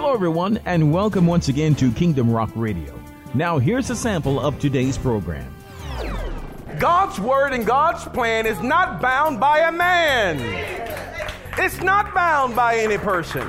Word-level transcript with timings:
Hello, 0.00 0.14
everyone, 0.14 0.60
and 0.64 0.92
welcome 0.92 1.26
once 1.26 1.48
again 1.48 1.74
to 1.74 1.90
Kingdom 1.90 2.30
Rock 2.30 2.52
Radio. 2.54 2.96
Now, 3.34 3.58
here's 3.58 3.90
a 3.90 3.96
sample 3.96 4.38
of 4.38 4.56
today's 4.60 4.96
program. 4.96 5.52
God's 6.78 7.18
word 7.18 7.52
and 7.52 7.66
God's 7.66 8.04
plan 8.04 8.46
is 8.46 8.60
not 8.60 9.02
bound 9.02 9.40
by 9.40 9.58
a 9.58 9.72
man. 9.72 10.38
It's 11.58 11.80
not 11.80 12.14
bound 12.14 12.54
by 12.54 12.78
any 12.78 12.96
person. 12.96 13.42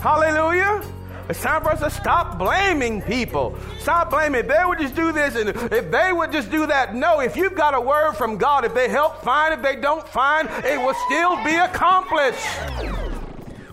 Hallelujah. 0.00 0.82
It's 1.28 1.42
time 1.42 1.62
for 1.62 1.72
us 1.72 1.80
to 1.80 1.90
stop 1.90 2.38
blaming 2.38 3.02
people. 3.02 3.54
Stop 3.78 4.08
blaming. 4.08 4.40
If 4.40 4.48
they 4.48 4.62
would 4.64 4.78
just 4.78 4.96
do 4.96 5.12
this 5.12 5.36
and 5.36 5.50
if 5.50 5.90
they 5.90 6.10
would 6.10 6.32
just 6.32 6.50
do 6.50 6.66
that. 6.68 6.94
No, 6.94 7.20
if 7.20 7.36
you've 7.36 7.54
got 7.54 7.74
a 7.74 7.80
word 7.82 8.14
from 8.14 8.38
God, 8.38 8.64
if 8.64 8.72
they 8.72 8.88
help, 8.88 9.20
fine. 9.22 9.52
If 9.52 9.60
they 9.60 9.76
don't, 9.76 10.08
fine. 10.08 10.46
It 10.64 10.80
will 10.80 10.94
still 11.06 11.36
be 11.44 11.54
accomplished. 11.54 13.15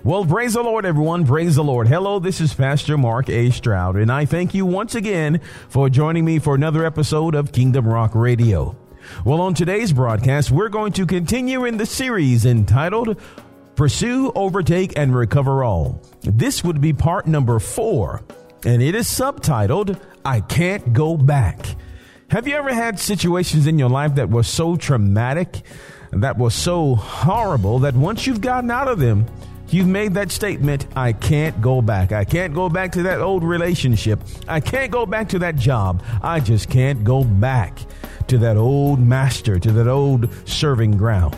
Well, 0.06 0.26
praise 0.26 0.56
the 0.56 0.62
Lord, 0.62 0.86
everyone. 0.86 1.26
Praise 1.26 1.56
the 1.56 1.64
Lord. 1.64 1.88
Hello, 1.88 2.20
this 2.20 2.42
is 2.42 2.54
Pastor 2.54 2.98
Mark 2.98 3.30
A. 3.30 3.52
Stroud, 3.52 3.96
and 3.96 4.12
I 4.12 4.26
thank 4.26 4.54
you 4.54 4.66
once 4.66 4.96
again 4.96 5.40
for 5.70 5.90
joining 5.90 6.26
me 6.26 6.40
for 6.40 6.56
another 6.56 6.86
episode 6.86 7.36
of 7.36 7.54
Kingdom 7.54 7.88
Rock 7.88 8.14
Radio. 8.14 8.76
Well, 9.24 9.40
on 9.40 9.54
today's 9.54 9.94
broadcast, 9.94 10.52
we're 10.52 10.68
going 10.68 10.92
to 10.94 11.06
continue 11.06 11.64
in 11.64 11.78
the 11.78 11.86
series 11.86 12.46
entitled 12.46 13.18
Pursue, 13.76 14.34
Overtake, 14.36 14.92
and 14.98 15.16
Recover 15.16 15.64
All. 15.64 16.02
This 16.20 16.66
would 16.66 16.82
be 16.82 16.92
part 16.92 17.26
number 17.26 17.58
four, 17.60 18.24
and 18.66 18.84
it 18.84 18.96
is 18.96 19.08
subtitled 19.08 20.02
I 20.26 20.42
Can't 20.42 20.92
Go 20.92 21.16
Back. 21.16 21.78
Have 22.30 22.46
you 22.46 22.56
ever 22.56 22.74
had 22.74 23.00
situations 23.00 23.68
in 23.68 23.80
your 23.80 23.90
life 23.90 24.16
that 24.16 24.30
were 24.30 24.44
so 24.44 24.76
traumatic, 24.76 25.62
that 26.12 26.38
were 26.38 26.52
so 26.52 26.96
horrible, 26.96 27.80
that 27.80 27.96
once 27.96 28.28
you've 28.28 28.42
gotten 28.42 28.70
out 28.70 28.90
of 28.90 29.00
them, 29.00 29.28
You've 29.74 29.88
made 29.88 30.14
that 30.14 30.32
statement, 30.32 30.86
I 30.96 31.14
can't 31.14 31.60
go 31.60 31.82
back. 31.82 32.12
I 32.12 32.26
can't 32.26 32.54
go 32.54 32.70
back 32.70 32.92
to 32.92 33.02
that 33.04 33.22
old 33.22 33.44
relationship. 33.44 34.20
I 34.48 34.60
can't 34.60 34.92
go 34.92 35.08
back 35.08 35.30
to 35.30 35.40
that 35.40 35.56
job. 35.56 36.04
I 36.22 36.42
just 36.42 36.70
can't 36.70 37.04
go 37.04 37.24
back 37.24 37.80
to 38.28 38.38
that 38.38 38.56
old 38.56 39.00
master, 39.00 39.58
to 39.58 39.72
that 39.72 39.88
old 39.88 40.30
serving 40.48 40.98
ground. 40.98 41.36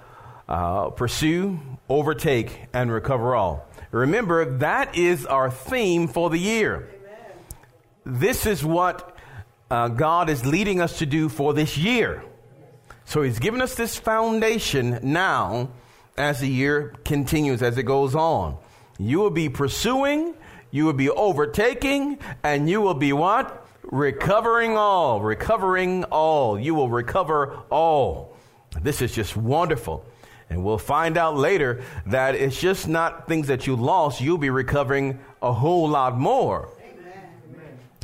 uh, 0.51 0.91
pursue, 0.91 1.59
overtake, 1.89 2.67
and 2.75 2.93
recover 2.93 3.35
all. 3.35 3.67
Remember, 3.91 4.59
that 4.59 4.99
is 4.99 5.25
our 5.25 5.51
theme 5.51 6.09
for 6.09 6.29
the 6.29 6.39
year 6.39 6.92
this 8.05 8.47
is 8.47 8.65
what 8.65 9.17
uh, 9.71 9.89
God 9.89 10.29
is 10.29 10.45
leading 10.45 10.81
us 10.81 10.99
to 10.99 11.07
do 11.07 11.29
for 11.29 11.55
this 11.55 11.79
year. 11.79 12.23
So 13.05 13.23
He's 13.23 13.39
given 13.39 13.63
us 13.63 13.75
this 13.75 13.99
foundation 13.99 14.99
now 15.03 15.71
as 16.17 16.41
the 16.41 16.49
year 16.49 16.95
continues, 17.05 17.63
as 17.63 17.79
it 17.79 17.85
goes 17.85 18.15
on. 18.15 18.57
You 18.99 19.19
will 19.19 19.31
be 19.31 19.49
pursuing, 19.49 20.35
you 20.71 20.85
will 20.85 20.93
be 20.93 21.11
overtaking, 21.11 22.19
and 22.43 22.69
you 22.69 22.81
will 22.81 22.95
be 22.95 23.13
what? 23.13 23.67
Recovering 23.85 24.77
all. 24.77 25.21
Recovering 25.21 26.05
all. 26.05 26.59
You 26.59 26.75
will 26.75 26.89
recover 26.89 27.59
all. 27.71 28.37
This 28.81 29.03
is 29.03 29.15
just 29.15 29.37
wonderful. 29.37 30.05
And 30.51 30.65
we'll 30.65 30.79
find 30.79 31.17
out 31.17 31.37
later 31.37 31.83
that 32.07 32.35
it's 32.35 32.61
just 32.61 32.87
not 32.87 33.27
things 33.27 33.47
that 33.47 33.67
you 33.67 33.75
lost, 33.75 34.21
you'll 34.21 34.39
be 34.39 34.51
recovering 34.51 35.19
a 35.41 35.53
whole 35.53 35.89
lot 35.89 36.19
more. 36.19 36.69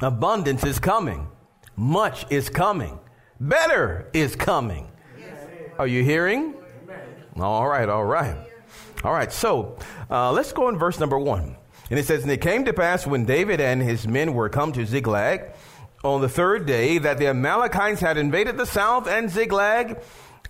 Abundance 0.00 0.64
is 0.64 0.78
coming. 0.78 1.28
Much 1.76 2.26
is 2.30 2.48
coming. 2.48 2.98
Better 3.40 4.08
is 4.12 4.36
coming. 4.36 4.88
Are 5.78 5.86
you 5.86 6.02
hearing? 6.02 6.54
All 7.36 7.68
right, 7.68 7.88
all 7.88 8.04
right. 8.04 8.36
All 9.04 9.12
right, 9.12 9.32
so 9.32 9.78
uh, 10.10 10.32
let's 10.32 10.52
go 10.52 10.68
in 10.68 10.78
verse 10.78 10.98
number 10.98 11.18
one. 11.18 11.56
And 11.90 11.98
it 11.98 12.04
says, 12.04 12.22
And 12.22 12.30
it 12.30 12.40
came 12.40 12.64
to 12.64 12.72
pass 12.72 13.06
when 13.06 13.24
David 13.24 13.60
and 13.60 13.80
his 13.82 14.06
men 14.06 14.34
were 14.34 14.48
come 14.48 14.72
to 14.72 14.84
Ziklag 14.84 15.52
on 16.04 16.20
the 16.20 16.28
third 16.28 16.66
day 16.66 16.98
that 16.98 17.18
the 17.18 17.28
Amalekites 17.28 18.00
had 18.00 18.16
invaded 18.16 18.56
the 18.56 18.66
south 18.66 19.08
and 19.08 19.30
Ziklag 19.30 20.00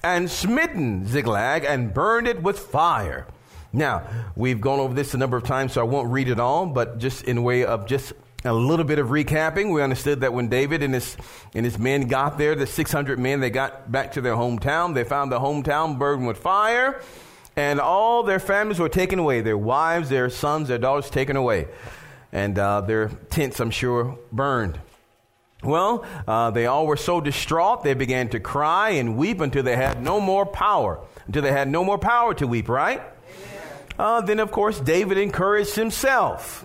and 0.02 0.30
smitten 0.30 1.06
Ziklag 1.06 1.64
and 1.64 1.92
burned 1.92 2.26
it 2.26 2.42
with 2.42 2.58
fire. 2.58 3.26
Now, 3.72 4.06
we've 4.34 4.60
gone 4.60 4.80
over 4.80 4.94
this 4.94 5.14
a 5.14 5.18
number 5.18 5.36
of 5.36 5.44
times, 5.44 5.74
so 5.74 5.80
I 5.82 5.84
won't 5.84 6.10
read 6.10 6.28
it 6.28 6.40
all, 6.40 6.66
but 6.66 6.98
just 6.98 7.24
in 7.24 7.42
way 7.42 7.64
of 7.64 7.86
just 7.86 8.12
a 8.44 8.52
little 8.52 8.84
bit 8.84 9.00
of 9.00 9.08
recapping, 9.08 9.72
we 9.72 9.82
understood 9.82 10.20
that 10.20 10.32
when 10.32 10.48
David 10.48 10.82
and 10.82 10.94
his, 10.94 11.16
and 11.54 11.64
his 11.64 11.76
men 11.78 12.06
got 12.06 12.38
there, 12.38 12.54
the 12.54 12.66
600 12.66 13.18
men, 13.18 13.40
they 13.40 13.50
got 13.50 13.90
back 13.90 14.12
to 14.12 14.20
their 14.20 14.34
hometown. 14.34 14.94
They 14.94 15.02
found 15.02 15.32
the 15.32 15.40
hometown 15.40 15.98
burned 15.98 16.26
with 16.26 16.38
fire, 16.38 17.02
and 17.56 17.80
all 17.80 18.22
their 18.22 18.38
families 18.38 18.78
were 18.78 18.88
taken 18.88 19.18
away 19.18 19.40
their 19.40 19.58
wives, 19.58 20.08
their 20.08 20.30
sons, 20.30 20.68
their 20.68 20.78
daughters 20.78 21.10
taken 21.10 21.34
away. 21.34 21.66
And 22.30 22.56
uh, 22.58 22.82
their 22.82 23.08
tents, 23.08 23.58
I'm 23.58 23.72
sure, 23.72 24.16
burned. 24.30 24.78
Well, 25.64 26.06
uh, 26.28 26.52
they 26.52 26.66
all 26.66 26.86
were 26.86 26.96
so 26.96 27.20
distraught, 27.20 27.82
they 27.82 27.94
began 27.94 28.28
to 28.28 28.38
cry 28.38 28.90
and 28.90 29.16
weep 29.16 29.40
until 29.40 29.64
they 29.64 29.74
had 29.74 30.00
no 30.00 30.20
more 30.20 30.46
power, 30.46 31.00
until 31.26 31.42
they 31.42 31.50
had 31.50 31.66
no 31.66 31.82
more 31.82 31.98
power 31.98 32.34
to 32.34 32.46
weep, 32.46 32.68
right? 32.68 33.02
Uh, 33.98 34.20
then, 34.20 34.38
of 34.38 34.52
course, 34.52 34.78
David 34.78 35.18
encouraged 35.18 35.74
himself. 35.74 36.64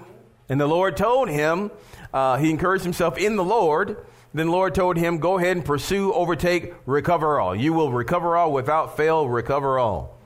And 0.49 0.59
the 0.59 0.67
Lord 0.67 0.97
told 0.97 1.29
him, 1.29 1.71
uh, 2.13 2.37
he 2.37 2.49
encouraged 2.49 2.83
himself 2.83 3.17
in 3.17 3.35
the 3.35 3.43
Lord. 3.43 3.97
Then 4.33 4.47
the 4.47 4.51
Lord 4.51 4.75
told 4.75 4.97
him, 4.97 5.19
Go 5.19 5.37
ahead 5.37 5.57
and 5.57 5.65
pursue, 5.65 6.13
overtake, 6.13 6.73
recover 6.85 7.39
all. 7.39 7.55
You 7.55 7.73
will 7.73 7.91
recover 7.91 8.35
all 8.35 8.51
without 8.51 8.97
fail, 8.97 9.27
recover 9.27 9.79
all. 9.79 10.19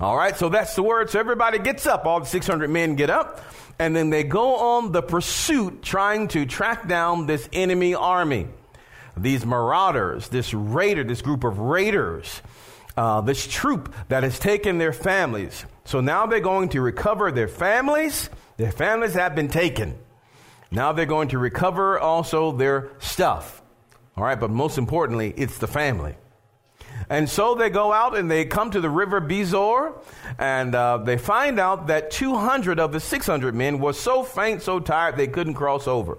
All 0.00 0.16
right, 0.16 0.36
so 0.36 0.48
that's 0.48 0.74
the 0.74 0.82
word. 0.82 1.10
So 1.10 1.20
everybody 1.20 1.58
gets 1.58 1.86
up. 1.86 2.04
All 2.04 2.20
the 2.20 2.26
600 2.26 2.68
men 2.68 2.96
get 2.96 3.10
up. 3.10 3.40
And 3.78 3.94
then 3.94 4.10
they 4.10 4.24
go 4.24 4.56
on 4.56 4.92
the 4.92 5.02
pursuit 5.02 5.82
trying 5.82 6.28
to 6.28 6.46
track 6.46 6.88
down 6.88 7.26
this 7.26 7.48
enemy 7.52 7.94
army. 7.94 8.48
These 9.16 9.46
marauders, 9.46 10.28
this 10.28 10.52
raider, 10.52 11.04
this 11.04 11.22
group 11.22 11.44
of 11.44 11.58
raiders, 11.58 12.42
uh, 12.96 13.20
this 13.20 13.46
troop 13.46 13.94
that 14.08 14.24
has 14.24 14.38
taken 14.38 14.78
their 14.78 14.92
families. 14.92 15.64
So 15.84 16.00
now 16.00 16.26
they're 16.26 16.40
going 16.40 16.70
to 16.70 16.80
recover 16.80 17.30
their 17.30 17.48
families 17.48 18.28
their 18.56 18.72
families 18.72 19.14
have 19.14 19.34
been 19.34 19.48
taken. 19.48 19.98
Now 20.70 20.92
they're 20.92 21.06
going 21.06 21.28
to 21.28 21.38
recover 21.38 21.98
also 21.98 22.52
their 22.52 22.90
stuff. 22.98 23.62
All 24.16 24.24
right, 24.24 24.38
but 24.38 24.50
most 24.50 24.78
importantly, 24.78 25.34
it's 25.36 25.58
the 25.58 25.66
family. 25.66 26.16
And 27.08 27.28
so 27.28 27.54
they 27.54 27.70
go 27.70 27.92
out 27.92 28.16
and 28.16 28.30
they 28.30 28.44
come 28.44 28.70
to 28.70 28.80
the 28.80 28.88
river 28.88 29.20
Besor, 29.20 29.94
and 30.38 30.74
uh, 30.74 30.98
they 30.98 31.18
find 31.18 31.58
out 31.58 31.88
that 31.88 32.10
200 32.10 32.78
of 32.78 32.92
the 32.92 33.00
600 33.00 33.54
men 33.54 33.78
were 33.78 33.92
so 33.92 34.22
faint, 34.22 34.62
so 34.62 34.80
tired, 34.80 35.16
they 35.16 35.26
couldn't 35.26 35.54
cross 35.54 35.86
over. 35.86 36.18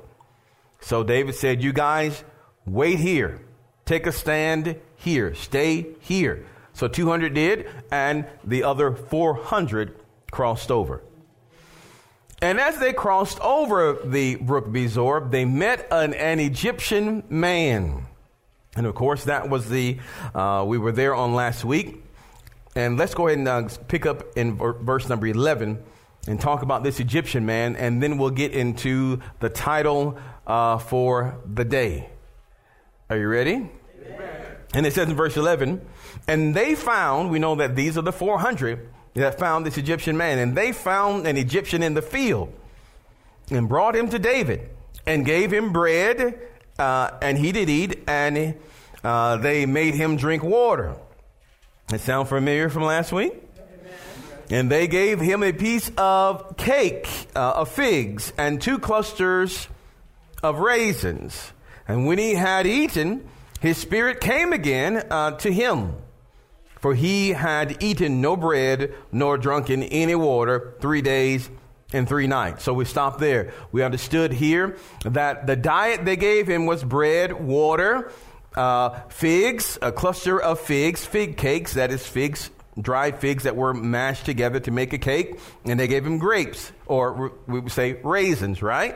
So 0.81 1.03
David 1.03 1.35
said, 1.35 1.63
You 1.63 1.73
guys, 1.73 2.23
wait 2.65 2.99
here. 2.99 3.39
Take 3.85 4.07
a 4.07 4.11
stand 4.11 4.75
here. 4.95 5.33
Stay 5.35 5.87
here. 5.99 6.45
So 6.73 6.87
200 6.87 7.33
did, 7.33 7.69
and 7.91 8.25
the 8.43 8.63
other 8.63 8.93
400 8.93 9.95
crossed 10.31 10.71
over. 10.71 11.01
And 12.41 12.59
as 12.59 12.77
they 12.77 12.93
crossed 12.93 13.39
over 13.39 13.99
the 14.03 14.35
brook 14.35 14.67
Besor, 14.67 15.31
they 15.31 15.45
met 15.45 15.87
an, 15.91 16.13
an 16.13 16.39
Egyptian 16.39 17.23
man. 17.29 18.05
And 18.75 18.85
of 18.85 18.93
course, 18.93 19.23
that 19.25 19.49
was 19.49 19.69
the, 19.69 19.99
uh, 20.33 20.65
we 20.67 20.77
were 20.77 20.91
there 20.91 21.15
on 21.15 21.33
last 21.33 21.63
week. 21.63 22.03
And 22.75 22.97
let's 22.97 23.13
go 23.13 23.27
ahead 23.27 23.39
and 23.39 23.47
uh, 23.47 23.69
pick 23.87 24.05
up 24.05 24.35
in 24.35 24.57
verse 24.57 25.07
number 25.07 25.27
11 25.27 25.81
and 26.27 26.41
talk 26.41 26.61
about 26.61 26.83
this 26.83 26.99
Egyptian 26.99 27.45
man, 27.45 27.75
and 27.75 28.01
then 28.01 28.17
we'll 28.17 28.31
get 28.31 28.51
into 28.51 29.21
the 29.39 29.49
title 29.49 30.17
uh, 30.45 30.77
for 30.77 31.39
the 31.45 31.63
day. 31.63 32.09
Are 33.09 33.17
you 33.17 33.27
ready? 33.27 33.53
Amen. 33.53 34.45
And 34.73 34.85
it 34.85 34.93
says 34.93 35.07
in 35.07 35.15
verse 35.15 35.37
11, 35.37 35.85
and 36.27 36.55
they 36.55 36.75
found, 36.75 37.29
we 37.29 37.39
know 37.39 37.55
that 37.55 37.75
these 37.75 37.97
are 37.97 38.01
the 38.01 38.11
400 38.11 38.89
that 39.15 39.39
found 39.39 39.65
this 39.65 39.77
Egyptian 39.77 40.17
man, 40.17 40.37
and 40.37 40.55
they 40.55 40.71
found 40.71 41.25
an 41.25 41.37
Egyptian 41.37 41.81
in 41.81 41.93
the 41.93 42.01
field 42.01 42.53
and 43.49 43.67
brought 43.67 43.95
him 43.95 44.09
to 44.09 44.19
David 44.19 44.69
and 45.05 45.25
gave 45.25 45.51
him 45.51 45.71
bread, 45.71 46.39
uh, 46.77 47.11
and 47.21 47.37
he 47.37 47.51
did 47.51 47.69
eat, 47.69 48.03
and 48.07 48.55
uh, 49.03 49.37
they 49.37 49.65
made 49.65 49.93
him 49.93 50.17
drink 50.17 50.43
water. 50.43 50.95
It 51.93 52.01
sound 52.01 52.27
familiar 52.27 52.69
from 52.69 52.83
last 52.83 53.11
week? 53.11 53.33
And 54.49 54.69
they 54.69 54.87
gave 54.87 55.19
him 55.19 55.41
a 55.41 55.53
piece 55.53 55.89
of 55.97 56.57
cake 56.57 57.07
uh, 57.35 57.53
of 57.55 57.69
figs 57.69 58.31
and 58.37 58.61
two 58.61 58.77
clusters 58.77 59.67
of 60.43 60.59
raisins. 60.59 61.51
And 61.87 62.05
when 62.05 62.19
he 62.19 62.35
had 62.35 62.67
eaten, 62.67 63.27
his 63.59 63.77
spirit 63.77 64.21
came 64.21 64.53
again 64.53 65.03
uh, 65.09 65.31
to 65.37 65.51
him. 65.51 65.95
For 66.85 66.93
he 66.93 67.29
had 67.29 67.81
eaten 67.81 68.21
no 68.21 68.37
bread 68.37 68.93
nor 69.11 69.39
drunken 69.39 69.81
any 69.81 70.13
water 70.13 70.75
three 70.81 71.01
days 71.01 71.49
and 71.91 72.07
three 72.07 72.27
nights. 72.27 72.63
So 72.63 72.75
we 72.75 72.85
stopped 72.85 73.19
there. 73.19 73.53
We 73.71 73.81
understood 73.81 74.31
here 74.31 74.77
that 75.03 75.47
the 75.47 75.55
diet 75.55 76.05
they 76.05 76.15
gave 76.15 76.45
him 76.47 76.67
was 76.67 76.83
bread, 76.83 77.33
water, 77.33 78.11
uh, 78.55 78.99
figs, 79.09 79.79
a 79.81 79.91
cluster 79.91 80.39
of 80.39 80.59
figs, 80.59 81.03
fig 81.03 81.37
cakes, 81.37 81.73
that 81.73 81.89
is 81.89 82.05
figs, 82.05 82.51
dried 82.79 83.17
figs 83.17 83.45
that 83.45 83.55
were 83.55 83.73
mashed 83.73 84.25
together 84.25 84.59
to 84.59 84.69
make 84.69 84.93
a 84.93 84.99
cake, 84.99 85.39
and 85.65 85.79
they 85.79 85.87
gave 85.87 86.05
him 86.05 86.19
grapes, 86.19 86.71
or 86.85 87.31
we 87.47 87.61
would 87.61 87.71
say 87.71 87.93
raisins, 88.03 88.61
right? 88.61 88.95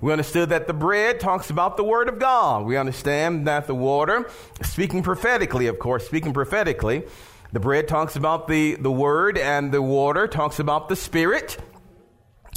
We 0.00 0.12
understood 0.12 0.50
that 0.50 0.66
the 0.66 0.74
bread 0.74 1.20
talks 1.20 1.48
about 1.48 1.76
the 1.76 1.84
Word 1.84 2.08
of 2.08 2.18
God. 2.18 2.66
We 2.66 2.76
understand 2.76 3.46
that 3.46 3.66
the 3.66 3.74
water, 3.74 4.28
speaking 4.62 5.02
prophetically, 5.02 5.68
of 5.68 5.78
course, 5.78 6.06
speaking 6.06 6.34
prophetically, 6.34 7.04
the 7.52 7.60
bread 7.60 7.88
talks 7.88 8.14
about 8.14 8.46
the, 8.46 8.74
the 8.74 8.90
Word, 8.90 9.38
and 9.38 9.72
the 9.72 9.80
water 9.80 10.28
talks 10.28 10.58
about 10.58 10.90
the 10.90 10.96
Spirit. 10.96 11.56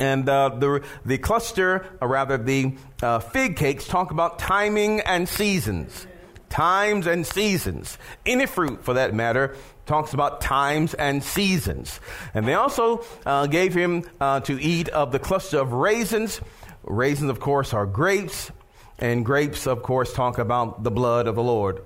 And 0.02 0.28
uh, 0.28 0.50
the, 0.50 0.84
the 1.06 1.18
cluster, 1.18 1.86
or 2.02 2.10
rather 2.10 2.38
the 2.38 2.76
uh, 3.02 3.20
fig 3.20 3.56
cakes, 3.56 3.88
talk 3.88 4.12
about 4.12 4.40
timing 4.40 5.00
and 5.02 5.28
seasons. 5.28 6.08
Times 6.50 7.06
and 7.08 7.26
seasons. 7.26 7.98
Any 8.26 8.48
fruit, 8.48 8.84
for 8.84 8.96
that 8.96 9.14
matter, 9.14 9.56
talks 9.86 10.14
about 10.14 10.42
times 10.42 10.94
and 10.94 11.24
seasons. 11.24 12.00
And 12.34 12.48
they 12.48 12.54
also 12.54 13.06
uh, 13.26 13.48
gave 13.48 13.74
him 13.74 14.04
uh, 14.20 14.42
to 14.42 14.62
eat 14.62 14.90
of 14.90 15.12
the 15.12 15.20
cluster 15.20 15.60
of 15.60 15.74
raisins. 15.74 16.42
Raisins, 16.90 17.30
of 17.30 17.40
course, 17.40 17.74
are 17.74 17.86
grapes, 17.86 18.52
and 18.98 19.26
grapes, 19.26 19.68
of 19.68 19.84
course, 19.84 20.12
talk 20.12 20.40
about 20.40 20.84
the 20.84 20.92
blood 20.92 21.28
of 21.28 21.36
the 21.36 21.44
Lord. 21.44 21.84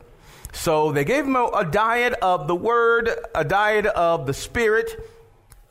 So 0.54 0.92
they 0.92 1.04
gave 1.04 1.26
him 1.26 1.36
a, 1.36 1.46
a 1.48 1.66
diet 1.66 2.14
of 2.22 2.48
the 2.48 2.56
word, 2.56 3.10
a 3.36 3.44
diet 3.44 3.86
of 3.86 4.26
the 4.26 4.34
spirit, 4.34 5.10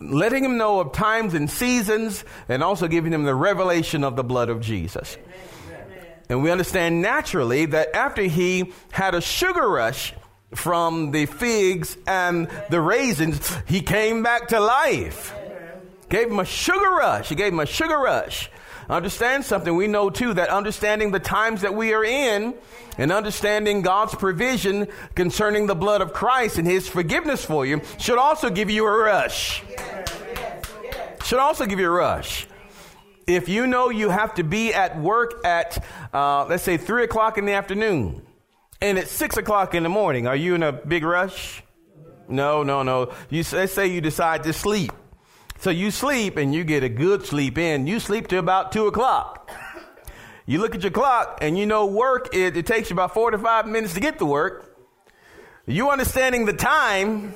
letting 0.01 0.45
him 0.45 0.59
know 0.59 0.81
of 0.81 0.93
times 0.93 1.35
and 1.35 1.51
seasons, 1.51 2.25
and 2.49 2.63
also 2.63 2.89
giving 2.89 3.13
him 3.13 3.25
the 3.25 3.35
revelation 3.35 4.05
of 4.05 4.17
the 4.17 4.25
blood 4.25 4.51
of 4.51 4.61
Jesus. 4.61 5.17
And 6.29 6.43
we 6.43 6.51
understand 6.51 7.03
naturally 7.03 7.67
that 7.67 7.95
after 7.95 8.23
he 8.23 8.73
had 8.91 9.15
a 9.15 9.21
sugar 9.21 9.69
rush 9.69 10.15
from 10.55 11.11
the 11.11 11.27
figs 11.27 11.97
and 12.07 12.49
the 12.71 12.81
raisins, 12.81 13.55
he 13.67 13.81
came 13.81 14.23
back 14.23 14.49
to 14.49 14.61
life. 14.61 15.35
Gave 16.09 16.31
him 16.31 16.39
a 16.39 16.45
sugar 16.45 16.91
rush. 16.91 17.29
He 17.29 17.35
gave 17.35 17.53
him 17.53 17.61
a 17.61 17.67
sugar 17.67 17.99
rush. 17.99 18.51
Understand 18.93 19.45
something. 19.45 19.75
We 19.75 19.87
know 19.89 20.11
too 20.11 20.35
that 20.35 20.51
understanding 20.51 21.13
the 21.13 21.19
times 21.19 21.63
that 21.63 21.75
we 21.75 21.95
are 21.95 22.05
in 22.05 22.55
and 22.99 23.11
understanding 23.11 23.81
God's 23.81 24.15
provision 24.15 24.87
concerning 25.15 25.67
the 25.67 25.75
blood 25.75 26.03
of 26.03 26.13
Christ 26.13 26.59
and 26.59 26.67
his 26.67 26.89
forgiveness 26.89 27.45
for 27.45 27.65
you 27.65 27.81
should 27.99 28.19
also 28.19 28.51
give 28.51 28.69
you 28.69 28.87
a 28.87 28.97
rush. 28.97 29.63
Should 31.25 31.39
also 31.39 31.65
give 31.65 31.81
you 31.81 31.87
a 31.87 31.91
rush 31.91 32.47
if 33.27 33.49
you 33.49 33.67
know 33.67 33.89
you 33.89 34.11
have 34.11 34.35
to 34.35 34.43
be 34.43 34.75
at 34.75 34.99
work 34.99 35.45
at, 35.45 35.83
uh, 36.13 36.45
let's 36.47 36.63
say, 36.63 36.77
3 36.77 37.05
o'clock 37.05 37.39
in 37.39 37.47
the 37.47 37.53
afternoon, 37.53 38.23
and 38.81 38.99
it's 38.99 39.13
6 39.13 39.37
o'clock 39.37 39.75
in 39.75 39.85
the 39.85 39.89
morning, 39.89 40.27
are 40.27 40.37
you 40.37 40.55
in 40.55 40.63
a 40.63 40.73
big 40.73 41.05
rush? 41.05 41.63
No, 42.29 42.63
no, 42.63 42.83
no. 42.83 43.13
You, 43.31 43.45
let's 43.53 43.73
say 43.73 43.87
you 43.87 44.01
decide 44.01 44.43
to 44.45 44.53
sleep. 44.53 44.93
So 45.63 45.71
you 45.71 45.93
sleep 45.93 46.39
and 46.39 46.53
you 46.53 46.65
get 46.65 46.83
a 46.83 46.89
good 46.89 47.25
sleep 47.25 47.57
in. 47.57 47.87
You 47.87 48.01
sleep 48.01 48.27
to 48.27 48.39
about 48.39 48.73
2 48.73 48.89
o'clock. 48.89 49.49
You 50.45 50.59
look 50.59 50.75
at 50.75 50.83
your 50.83 50.91
clock 50.91 51.39
and 51.41 51.57
you 51.57 51.67
know 51.67 51.87
work, 51.87 52.35
it, 52.35 52.57
it 52.57 52.67
takes 52.67 52.91
you 52.91 52.95
about 52.95 53.15
four 53.15 53.31
to 53.31 53.39
five 53.39 53.69
minutes 53.69 53.95
to 53.95 54.01
get 54.01 54.19
to 54.19 54.27
work. 54.27 54.77
You 55.65 55.89
understanding 55.91 56.47
the 56.47 56.53
time, 56.53 57.33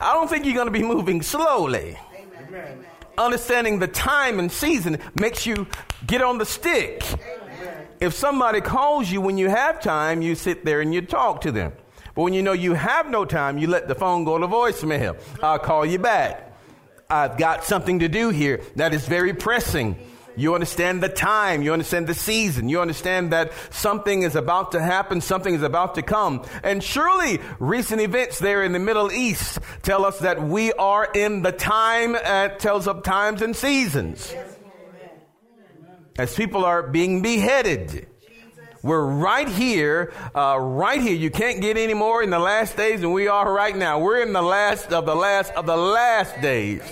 I 0.00 0.12
don't 0.12 0.28
think 0.28 0.44
you're 0.44 0.56
going 0.56 0.66
to 0.66 0.72
be 0.72 0.82
moving 0.82 1.22
slowly. 1.22 1.96
Amen 2.12 2.84
understanding 3.16 3.78
the 3.78 3.86
time 3.86 4.40
and 4.40 4.50
season 4.50 4.98
makes 5.20 5.46
you 5.46 5.68
get 6.06 6.22
on 6.22 6.38
the 6.38 6.46
stick. 6.46 7.04
Amen. 7.04 7.86
If 8.00 8.14
somebody 8.14 8.60
calls 8.60 9.10
you 9.10 9.20
when 9.20 9.38
you 9.38 9.48
have 9.50 9.80
time, 9.80 10.20
you 10.20 10.34
sit 10.34 10.64
there 10.64 10.80
and 10.80 10.92
you 10.92 11.02
talk 11.02 11.42
to 11.42 11.52
them. 11.52 11.74
But 12.14 12.22
when 12.22 12.32
you 12.32 12.42
know 12.42 12.52
you 12.52 12.74
have 12.74 13.08
no 13.08 13.24
time, 13.24 13.58
you 13.58 13.68
let 13.68 13.86
the 13.86 13.94
phone 13.94 14.24
go 14.24 14.38
to 14.38 14.48
voicemail. 14.48 15.20
I'll 15.42 15.58
call 15.58 15.86
you 15.86 15.98
back. 15.98 16.49
I've 17.10 17.36
got 17.36 17.64
something 17.64 18.00
to 18.00 18.08
do 18.08 18.30
here 18.30 18.60
that 18.76 18.94
is 18.94 19.06
very 19.06 19.34
pressing. 19.34 19.96
You 20.36 20.54
understand 20.54 21.02
the 21.02 21.08
time. 21.08 21.62
You 21.62 21.72
understand 21.72 22.06
the 22.06 22.14
season. 22.14 22.68
You 22.68 22.80
understand 22.80 23.32
that 23.32 23.52
something 23.70 24.22
is 24.22 24.36
about 24.36 24.72
to 24.72 24.80
happen. 24.80 25.20
Something 25.20 25.54
is 25.54 25.62
about 25.62 25.96
to 25.96 26.02
come. 26.02 26.44
And 26.62 26.82
surely 26.82 27.40
recent 27.58 28.00
events 28.00 28.38
there 28.38 28.62
in 28.62 28.72
the 28.72 28.78
Middle 28.78 29.12
East 29.12 29.58
tell 29.82 30.06
us 30.06 30.20
that 30.20 30.42
we 30.42 30.72
are 30.72 31.08
in 31.12 31.42
the 31.42 31.52
time, 31.52 32.14
uh, 32.14 32.48
tells 32.48 32.86
of 32.86 33.02
times 33.02 33.42
and 33.42 33.54
seasons. 33.54 34.34
As 36.16 36.34
people 36.34 36.64
are 36.64 36.82
being 36.82 37.22
beheaded. 37.22 38.06
We're 38.82 39.04
right 39.04 39.48
here, 39.48 40.12
uh, 40.34 40.56
right 40.58 41.00
here. 41.00 41.14
You 41.14 41.30
can't 41.30 41.60
get 41.60 41.76
any 41.76 41.92
more 41.92 42.22
in 42.22 42.30
the 42.30 42.38
last 42.38 42.76
days 42.76 43.02
than 43.02 43.12
we 43.12 43.28
are 43.28 43.52
right 43.52 43.76
now. 43.76 43.98
We're 43.98 44.22
in 44.22 44.32
the 44.32 44.42
last 44.42 44.92
of 44.92 45.04
the 45.04 45.14
last 45.14 45.52
of 45.52 45.66
the 45.66 45.76
last 45.76 46.40
days. 46.40 46.82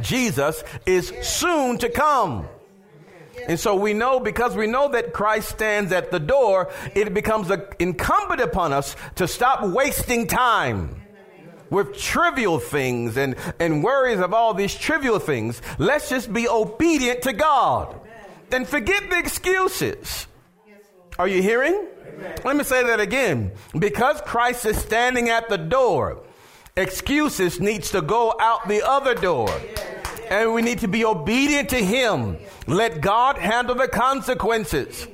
Jesus 0.00 0.64
is 0.84 1.12
soon 1.22 1.78
to 1.78 1.88
come. 1.88 2.48
And 3.46 3.58
so 3.58 3.74
we 3.76 3.94
know, 3.94 4.18
because 4.20 4.56
we 4.56 4.66
know 4.66 4.88
that 4.90 5.12
Christ 5.12 5.48
stands 5.48 5.92
at 5.92 6.10
the 6.10 6.20
door, 6.20 6.72
it 6.94 7.14
becomes 7.14 7.50
incumbent 7.78 8.40
upon 8.40 8.72
us 8.72 8.96
to 9.16 9.28
stop 9.28 9.64
wasting 9.64 10.26
time 10.26 11.02
with 11.70 11.96
trivial 11.96 12.58
things 12.58 13.16
and, 13.16 13.36
and 13.60 13.82
worries 13.82 14.20
of 14.20 14.32
all 14.32 14.54
these 14.54 14.74
trivial 14.74 15.18
things. 15.18 15.60
Let's 15.78 16.08
just 16.08 16.32
be 16.32 16.48
obedient 16.48 17.22
to 17.22 17.32
God 17.32 18.00
and 18.50 18.66
forget 18.66 19.10
the 19.10 19.18
excuses. 19.18 20.26
Are 21.18 21.28
you 21.28 21.42
hearing? 21.42 21.86
Let 22.44 22.56
me 22.56 22.64
say 22.64 22.84
that 22.84 23.00
again. 23.00 23.52
Because 23.78 24.20
Christ 24.22 24.66
is 24.66 24.76
standing 24.78 25.28
at 25.28 25.48
the 25.48 25.58
door, 25.58 26.22
Excuses 26.76 27.60
needs 27.60 27.92
to 27.92 28.02
go 28.02 28.34
out 28.40 28.66
the 28.66 28.82
other 28.82 29.14
door. 29.14 29.48
And 30.28 30.54
we 30.54 30.62
need 30.62 30.80
to 30.80 30.88
be 30.88 31.04
obedient 31.04 31.68
to 31.68 31.76
Him. 31.76 32.36
Let 32.66 33.00
God 33.00 33.38
handle 33.38 33.76
the 33.76 33.86
consequences. 33.86 35.06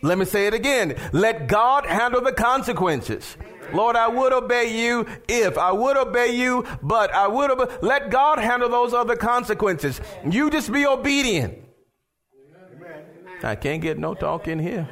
Let 0.00 0.16
me 0.16 0.24
say 0.24 0.46
it 0.46 0.54
again. 0.54 0.96
Let 1.12 1.46
God 1.46 1.84
handle 1.84 2.22
the 2.22 2.32
consequences. 2.32 3.36
Lord, 3.74 3.96
I 3.96 4.08
would 4.08 4.32
obey 4.32 4.78
you 4.78 5.06
if 5.28 5.58
I 5.58 5.72
would 5.72 5.96
obey 5.98 6.34
you, 6.34 6.64
but 6.82 7.12
I 7.12 7.26
would 7.26 7.50
obey. 7.50 7.76
Let 7.82 8.10
God 8.10 8.38
handle 8.38 8.70
those 8.70 8.94
other 8.94 9.16
consequences. 9.16 10.00
You 10.26 10.48
just 10.48 10.72
be 10.72 10.86
obedient. 10.86 11.58
I 13.46 13.54
can't 13.54 13.80
get 13.80 13.96
no 13.98 14.14
talk 14.14 14.48
in 14.48 14.58
here. 14.58 14.88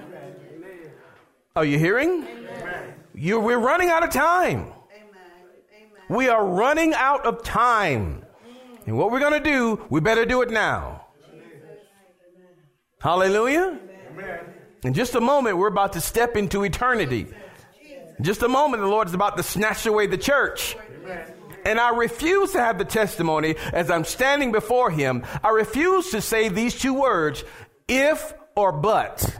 Are 1.57 1.65
you 1.65 1.79
hearing? 1.79 2.27
You, 3.15 3.41
we're 3.41 3.59
running 3.59 3.91
out 3.91 4.05
of 4.05 4.11
time. 4.11 4.73
We 6.09 6.29
are 6.29 6.47
running 6.47 6.95
out 6.95 7.27
of 7.27 7.43
time. 7.43 8.25
And 8.87 8.97
what 8.97 9.11
we're 9.11 9.21
going 9.21 9.43
to 9.43 9.51
do, 9.51 9.85
we 9.91 10.01
better 10.01 10.25
do 10.25 10.43
it 10.43 10.51
now. 10.51 11.07
Hallelujah. 13.01 13.79
In 14.85 14.95
just 14.95 15.15
a 15.15 15.21
moment, 15.21 15.59
we're 15.59 15.69
about 15.69 15.95
to 15.95 16.01
step 16.01 16.37
into 16.37 16.63
eternity. 16.63 17.27
In 18.19 18.25
just 18.25 18.43
a 18.43 18.49
moment, 18.49 18.83
the 18.83 18.89
Lord 18.89 19.09
is 19.09 19.15
about 19.15 19.37
to 19.37 19.43
snatch 19.43 19.87
away 19.87 20.07
the 20.07 20.19
church. 20.19 20.77
And 21.65 21.81
I 21.81 21.97
refuse 21.97 22.53
to 22.53 22.61
have 22.61 22.79
the 22.79 22.85
testimony 22.85 23.57
as 23.73 23.91
I'm 23.91 24.05
standing 24.05 24.53
before 24.53 24.91
Him. 24.91 25.25
I 25.43 25.49
refuse 25.49 26.11
to 26.11 26.21
say 26.21 26.49
these 26.49 26.79
two 26.79 26.95
words, 26.95 27.43
if 27.89 28.35
or 28.57 28.73
but. 28.73 29.39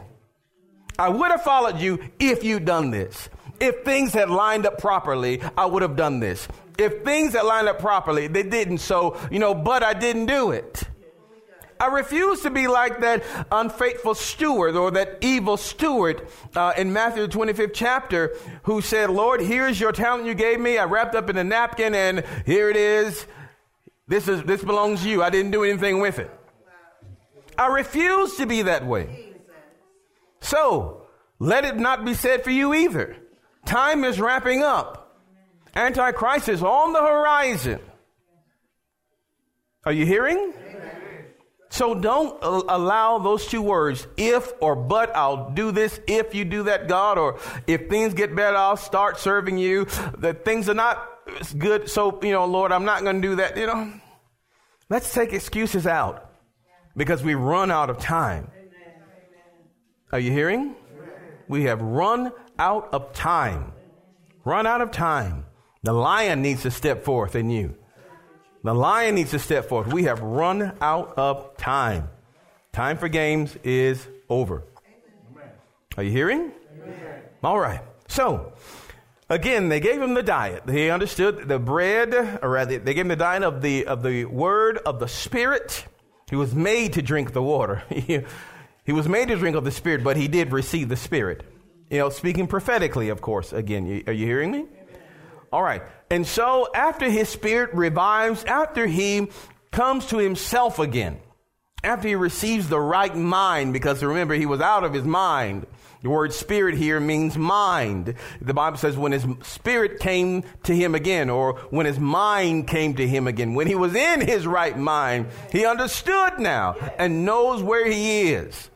I 0.97 1.09
would 1.09 1.31
have 1.31 1.43
followed 1.43 1.79
you 1.79 1.99
if 2.19 2.43
you'd 2.43 2.65
done 2.65 2.91
this. 2.91 3.29
If 3.59 3.83
things 3.83 4.13
had 4.13 4.29
lined 4.29 4.65
up 4.65 4.77
properly, 4.77 5.41
I 5.57 5.65
would 5.65 5.81
have 5.81 5.95
done 5.95 6.19
this. 6.19 6.47
If 6.77 7.03
things 7.03 7.33
had 7.33 7.43
lined 7.43 7.67
up 7.67 7.79
properly, 7.79 8.27
they 8.27 8.43
didn't. 8.43 8.79
So, 8.79 9.17
you 9.31 9.39
know, 9.39 9.53
but 9.53 9.83
I 9.83 9.93
didn't 9.93 10.25
do 10.25 10.51
it. 10.51 10.83
I 11.79 11.87
refuse 11.87 12.41
to 12.41 12.49
be 12.49 12.67
like 12.67 13.01
that 13.01 13.23
unfaithful 13.51 14.15
steward 14.15 14.75
or 14.75 14.91
that 14.91 15.17
evil 15.19 15.57
steward 15.57 16.27
uh, 16.55 16.73
in 16.77 16.93
Matthew 16.93 17.27
the 17.27 17.37
25th 17.37 17.73
chapter 17.73 18.35
who 18.63 18.81
said, 18.81 19.09
Lord, 19.09 19.41
here's 19.41 19.79
your 19.79 19.91
talent 19.91 20.25
you 20.25 20.35
gave 20.35 20.59
me. 20.59 20.77
I 20.77 20.85
wrapped 20.85 21.15
up 21.15 21.29
in 21.29 21.37
a 21.37 21.43
napkin 21.43 21.93
and 21.93 22.23
here 22.45 22.69
it 22.69 22.77
is. 22.77 23.25
This 24.07 24.27
is, 24.27 24.43
this 24.43 24.63
belongs 24.63 25.01
to 25.01 25.09
you. 25.09 25.21
I 25.21 25.29
didn't 25.29 25.51
do 25.51 25.63
anything 25.63 25.99
with 25.99 26.19
it. 26.19 26.31
I 27.57 27.67
refuse 27.67 28.35
to 28.37 28.45
be 28.45 28.63
that 28.63 28.85
way. 28.85 29.33
So, 30.41 31.07
let 31.39 31.65
it 31.65 31.77
not 31.77 32.05
be 32.05 32.13
said 32.13 32.43
for 32.43 32.51
you 32.51 32.73
either. 32.73 33.17
Time 33.65 34.03
is 34.03 34.19
wrapping 34.19 34.63
up. 34.63 35.19
Antichrist 35.75 36.47
is 36.49 36.63
on 36.63 36.93
the 36.93 37.01
horizon. 37.01 37.79
Are 39.83 39.91
you 39.91 40.05
hearing? 40.05 40.53
So 41.69 41.93
don't 41.93 42.41
allow 42.41 43.19
those 43.19 43.47
two 43.47 43.61
words, 43.61 44.07
if 44.15 44.53
or 44.61 44.77
but, 44.77 45.13
I'll 45.13 45.49
do 45.49 45.71
this 45.71 45.99
if 46.07 46.33
you 46.33 46.45
do 46.45 46.63
that, 46.63 46.87
God, 46.87 47.17
or 47.17 47.39
if 47.67 47.89
things 47.89 48.13
get 48.13 48.33
better, 48.33 48.55
I'll 48.55 48.77
start 48.77 49.19
serving 49.19 49.57
you. 49.57 49.85
That 50.19 50.45
things 50.45 50.69
are 50.69 50.73
not 50.73 51.05
good, 51.57 51.89
so, 51.89 52.17
you 52.23 52.31
know, 52.31 52.45
Lord, 52.45 52.71
I'm 52.71 52.85
not 52.85 53.03
going 53.03 53.21
to 53.21 53.27
do 53.27 53.35
that. 53.37 53.57
You 53.57 53.67
know, 53.67 53.91
let's 54.89 55.13
take 55.13 55.33
excuses 55.33 55.85
out 55.85 56.24
because 56.95 57.23
we 57.23 57.35
run 57.35 57.71
out 57.71 57.89
of 57.89 57.97
time. 57.99 58.49
Are 60.11 60.19
you 60.19 60.31
hearing? 60.31 60.75
We 61.47 61.63
have 61.65 61.81
run 61.81 62.31
out 62.57 62.89
of 62.93 63.13
time. 63.13 63.73
Run 64.43 64.65
out 64.65 64.81
of 64.81 64.91
time. 64.91 65.45
The 65.83 65.93
lion 65.93 66.41
needs 66.41 66.63
to 66.63 66.71
step 66.71 67.03
forth 67.03 67.35
in 67.35 67.49
you. 67.49 67.75
The 68.63 68.73
lion 68.73 69.15
needs 69.15 69.31
to 69.31 69.39
step 69.39 69.65
forth. 69.69 69.93
We 69.93 70.03
have 70.03 70.21
run 70.21 70.75
out 70.81 71.13
of 71.17 71.55
time. 71.57 72.09
Time 72.71 72.97
for 72.97 73.07
games 73.07 73.55
is 73.63 74.07
over. 74.29 74.63
Are 75.97 76.03
you 76.03 76.11
hearing? 76.11 76.51
All 77.43 77.59
right. 77.59 77.81
So, 78.07 78.53
again, 79.29 79.69
they 79.69 79.79
gave 79.79 80.01
him 80.01 80.13
the 80.13 80.23
diet. 80.23 80.63
He 80.69 80.89
understood 80.89 81.47
the 81.47 81.59
bread, 81.59 82.39
or 82.41 82.49
rather, 82.49 82.79
they 82.79 82.93
gave 82.93 83.05
him 83.05 83.09
the 83.09 83.15
diet 83.15 83.43
of 83.43 83.61
the, 83.61 83.85
of 83.85 84.01
the 84.01 84.25
word 84.25 84.79
of 84.79 84.99
the 84.99 85.07
Spirit. 85.07 85.85
He 86.27 86.35
was 86.35 86.55
made 86.55 86.93
to 86.93 87.01
drink 87.01 87.33
the 87.33 87.41
water. 87.43 87.83
he 87.89 88.91
was 88.91 89.07
made 89.07 89.27
to 89.27 89.35
drink 89.35 89.55
of 89.55 89.63
the 89.63 89.71
Spirit, 89.71 90.03
but 90.03 90.17
he 90.17 90.27
did 90.27 90.51
receive 90.51 90.89
the 90.89 90.95
Spirit. 90.95 91.43
You 91.89 91.99
know, 91.99 92.09
speaking 92.09 92.47
prophetically, 92.47 93.09
of 93.09 93.21
course. 93.21 93.53
Again, 93.53 94.03
are 94.07 94.13
you 94.13 94.25
hearing 94.25 94.51
me? 94.51 94.65
All 95.51 95.61
right. 95.61 95.83
And 96.09 96.25
so 96.25 96.67
after 96.73 97.09
his 97.09 97.29
spirit 97.29 97.73
revives, 97.73 98.43
after 98.43 98.87
he 98.87 99.29
comes 99.71 100.07
to 100.07 100.17
himself 100.17 100.79
again, 100.79 101.19
after 101.83 102.07
he 102.07 102.15
receives 102.15 102.67
the 102.67 102.79
right 102.79 103.15
mind, 103.15 103.71
because 103.71 104.03
remember, 104.03 104.33
he 104.33 104.45
was 104.45 104.61
out 104.61 104.83
of 104.83 104.93
his 104.93 105.03
mind. 105.03 105.67
The 106.01 106.09
word 106.09 106.33
spirit 106.33 106.75
here 106.75 106.99
means 106.99 107.37
mind. 107.37 108.15
The 108.41 108.53
Bible 108.53 108.77
says 108.77 108.97
when 108.97 109.11
his 109.11 109.25
spirit 109.41 109.99
came 109.99 110.43
to 110.63 110.75
him 110.75 110.93
again, 110.93 111.29
or 111.29 111.53
when 111.71 111.85
his 111.85 111.99
mind 111.99 112.67
came 112.67 112.95
to 112.95 113.07
him 113.07 113.27
again, 113.27 113.53
when 113.53 113.67
he 113.67 113.75
was 113.75 113.95
in 113.95 114.21
his 114.21 114.45
right 114.45 114.77
mind, 114.77 115.27
he 115.51 115.65
understood 115.65 116.39
now 116.39 116.75
and 116.97 117.25
knows 117.25 117.63
where 117.63 117.89
he 117.89 118.29
is. 118.31 118.69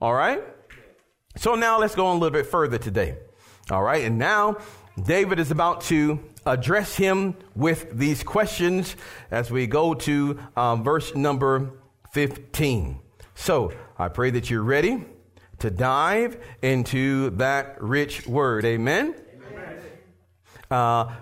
All 0.00 0.12
right? 0.12 0.42
So 1.36 1.54
now 1.54 1.78
let's 1.78 1.94
go 1.94 2.06
on 2.06 2.16
a 2.16 2.20
little 2.20 2.36
bit 2.36 2.46
further 2.46 2.78
today. 2.78 3.16
All 3.70 3.82
right? 3.82 4.04
And 4.04 4.18
now 4.18 4.58
David 5.02 5.38
is 5.38 5.50
about 5.50 5.82
to 5.82 6.20
address 6.44 6.96
him 6.96 7.36
with 7.54 7.96
these 7.96 8.22
questions 8.22 8.96
as 9.30 9.50
we 9.50 9.66
go 9.66 9.94
to 9.94 10.38
um, 10.56 10.82
verse 10.82 11.14
number 11.14 11.72
15. 12.12 13.00
So 13.34 13.72
I 13.98 14.08
pray 14.08 14.30
that 14.30 14.50
you're 14.50 14.62
ready 14.62 15.04
to 15.60 15.70
dive 15.70 16.38
into 16.62 17.30
that 17.30 17.80
rich 17.82 18.26
word. 18.26 18.64
Amen. 18.64 19.14
Amen. 19.50 19.80
Uh, 20.70 21.12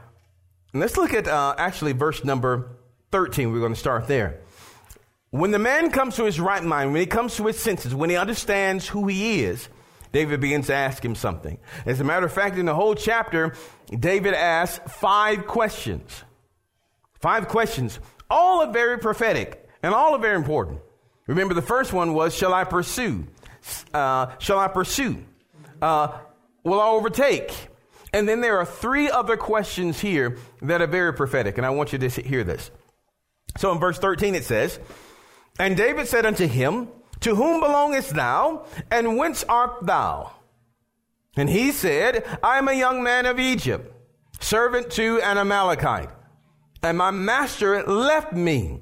let's 0.74 0.96
look 0.96 1.14
at 1.14 1.26
uh, 1.26 1.54
actually 1.56 1.92
verse 1.92 2.24
number 2.24 2.76
13. 3.12 3.52
We're 3.52 3.60
going 3.60 3.74
to 3.74 3.78
start 3.78 4.06
there. 4.08 4.40
When 5.30 5.50
the 5.50 5.58
man 5.58 5.90
comes 5.90 6.16
to 6.16 6.24
his 6.24 6.40
right 6.40 6.62
mind, 6.62 6.92
when 6.92 7.00
he 7.00 7.06
comes 7.06 7.36
to 7.36 7.46
his 7.46 7.58
senses, 7.58 7.94
when 7.94 8.10
he 8.10 8.16
understands 8.16 8.88
who 8.88 9.06
he 9.06 9.44
is, 9.44 9.68
David 10.12 10.40
begins 10.40 10.68
to 10.68 10.74
ask 10.74 11.04
him 11.04 11.14
something. 11.14 11.58
As 11.84 12.00
a 12.00 12.04
matter 12.04 12.26
of 12.26 12.32
fact, 12.32 12.56
in 12.56 12.66
the 12.66 12.74
whole 12.74 12.94
chapter, 12.94 13.54
David 13.90 14.34
asks 14.34 14.80
five 14.94 15.46
questions. 15.46 16.24
Five 17.20 17.48
questions. 17.48 17.98
All 18.30 18.62
are 18.62 18.72
very 18.72 18.98
prophetic 18.98 19.68
and 19.82 19.94
all 19.94 20.14
are 20.14 20.18
very 20.18 20.36
important. 20.36 20.80
Remember, 21.26 21.54
the 21.54 21.62
first 21.62 21.92
one 21.92 22.14
was, 22.14 22.34
Shall 22.34 22.54
I 22.54 22.64
pursue? 22.64 23.26
Uh, 23.92 24.34
shall 24.38 24.58
I 24.58 24.68
pursue? 24.68 25.24
Uh, 25.80 26.18
will 26.64 26.80
I 26.80 26.88
overtake? 26.88 27.52
And 28.12 28.28
then 28.28 28.40
there 28.40 28.58
are 28.58 28.66
three 28.66 29.10
other 29.10 29.36
questions 29.36 30.00
here 30.00 30.38
that 30.62 30.80
are 30.80 30.86
very 30.86 31.12
prophetic, 31.12 31.58
and 31.58 31.66
I 31.66 31.70
want 31.70 31.92
you 31.92 31.98
to 31.98 32.08
hear 32.08 32.44
this. 32.44 32.70
So 33.58 33.72
in 33.72 33.78
verse 33.78 33.98
13 33.98 34.34
it 34.34 34.44
says, 34.44 34.78
And 35.58 35.76
David 35.76 36.06
said 36.08 36.24
unto 36.26 36.46
him, 36.46 36.88
to 37.20 37.34
whom 37.34 37.60
belongest 37.60 38.14
thou, 38.14 38.66
and 38.90 39.16
whence 39.16 39.44
art 39.44 39.84
thou? 39.86 40.32
And 41.36 41.48
he 41.48 41.72
said, 41.72 42.24
I 42.42 42.58
am 42.58 42.68
a 42.68 42.72
young 42.72 43.02
man 43.02 43.26
of 43.26 43.38
Egypt, 43.38 43.92
servant 44.40 44.90
to 44.92 45.20
an 45.20 45.38
Amalekite. 45.38 46.10
And 46.82 46.98
my 46.98 47.10
master 47.10 47.82
left 47.84 48.32
me 48.32 48.80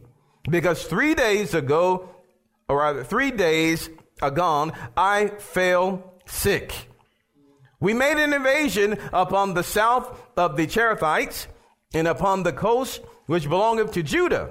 because 0.48 0.84
three 0.84 1.14
days 1.14 1.54
ago, 1.54 2.10
or 2.68 2.78
rather 2.78 3.04
three 3.04 3.30
days 3.30 3.88
agone, 4.22 4.72
I 4.96 5.28
fell 5.28 6.14
sick. 6.26 6.88
We 7.80 7.92
made 7.92 8.16
an 8.16 8.32
invasion 8.32 8.98
upon 9.12 9.54
the 9.54 9.62
south 9.62 10.20
of 10.36 10.56
the 10.56 10.66
Cherethites 10.66 11.46
and 11.92 12.08
upon 12.08 12.42
the 12.42 12.52
coast 12.52 13.02
which 13.26 13.48
belongeth 13.48 13.92
to 13.92 14.02
Judah 14.02 14.50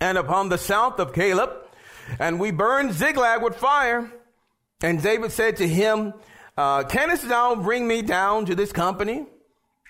and 0.00 0.18
upon 0.18 0.48
the 0.48 0.58
south 0.58 0.98
of 0.98 1.12
Caleb 1.12 1.50
and 2.18 2.38
we 2.38 2.50
burned 2.50 2.92
Ziklag 2.92 3.42
with 3.42 3.56
fire. 3.56 4.10
And 4.82 5.02
David 5.02 5.32
said 5.32 5.56
to 5.56 5.68
him, 5.68 6.14
uh, 6.56 6.84
Canst 6.84 7.28
thou 7.28 7.54
bring 7.56 7.86
me 7.86 8.02
down 8.02 8.46
to 8.46 8.54
this 8.54 8.72
company? 8.72 9.26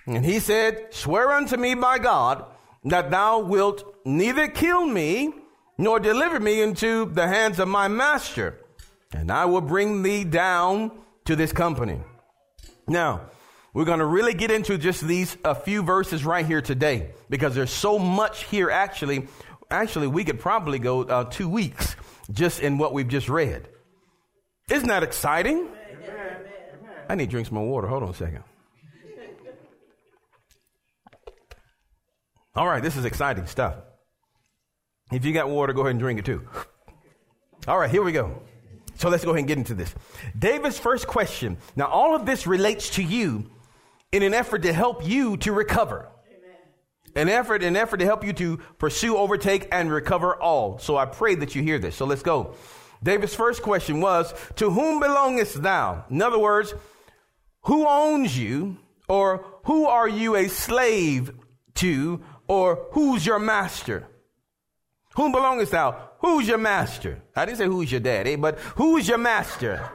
And 0.06 0.24
he 0.24 0.38
said, 0.38 0.94
Swear 0.94 1.32
unto 1.32 1.56
me 1.56 1.74
by 1.74 1.98
God 1.98 2.44
that 2.84 3.10
thou 3.10 3.40
wilt 3.40 3.96
neither 4.04 4.48
kill 4.48 4.86
me 4.86 5.34
nor 5.78 6.00
deliver 6.00 6.40
me 6.40 6.62
into 6.62 7.06
the 7.06 7.26
hands 7.26 7.58
of 7.58 7.68
my 7.68 7.88
master, 7.88 8.58
and 9.12 9.30
I 9.30 9.44
will 9.44 9.60
bring 9.60 10.02
thee 10.02 10.24
down 10.24 10.90
to 11.26 11.36
this 11.36 11.52
company. 11.52 12.00
Now, 12.88 13.30
we're 13.74 13.84
going 13.84 13.98
to 13.98 14.06
really 14.06 14.32
get 14.32 14.50
into 14.50 14.78
just 14.78 15.06
these 15.06 15.36
a 15.44 15.54
few 15.54 15.82
verses 15.82 16.24
right 16.24 16.46
here 16.46 16.62
today 16.62 17.10
because 17.28 17.54
there's 17.54 17.70
so 17.70 17.98
much 17.98 18.44
here 18.44 18.70
actually 18.70 19.28
actually 19.70 20.06
we 20.06 20.24
could 20.24 20.40
probably 20.40 20.78
go 20.78 21.02
uh, 21.02 21.24
2 21.24 21.48
weeks 21.48 21.96
just 22.30 22.60
in 22.60 22.78
what 22.78 22.94
we've 22.94 23.08
just 23.08 23.28
read. 23.28 23.68
Isn't 24.70 24.88
that 24.88 25.02
exciting? 25.02 25.68
I 27.08 27.14
need 27.14 27.26
to 27.26 27.30
drink 27.30 27.48
some 27.48 27.56
more 27.56 27.68
water. 27.68 27.86
Hold 27.86 28.02
on 28.02 28.08
a 28.08 28.14
second. 28.14 28.44
All 32.54 32.66
right, 32.66 32.82
this 32.82 32.96
is 32.96 33.04
exciting 33.04 33.46
stuff. 33.46 33.76
If 35.12 35.24
you 35.24 35.32
got 35.32 35.48
water, 35.48 35.72
go 35.72 35.82
ahead 35.82 35.92
and 35.92 36.00
drink 36.00 36.18
it 36.18 36.24
too. 36.24 36.46
All 37.68 37.78
right, 37.78 37.90
here 37.90 38.02
we 38.02 38.12
go. 38.12 38.42
So 38.96 39.08
let's 39.08 39.24
go 39.24 39.30
ahead 39.30 39.40
and 39.40 39.48
get 39.48 39.58
into 39.58 39.74
this. 39.74 39.94
David's 40.38 40.78
first 40.78 41.06
question. 41.06 41.58
Now, 41.76 41.86
all 41.86 42.14
of 42.14 42.26
this 42.26 42.46
relates 42.46 42.90
to 42.90 43.02
you 43.02 43.50
in 44.12 44.22
an 44.22 44.34
effort 44.34 44.62
to 44.62 44.72
help 44.72 45.06
you 45.06 45.36
to 45.38 45.52
recover 45.52 46.08
an 47.16 47.30
effort, 47.30 47.62
an 47.62 47.76
effort 47.76 47.96
to 47.96 48.04
help 48.04 48.24
you 48.24 48.32
to 48.34 48.58
pursue, 48.78 49.16
overtake, 49.16 49.68
and 49.72 49.90
recover 49.90 50.36
all. 50.40 50.78
So 50.78 50.96
I 50.96 51.06
pray 51.06 51.34
that 51.36 51.54
you 51.54 51.62
hear 51.62 51.78
this. 51.78 51.96
So 51.96 52.04
let's 52.04 52.22
go. 52.22 52.54
David's 53.02 53.34
first 53.34 53.62
question 53.62 54.00
was, 54.00 54.32
To 54.56 54.70
whom 54.70 55.00
belongest 55.00 55.62
thou? 55.62 56.04
In 56.10 56.20
other 56.22 56.38
words, 56.38 56.74
who 57.62 57.86
owns 57.86 58.38
you? 58.38 58.76
Or 59.08 59.46
who 59.64 59.86
are 59.86 60.08
you 60.08 60.36
a 60.36 60.48
slave 60.48 61.32
to? 61.76 62.22
Or 62.48 62.86
who's 62.92 63.24
your 63.24 63.38
master? 63.38 64.06
Whom 65.16 65.32
belongest 65.32 65.72
thou? 65.72 66.10
Who's 66.20 66.46
your 66.46 66.58
master? 66.58 67.22
I 67.34 67.44
didn't 67.46 67.58
say 67.58 67.66
who's 67.66 67.90
your 67.90 68.00
daddy, 68.00 68.36
but 68.36 68.58
who's 68.76 69.08
your 69.08 69.18
master? 69.18 69.90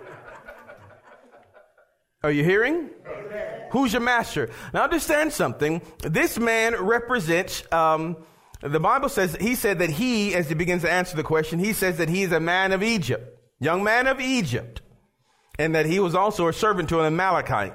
Are 2.23 2.31
you 2.31 2.43
hearing? 2.43 2.89
Amen. 3.07 3.61
Who's 3.71 3.93
your 3.93 4.01
master? 4.01 4.49
Now 4.73 4.83
understand 4.83 5.33
something. 5.33 5.81
This 5.99 6.37
man 6.37 6.75
represents, 6.75 7.63
um, 7.71 8.17
the 8.61 8.79
Bible 8.79 9.09
says, 9.09 9.35
he 9.39 9.55
said 9.55 9.79
that 9.79 9.89
he, 9.89 10.35
as 10.35 10.49
he 10.49 10.55
begins 10.55 10.83
to 10.83 10.91
answer 10.91 11.15
the 11.15 11.23
question, 11.23 11.57
he 11.59 11.73
says 11.73 11.97
that 11.97 12.09
he 12.09 12.23
is 12.23 12.31
a 12.31 12.39
man 12.39 12.71
of 12.73 12.83
Egypt, 12.83 13.39
young 13.59 13.83
man 13.83 14.07
of 14.07 14.19
Egypt. 14.19 14.81
and 15.59 15.75
that 15.75 15.85
he 15.85 15.99
was 15.99 16.15
also 16.15 16.47
a 16.47 16.53
servant 16.53 16.89
to 16.89 16.99
an 16.99 17.05
Amalekite. 17.05 17.73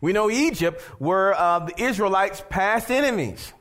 We 0.00 0.12
know 0.12 0.30
Egypt 0.30 0.82
were 0.98 1.34
uh, 1.34 1.60
the 1.60 1.82
Israelites' 1.82 2.42
past 2.48 2.90
enemies. 2.90 3.52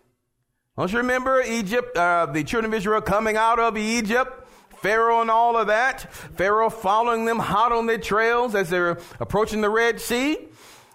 Don't 0.81 0.91
you 0.91 0.97
remember 0.97 1.43
Egypt, 1.43 1.95
uh, 1.95 2.25
the 2.25 2.43
children 2.43 2.73
of 2.73 2.75
Israel 2.75 3.01
coming 3.01 3.37
out 3.37 3.59
of 3.59 3.77
Egypt? 3.77 4.47
Pharaoh 4.81 5.21
and 5.21 5.29
all 5.29 5.55
of 5.55 5.67
that. 5.67 6.11
Pharaoh 6.11 6.71
following 6.71 7.25
them 7.25 7.37
hot 7.37 7.71
on 7.71 7.85
their 7.85 7.99
trails 7.99 8.55
as 8.55 8.71
they're 8.71 8.97
approaching 9.19 9.61
the 9.61 9.69
Red 9.69 10.01
Sea. 10.01 10.39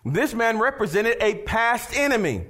This 0.05 0.35
man 0.35 0.59
represented 0.59 1.19
a 1.21 1.37
past 1.45 1.97
enemy. 1.97 2.47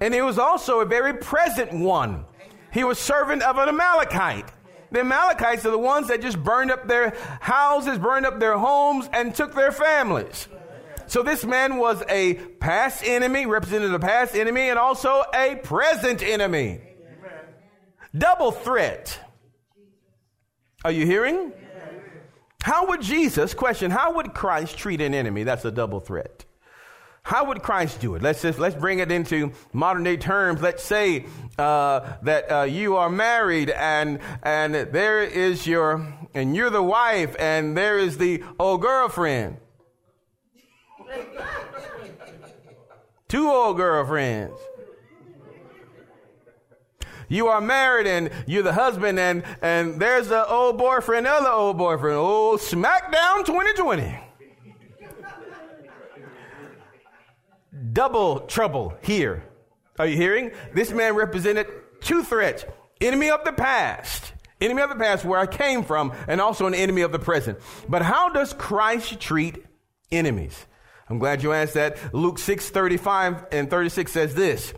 And 0.00 0.12
he 0.12 0.20
was 0.20 0.36
also 0.36 0.80
a 0.80 0.84
very 0.84 1.14
present 1.14 1.72
one. 1.72 2.24
He 2.72 2.82
was 2.82 2.98
servant 2.98 3.44
of 3.44 3.56
an 3.58 3.68
Amalekite. 3.68 4.50
The 4.90 4.98
Amalekites 4.98 5.64
are 5.64 5.70
the 5.70 5.78
ones 5.78 6.08
that 6.08 6.22
just 6.22 6.42
burned 6.42 6.72
up 6.72 6.88
their 6.88 7.16
houses, 7.38 8.00
burned 8.00 8.26
up 8.26 8.40
their 8.40 8.58
homes, 8.58 9.08
and 9.12 9.32
took 9.32 9.54
their 9.54 9.70
families. 9.70 10.48
So 11.12 11.22
this 11.22 11.44
man 11.44 11.76
was 11.76 12.02
a 12.08 12.36
past 12.58 13.04
enemy, 13.04 13.44
represented 13.44 13.92
a 13.92 13.98
past 13.98 14.34
enemy, 14.34 14.70
and 14.70 14.78
also 14.78 15.22
a 15.34 15.56
present 15.56 16.22
enemy. 16.22 16.80
Double 18.16 18.50
threat. 18.50 19.20
Are 20.82 20.90
you 20.90 21.04
hearing? 21.04 21.52
How 22.62 22.86
would 22.88 23.02
Jesus, 23.02 23.52
question, 23.52 23.90
how 23.90 24.14
would 24.14 24.32
Christ 24.32 24.78
treat 24.78 25.02
an 25.02 25.12
enemy? 25.12 25.42
That's 25.42 25.66
a 25.66 25.70
double 25.70 26.00
threat. 26.00 26.46
How 27.24 27.44
would 27.44 27.62
Christ 27.62 28.00
do 28.00 28.14
it? 28.14 28.22
Let's 28.22 28.40
just 28.40 28.58
let's 28.58 28.74
bring 28.74 29.00
it 29.00 29.12
into 29.12 29.52
modern 29.74 30.04
day 30.04 30.16
terms. 30.16 30.62
Let's 30.62 30.82
say 30.82 31.26
uh, 31.58 32.14
that 32.22 32.50
uh, 32.50 32.62
you 32.62 32.96
are 32.96 33.10
married 33.10 33.68
and 33.68 34.18
and 34.42 34.74
there 34.74 35.22
is 35.22 35.66
your 35.66 36.10
and 36.32 36.56
you're 36.56 36.70
the 36.70 36.82
wife 36.82 37.36
and 37.38 37.76
there 37.76 37.98
is 37.98 38.16
the 38.16 38.42
old 38.58 38.80
girlfriend. 38.80 39.58
Two 43.28 43.48
old 43.48 43.76
girlfriends. 43.76 44.58
You 47.28 47.48
are 47.48 47.62
married 47.62 48.06
and 48.06 48.30
you're 48.46 48.62
the 48.62 48.74
husband 48.74 49.18
and, 49.18 49.42
and 49.62 49.98
there's 49.98 50.28
the 50.28 50.46
old 50.46 50.76
boyfriend, 50.76 51.26
other 51.26 51.48
old 51.48 51.78
boyfriend. 51.78 52.18
Oh, 52.18 52.58
SmackDown 52.60 53.46
2020. 53.46 54.18
Double 57.92 58.40
trouble 58.40 58.94
here. 59.02 59.44
Are 59.98 60.06
you 60.06 60.16
hearing? 60.16 60.50
This 60.74 60.90
man 60.90 61.14
represented 61.14 61.66
two 62.02 62.22
threats. 62.22 62.66
Enemy 63.00 63.30
of 63.30 63.44
the 63.44 63.52
past. 63.52 64.34
Enemy 64.60 64.82
of 64.82 64.90
the 64.90 64.96
past 64.96 65.24
where 65.24 65.40
I 65.40 65.46
came 65.46 65.84
from 65.84 66.12
and 66.28 66.40
also 66.40 66.66
an 66.66 66.74
enemy 66.74 67.00
of 67.00 67.12
the 67.12 67.18
present. 67.18 67.58
But 67.88 68.02
how 68.02 68.28
does 68.28 68.52
Christ 68.52 69.20
treat 69.20 69.64
enemies? 70.10 70.66
I'm 71.12 71.18
glad 71.18 71.42
you 71.42 71.52
asked 71.52 71.74
that. 71.74 71.98
Luke 72.14 72.38
6 72.38 72.70
35 72.70 73.44
and 73.52 73.68
36 73.68 74.10
says 74.10 74.34
this 74.34 74.72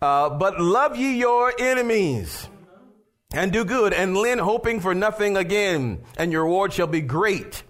uh, 0.00 0.30
But 0.30 0.58
love 0.58 0.96
ye 0.96 1.18
your 1.18 1.52
enemies 1.58 2.48
and 3.34 3.52
do 3.52 3.62
good 3.62 3.92
and 3.92 4.16
lend 4.16 4.40
hoping 4.40 4.80
for 4.80 4.94
nothing 4.94 5.36
again, 5.36 6.02
and 6.16 6.32
your 6.32 6.44
reward 6.44 6.72
shall 6.72 6.86
be 6.86 7.02
great, 7.02 7.62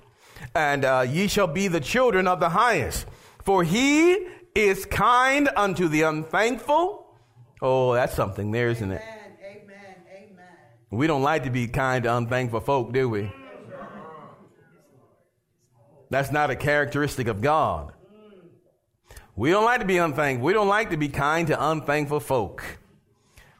and 0.54 0.84
uh, 0.84 1.04
ye 1.08 1.26
shall 1.26 1.48
be 1.48 1.66
the 1.66 1.80
children 1.80 2.28
of 2.28 2.38
the 2.38 2.50
highest. 2.50 3.06
For 3.42 3.64
he 3.64 4.24
is 4.54 4.84
kind 4.84 5.48
unto 5.56 5.88
the 5.88 6.02
unthankful. 6.02 7.12
Oh, 7.60 7.92
that's 7.92 8.14
something 8.14 8.52
there, 8.52 8.68
isn't 8.68 8.92
it? 8.92 9.02
Amen. 9.02 9.96
Amen. 10.14 10.46
We 10.92 11.08
don't 11.08 11.24
like 11.24 11.42
to 11.42 11.50
be 11.50 11.66
kind 11.66 12.04
to 12.04 12.16
unthankful 12.16 12.60
folk, 12.60 12.92
do 12.92 13.08
we? 13.08 13.32
That's 16.08 16.30
not 16.30 16.50
a 16.50 16.56
characteristic 16.56 17.26
of 17.26 17.40
God. 17.40 17.92
We 19.36 19.50
don't 19.50 19.64
like 19.64 19.80
to 19.80 19.86
be 19.86 19.98
unthankful. 19.98 20.46
We 20.46 20.54
don't 20.54 20.68
like 20.68 20.90
to 20.90 20.96
be 20.96 21.08
kind 21.08 21.46
to 21.48 21.70
unthankful 21.70 22.20
folk. 22.20 22.64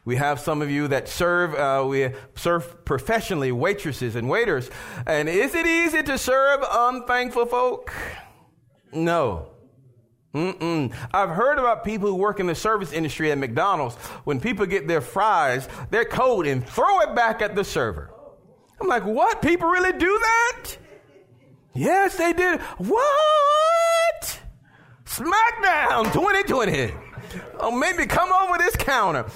We 0.07 0.17
have 0.17 0.41
some 0.41 0.63
of 0.63 0.71
you 0.71 0.89
that 0.89 1.09
serve, 1.09 1.55
uh, 1.55 1.85
we 1.87 2.11
serve 2.35 2.85
professionally, 2.85 3.53
waitresses 3.53 4.15
and 4.17 4.29
waiters. 4.29 4.71
And 5.07 5.29
is 5.29 5.55
it 5.55 5.67
easy 5.67 6.03
to 6.05 6.17
serve 6.17 6.61
unthankful 6.71 7.47
folk? 7.47 7.93
No. 8.93 9.51
Mm-mm. 10.33 10.95
I've 11.13 11.31
heard 11.31 11.59
about 11.59 11.85
people 11.85 12.09
who 12.09 12.15
work 12.15 12.41
in 12.41 12.47
the 12.47 12.55
service 12.55 12.93
industry 12.93 13.33
at 13.33 13.39
McDonald's. 13.39 13.97
When 14.25 14.41
people 14.41 14.65
get 14.65 14.87
their 14.87 15.01
fries, 15.01 15.69
they're 15.91 16.05
cold 16.05 16.47
and 16.47 16.67
throw 16.67 17.01
it 17.01 17.15
back 17.15 17.43
at 17.43 17.55
the 17.55 17.65
server. 17.65 18.13
I'm 18.81 18.87
like, 18.87 19.05
what? 19.05 19.43
People 19.43 19.69
really 19.69 19.93
do 19.99 20.19
that? 20.21 20.77
Yes, 21.75 22.17
they 22.17 22.33
did. 22.33 22.61
What? 22.79 24.41
SmackDown 25.07 26.13
2020. 26.13 26.93
Oh, 27.61 27.71
maybe 27.71 28.07
come 28.07 28.33
over 28.33 28.59
this 28.59 28.77
counter. 28.77 29.27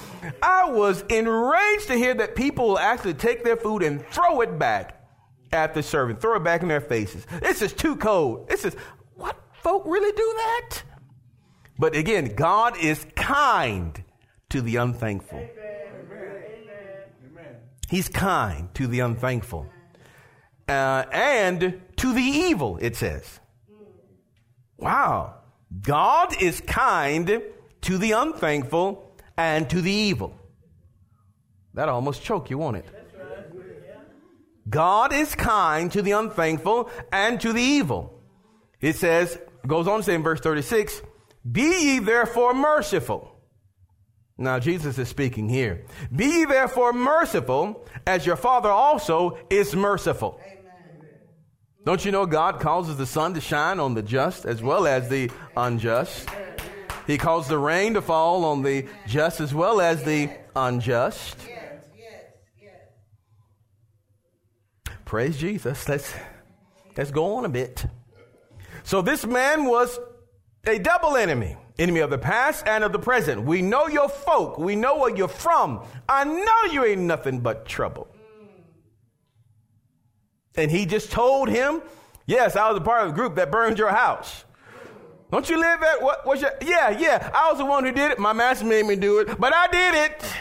I 0.41 0.69
was 0.69 1.01
enraged 1.09 1.87
to 1.87 1.95
hear 1.95 2.13
that 2.15 2.35
people 2.35 2.69
will 2.69 2.79
actually 2.79 3.13
take 3.15 3.43
their 3.43 3.57
food 3.57 3.83
and 3.83 4.05
throw 4.07 4.41
it 4.41 4.59
back 4.59 5.01
at 5.51 5.73
the 5.73 5.83
servant, 5.83 6.21
throw 6.21 6.35
it 6.35 6.43
back 6.43 6.61
in 6.61 6.67
their 6.67 6.81
faces. 6.81 7.25
This 7.41 7.61
is 7.61 7.73
too 7.73 7.95
cold. 7.95 8.47
This 8.47 8.65
is 8.65 8.75
what 9.15 9.37
folk 9.53 9.83
really 9.85 10.11
do 10.11 10.33
that? 10.37 10.83
But 11.79 11.95
again, 11.95 12.35
God 12.35 12.77
is 12.77 13.05
kind 13.15 14.03
to 14.49 14.61
the 14.61 14.75
unthankful. 14.77 15.41
He's 17.89 18.07
kind 18.07 18.73
to 18.75 18.87
the 18.87 19.01
unthankful. 19.01 19.67
Uh, 20.67 21.03
and 21.11 21.81
to 21.97 22.13
the 22.13 22.21
evil, 22.21 22.77
it 22.81 22.95
says. 22.95 23.39
Wow. 24.77 25.40
God 25.79 26.41
is 26.41 26.61
kind 26.61 27.41
to 27.81 27.97
the 27.97 28.11
unthankful 28.11 29.15
and 29.37 29.69
to 29.69 29.81
the 29.81 29.91
evil. 29.91 30.35
that 31.73 31.87
almost 31.87 32.21
choke 32.21 32.49
you, 32.49 32.57
won't 32.57 32.77
it? 32.77 32.85
God 34.69 35.13
is 35.13 35.33
kind 35.35 35.91
to 35.91 36.01
the 36.01 36.11
unthankful 36.11 36.89
and 37.11 37.39
to 37.41 37.53
the 37.53 37.61
evil. 37.61 38.19
It 38.79 38.95
says, 38.95 39.37
goes 39.65 39.87
on 39.87 39.99
to 39.99 40.03
say 40.03 40.15
in 40.15 40.23
verse 40.23 40.39
36, 40.39 41.01
Be 41.49 41.61
ye 41.61 41.99
therefore 41.99 42.53
merciful. 42.53 43.35
Now 44.37 44.59
Jesus 44.59 44.97
is 44.97 45.07
speaking 45.07 45.49
here. 45.49 45.85
Be 46.15 46.25
ye 46.25 46.45
therefore 46.45 46.93
merciful, 46.93 47.85
as 48.07 48.25
your 48.25 48.35
Father 48.35 48.69
also 48.69 49.37
is 49.49 49.75
merciful. 49.75 50.39
Amen. 50.43 50.60
Don't 51.83 52.05
you 52.05 52.11
know 52.11 52.27
God 52.27 52.59
causes 52.59 52.97
the 52.97 53.07
sun 53.07 53.33
to 53.33 53.41
shine 53.41 53.79
on 53.79 53.95
the 53.95 54.03
just 54.03 54.45
as 54.45 54.61
well 54.61 54.85
as 54.85 55.09
the 55.09 55.31
unjust? 55.57 56.29
He 57.07 57.17
calls 57.17 57.47
the 57.47 57.57
rain 57.57 57.95
to 57.95 58.01
fall 58.03 58.45
on 58.45 58.61
the 58.61 58.85
just 59.07 59.41
as 59.41 59.53
well 59.53 59.81
as 59.81 60.03
the 60.03 60.29
unjust. 60.55 61.37
Praise 65.05 65.37
Jesus. 65.37 65.89
Let's, 65.89 66.13
let's 66.95 67.09
go 67.09 67.35
on 67.35 67.45
a 67.45 67.49
bit. 67.49 67.85
So 68.83 69.01
this 69.01 69.25
man 69.25 69.65
was 69.65 69.99
a 70.67 70.77
double 70.77 71.17
enemy. 71.17 71.57
Enemy 71.79 72.01
of 72.01 72.11
the 72.11 72.17
past 72.19 72.67
and 72.67 72.83
of 72.83 72.91
the 72.91 72.99
present. 72.99 73.41
We 73.43 73.63
know 73.63 73.87
your 73.87 74.07
folk. 74.07 74.59
We 74.59 74.75
know 74.75 74.97
where 74.97 75.15
you're 75.15 75.27
from. 75.27 75.83
I 76.07 76.25
know 76.25 76.71
you 76.71 76.85
ain't 76.85 77.01
nothing 77.01 77.39
but 77.39 77.65
trouble. 77.65 78.07
And 80.55 80.69
he 80.69 80.85
just 80.85 81.11
told 81.11 81.49
him, 81.49 81.81
Yes, 82.25 82.55
I 82.55 82.69
was 82.69 82.77
a 82.77 82.81
part 82.81 83.03
of 83.03 83.09
the 83.09 83.15
group 83.15 83.35
that 83.35 83.51
burned 83.51 83.77
your 83.77 83.89
house. 83.89 84.45
Don't 85.31 85.49
you 85.49 85.57
live 85.57 85.81
at 85.81 86.01
what 86.01 86.25
was 86.25 86.41
your 86.41 86.51
yeah, 86.61 86.89
yeah. 86.89 87.31
I 87.33 87.49
was 87.49 87.57
the 87.57 87.65
one 87.65 87.85
who 87.85 87.91
did 87.91 88.11
it. 88.11 88.19
My 88.19 88.33
master 88.33 88.65
made 88.65 88.85
me 88.85 88.95
do 88.95 89.19
it, 89.19 89.39
but 89.39 89.53
I 89.53 89.67
did 89.67 89.95
it. 89.95 90.35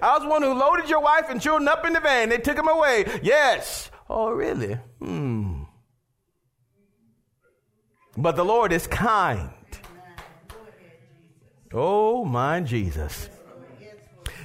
I 0.00 0.14
was 0.14 0.22
the 0.22 0.28
one 0.28 0.42
who 0.42 0.52
loaded 0.52 0.88
your 0.88 1.00
wife 1.00 1.26
and 1.30 1.40
children 1.40 1.66
up 1.68 1.84
in 1.84 1.92
the 1.92 2.00
van. 2.00 2.28
They 2.28 2.38
took 2.38 2.56
them 2.56 2.68
away. 2.68 3.20
Yes. 3.22 3.90
Oh, 4.08 4.30
really? 4.30 4.74
Hmm. 5.00 5.62
But 8.16 8.36
the 8.36 8.44
Lord 8.44 8.72
is 8.72 8.86
kind. 8.86 9.50
Oh, 11.72 12.24
my 12.24 12.60
Jesus. 12.60 13.28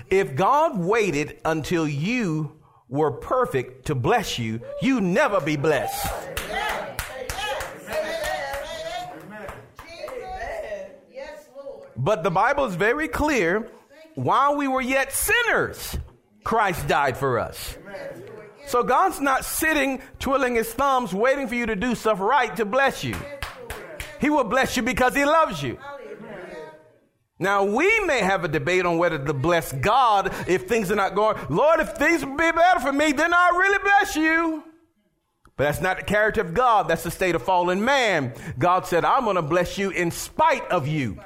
If 0.09 0.35
God 0.35 0.77
waited 0.77 1.39
until 1.45 1.87
you 1.87 2.60
were 2.91 3.09
perfect 3.09 3.85
to 3.87 3.95
bless 3.95 4.37
you, 4.37 4.61
you 4.81 5.01
never 5.01 5.41
be 5.41 5.55
blessed. 5.55 6.07
But 11.97 12.23
the 12.23 12.31
Bible 12.31 12.65
is 12.65 12.75
very 12.75 13.07
clear 13.07 13.69
while 14.15 14.55
we 14.55 14.67
were 14.67 14.81
yet 14.81 15.13
sinners, 15.13 15.97
Christ 16.43 16.87
died 16.87 17.17
for 17.17 17.39
us. 17.39 17.77
So 18.67 18.83
God's 18.83 19.19
not 19.21 19.45
sitting 19.45 20.01
twiddling 20.19 20.55
his 20.55 20.71
thumbs 20.73 21.13
waiting 21.13 21.47
for 21.47 21.55
you 21.55 21.65
to 21.67 21.75
do 21.75 21.95
stuff 21.95 22.19
right 22.19 22.55
to 22.57 22.65
bless 22.65 23.03
you. 23.03 23.15
He 24.19 24.29
will 24.29 24.43
bless 24.43 24.75
you 24.77 24.83
because 24.83 25.15
he 25.15 25.25
loves 25.25 25.63
you. 25.63 25.77
Now, 27.41 27.63
we 27.63 27.99
may 28.01 28.19
have 28.19 28.45
a 28.45 28.47
debate 28.47 28.85
on 28.85 28.99
whether 28.99 29.17
to 29.17 29.33
bless 29.33 29.73
God 29.73 30.31
if 30.47 30.67
things 30.67 30.91
are 30.91 30.95
not 30.95 31.15
going. 31.15 31.37
Lord, 31.49 31.79
if 31.79 31.89
things 31.93 32.23
would 32.23 32.37
be 32.37 32.51
better 32.51 32.79
for 32.79 32.93
me, 32.93 33.13
then 33.13 33.33
I'll 33.33 33.55
really 33.55 33.79
bless 33.79 34.15
you. 34.15 34.63
But 35.57 35.63
that's 35.63 35.81
not 35.81 35.97
the 35.97 36.03
character 36.03 36.41
of 36.41 36.53
God. 36.53 36.87
That's 36.87 37.01
the 37.01 37.09
state 37.09 37.33
of 37.33 37.41
fallen 37.41 37.83
man. 37.83 38.35
God 38.59 38.85
said, 38.85 39.03
I'm 39.03 39.23
going 39.23 39.37
to 39.37 39.41
bless 39.41 39.79
you 39.79 39.89
in 39.89 40.11
spite 40.11 40.69
of 40.69 40.87
you. 40.87 41.19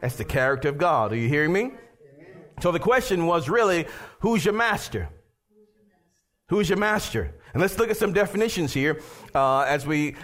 That's 0.00 0.14
the 0.14 0.24
character 0.24 0.68
of 0.68 0.78
God. 0.78 1.12
Are 1.12 1.16
you 1.16 1.28
hearing 1.28 1.52
me? 1.52 1.72
So 2.62 2.70
the 2.70 2.78
question 2.78 3.26
was 3.26 3.48
really, 3.48 3.88
who's 4.20 4.44
your 4.44 4.54
master? 4.54 5.08
Who's 6.50 6.68
your 6.68 6.78
master? 6.78 7.34
And 7.52 7.60
let's 7.60 7.78
look 7.78 7.90
at 7.90 7.96
some 7.96 8.12
definitions 8.12 8.72
here 8.72 9.00
uh, 9.34 9.60
as 9.62 9.86
we 9.86 10.14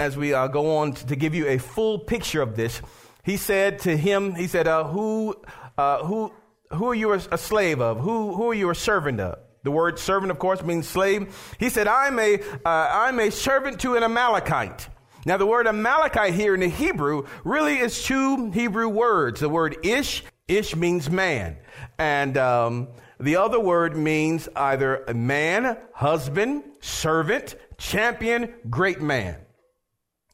as 0.00 0.16
we 0.16 0.34
uh, 0.34 0.48
go 0.48 0.78
on 0.78 0.92
to 0.92 1.14
give 1.14 1.34
you 1.34 1.46
a 1.46 1.58
full 1.58 1.98
picture 2.00 2.42
of 2.42 2.56
this. 2.56 2.82
He 3.22 3.36
said 3.36 3.78
to 3.80 3.96
him, 3.96 4.34
he 4.34 4.48
said, 4.48 4.66
uh, 4.66 4.84
"Who 4.84 5.36
uh, 5.78 6.04
who 6.04 6.32
who 6.72 6.88
are 6.88 6.94
you 6.94 7.12
a 7.12 7.38
slave 7.38 7.80
of? 7.80 8.00
Who 8.00 8.34
who 8.34 8.50
are 8.50 8.54
you 8.54 8.70
a 8.70 8.74
servant 8.74 9.20
of?" 9.20 9.38
The 9.62 9.70
word 9.70 9.98
servant, 9.98 10.30
of 10.30 10.38
course, 10.38 10.62
means 10.62 10.88
slave. 10.88 11.54
He 11.58 11.70
said, 11.70 11.86
"I'm 11.86 12.18
a 12.18 12.40
uh, 12.64 12.88
I'm 12.92 13.20
a 13.20 13.30
servant 13.30 13.80
to 13.80 13.94
an 13.94 14.02
Amalekite." 14.02 14.88
Now, 15.26 15.38
the 15.38 15.46
word 15.46 15.66
Amalekite 15.66 16.34
here 16.34 16.54
in 16.54 16.60
the 16.60 16.68
Hebrew 16.68 17.26
really 17.44 17.78
is 17.78 18.02
two 18.02 18.50
Hebrew 18.50 18.88
words. 18.88 19.40
The 19.40 19.48
word 19.48 19.76
ish, 19.82 20.22
ish 20.48 20.76
means 20.76 21.08
man. 21.08 21.56
And 21.98 22.36
um, 22.36 22.88
the 23.18 23.36
other 23.36 23.58
word 23.58 23.96
means 23.96 24.50
either 24.54 25.02
a 25.08 25.14
man, 25.14 25.78
husband, 25.94 26.64
servant, 26.80 27.54
champion, 27.78 28.52
great 28.68 29.00
man. 29.00 29.43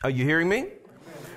Are 0.02 0.08
you 0.08 0.24
hearing 0.24 0.48
me? 0.48 0.64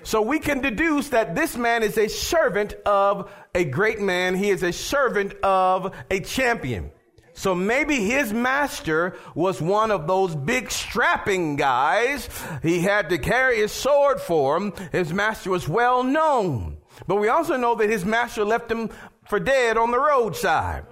So 0.03 0.21
we 0.21 0.39
can 0.39 0.61
deduce 0.61 1.09
that 1.09 1.35
this 1.35 1.57
man 1.57 1.83
is 1.83 1.97
a 1.97 2.07
servant 2.07 2.75
of 2.85 3.29
a 3.53 3.65
great 3.65 3.99
man. 3.99 4.35
He 4.35 4.51
is 4.51 4.63
a 4.63 4.71
servant 4.71 5.33
of 5.43 5.93
a 6.09 6.21
champion. 6.21 6.91
So 7.33 7.53
maybe 7.53 7.95
his 8.05 8.31
master 8.31 9.17
was 9.35 9.61
one 9.61 9.91
of 9.91 10.07
those 10.07 10.33
big 10.33 10.71
strapping 10.71 11.57
guys. 11.57 12.29
He 12.61 12.79
had 12.79 13.09
to 13.09 13.17
carry 13.17 13.57
his 13.57 13.73
sword 13.73 14.21
for 14.21 14.55
him. 14.55 14.71
His 14.93 15.11
master 15.11 15.49
was 15.49 15.67
well 15.67 16.01
known. 16.01 16.77
But 17.05 17.17
we 17.17 17.27
also 17.27 17.57
know 17.57 17.75
that 17.75 17.89
his 17.89 18.05
master 18.05 18.45
left 18.45 18.71
him 18.71 18.91
for 19.27 19.41
dead 19.41 19.77
on 19.77 19.91
the 19.91 19.99
roadside. 19.99 20.85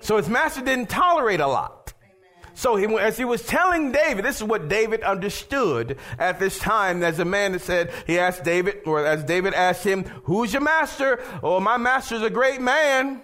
So 0.00 0.16
his 0.16 0.28
master 0.28 0.60
didn't 0.60 0.88
tolerate 0.88 1.38
a 1.38 1.46
lot. 1.46 1.75
So 2.56 2.76
he, 2.76 2.86
as 2.96 3.18
he 3.18 3.26
was 3.26 3.42
telling 3.42 3.92
David, 3.92 4.24
this 4.24 4.36
is 4.36 4.42
what 4.42 4.70
David 4.70 5.02
understood 5.02 5.98
at 6.18 6.38
this 6.40 6.58
time. 6.58 7.02
As 7.02 7.18
a 7.18 7.24
man 7.26 7.52
that 7.52 7.60
said, 7.60 7.92
he 8.06 8.18
asked 8.18 8.44
David, 8.44 8.78
or 8.86 9.04
as 9.04 9.24
David 9.24 9.52
asked 9.52 9.84
him, 9.84 10.04
who's 10.24 10.54
your 10.54 10.62
master? 10.62 11.22
Oh, 11.42 11.60
my 11.60 11.76
master's 11.76 12.22
a 12.22 12.30
great 12.30 12.62
man, 12.62 13.20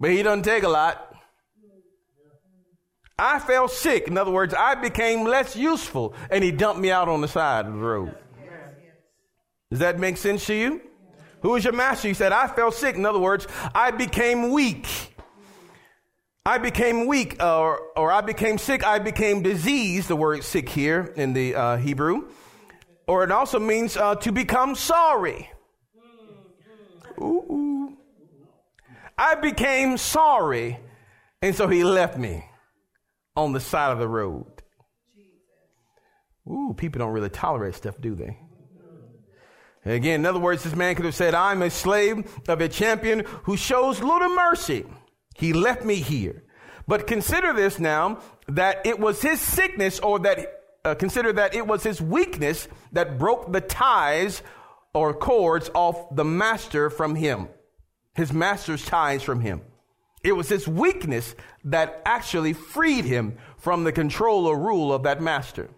but 0.00 0.10
he 0.10 0.24
doesn't 0.24 0.42
take 0.42 0.64
a 0.64 0.68
lot. 0.68 1.14
I 3.16 3.38
fell 3.38 3.68
sick. 3.68 4.08
In 4.08 4.18
other 4.18 4.32
words, 4.32 4.52
I 4.52 4.74
became 4.74 5.22
less 5.22 5.54
useful, 5.54 6.12
and 6.28 6.42
he 6.42 6.50
dumped 6.50 6.80
me 6.80 6.90
out 6.90 7.08
on 7.08 7.20
the 7.20 7.28
side 7.28 7.66
of 7.66 7.74
the 7.74 7.78
road. 7.78 8.12
Does 9.70 9.78
that 9.78 10.00
make 10.00 10.16
sense 10.16 10.46
to 10.46 10.54
you? 10.54 10.80
Who 11.42 11.54
is 11.54 11.62
your 11.62 11.74
master? 11.74 12.08
He 12.08 12.14
said, 12.14 12.32
I 12.32 12.48
fell 12.48 12.72
sick. 12.72 12.96
In 12.96 13.06
other 13.06 13.20
words, 13.20 13.46
I 13.72 13.92
became 13.92 14.50
weak. 14.50 15.13
I 16.46 16.58
became 16.58 17.06
weak, 17.06 17.42
or, 17.42 17.80
or 17.96 18.12
I 18.12 18.20
became 18.20 18.58
sick. 18.58 18.84
I 18.84 18.98
became 18.98 19.42
diseased, 19.42 20.08
the 20.08 20.16
word 20.16 20.44
sick 20.44 20.68
here 20.68 21.12
in 21.16 21.32
the 21.32 21.54
uh, 21.54 21.76
Hebrew. 21.78 22.28
Or 23.06 23.24
it 23.24 23.30
also 23.30 23.58
means 23.58 23.96
uh, 23.96 24.16
to 24.16 24.30
become 24.30 24.74
sorry. 24.74 25.50
Ooh. 27.18 27.96
I 29.16 29.36
became 29.36 29.96
sorry, 29.96 30.78
and 31.40 31.54
so 31.54 31.68
he 31.68 31.82
left 31.82 32.18
me 32.18 32.44
on 33.36 33.52
the 33.52 33.60
side 33.60 33.92
of 33.92 33.98
the 33.98 34.08
road. 34.08 34.44
Ooh, 36.46 36.74
people 36.76 36.98
don't 36.98 37.12
really 37.12 37.30
tolerate 37.30 37.74
stuff, 37.74 37.94
do 38.00 38.14
they? 38.14 38.38
Again, 39.86 40.20
in 40.20 40.26
other 40.26 40.40
words, 40.40 40.64
this 40.64 40.74
man 40.74 40.94
could 40.94 41.04
have 41.04 41.14
said, 41.14 41.34
I'm 41.34 41.62
a 41.62 41.70
slave 41.70 42.38
of 42.48 42.60
a 42.60 42.68
champion 42.68 43.20
who 43.44 43.56
shows 43.56 44.00
little 44.00 44.34
mercy. 44.34 44.84
He 45.34 45.52
left 45.52 45.84
me 45.84 45.96
here. 45.96 46.44
But 46.86 47.06
consider 47.06 47.52
this 47.52 47.78
now 47.78 48.20
that 48.48 48.86
it 48.86 48.98
was 48.98 49.22
his 49.22 49.40
sickness 49.40 49.98
or 50.00 50.18
that, 50.20 50.62
uh, 50.84 50.94
consider 50.94 51.32
that 51.34 51.54
it 51.54 51.66
was 51.66 51.82
his 51.82 52.00
weakness 52.00 52.68
that 52.92 53.18
broke 53.18 53.52
the 53.52 53.60
ties 53.60 54.42
or 54.92 55.12
cords 55.14 55.70
off 55.74 56.14
the 56.14 56.24
master 56.24 56.90
from 56.90 57.14
him. 57.14 57.48
His 58.14 58.32
master's 58.32 58.84
ties 58.84 59.22
from 59.22 59.40
him. 59.40 59.62
It 60.22 60.32
was 60.32 60.48
his 60.48 60.68
weakness 60.68 61.34
that 61.64 62.00
actually 62.06 62.52
freed 62.52 63.04
him 63.04 63.36
from 63.58 63.84
the 63.84 63.92
control 63.92 64.46
or 64.46 64.58
rule 64.58 64.92
of 64.92 65.02
that 65.02 65.20
master. 65.20 65.68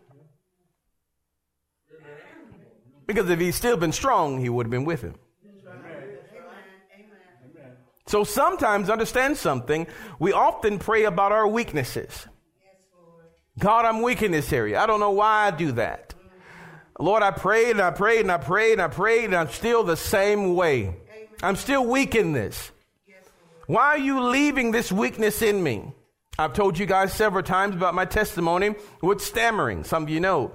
Because 3.06 3.30
if 3.30 3.38
he'd 3.38 3.52
still 3.52 3.76
been 3.76 3.92
strong, 3.92 4.40
he 4.40 4.48
would 4.48 4.66
have 4.66 4.70
been 4.70 4.84
with 4.84 5.02
him. 5.02 5.14
So 8.06 8.22
sometimes, 8.22 8.88
understand 8.88 9.36
something, 9.36 9.86
we 10.18 10.32
often 10.32 10.78
pray 10.78 11.04
about 11.04 11.32
our 11.32 11.46
weaknesses. 11.46 12.26
God, 13.58 13.84
I'm 13.84 14.02
weak 14.02 14.22
in 14.22 14.32
this 14.32 14.52
area. 14.52 14.80
I 14.80 14.86
don't 14.86 15.00
know 15.00 15.10
why 15.10 15.46
I 15.46 15.50
do 15.50 15.72
that. 15.72 16.14
Lord, 17.00 17.22
I 17.22 17.30
prayed 17.30 17.72
and 17.72 17.82
I 17.82 17.90
prayed 17.90 18.20
and 18.20 18.32
I 18.32 18.38
prayed 18.38 18.74
and 18.74 18.82
I 18.82 18.88
prayed 18.88 19.24
and 19.24 19.34
I'm 19.34 19.48
still 19.48 19.82
the 19.82 19.96
same 19.96 20.54
way. 20.54 20.94
I'm 21.42 21.56
still 21.56 21.84
weak 21.84 22.14
in 22.14 22.32
this. 22.32 22.70
Why 23.66 23.86
are 23.86 23.98
you 23.98 24.22
leaving 24.22 24.70
this 24.70 24.92
weakness 24.92 25.42
in 25.42 25.62
me? 25.62 25.92
I've 26.38 26.52
told 26.52 26.78
you 26.78 26.86
guys 26.86 27.12
several 27.12 27.42
times 27.42 27.74
about 27.74 27.94
my 27.94 28.04
testimony 28.04 28.76
with 29.02 29.20
stammering. 29.20 29.84
Some 29.84 30.04
of 30.04 30.10
you 30.10 30.20
know. 30.20 30.52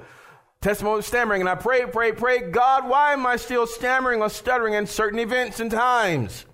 Testimony 0.62 0.98
with 0.98 1.06
stammering. 1.06 1.42
And 1.42 1.50
I 1.50 1.56
pray, 1.56 1.86
pray, 1.86 2.14
pray, 2.14 2.52
God, 2.52 2.88
why 2.88 3.14
am 3.14 3.26
I 3.26 3.36
still 3.36 3.68
stammering 3.68 4.22
or 4.22 4.30
stuttering 4.30 4.76
in 4.76 4.88
certain 4.88 5.20
events 5.20 5.60
and 5.60 5.72
times? 5.72 6.46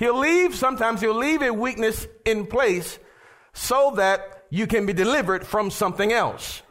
He'll 0.00 0.18
leave, 0.18 0.56
sometimes 0.56 1.00
he'll 1.00 1.14
leave 1.14 1.42
a 1.42 1.52
weakness 1.52 2.08
in 2.24 2.46
place 2.46 2.98
so 3.52 3.92
that 3.96 4.44
you 4.50 4.66
can 4.66 4.86
be 4.86 4.92
delivered 4.92 5.46
from 5.46 5.70
something 5.70 6.12
else 6.12 6.62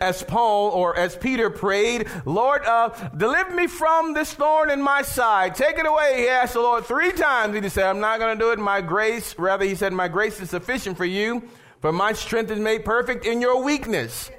as 0.00 0.22
Paul 0.22 0.70
or 0.70 0.96
as 0.96 1.16
Peter 1.16 1.50
prayed, 1.50 2.08
Lord, 2.24 2.64
uh, 2.64 2.90
deliver 3.16 3.54
me 3.54 3.66
from 3.66 4.12
this 4.14 4.32
thorn 4.32 4.70
in 4.70 4.82
my 4.82 5.02
side. 5.02 5.54
Take 5.54 5.78
it 5.78 5.86
away. 5.86 6.18
He 6.18 6.28
asked 6.28 6.54
the 6.54 6.60
Lord 6.60 6.84
three 6.84 7.12
times. 7.12 7.54
He 7.54 7.68
said, 7.68 7.86
I'm 7.86 8.00
not 8.00 8.18
going 8.18 8.36
to 8.36 8.44
do 8.44 8.52
it. 8.52 8.58
My 8.58 8.80
grace, 8.80 9.38
rather, 9.38 9.64
he 9.64 9.74
said, 9.74 9.92
my 9.92 10.08
grace 10.08 10.40
is 10.40 10.50
sufficient 10.50 10.96
for 10.96 11.04
you, 11.04 11.48
for 11.80 11.92
my 11.92 12.12
strength 12.12 12.50
is 12.50 12.58
made 12.58 12.84
perfect 12.84 13.24
in 13.24 13.40
your 13.40 13.62
weakness. 13.62 14.30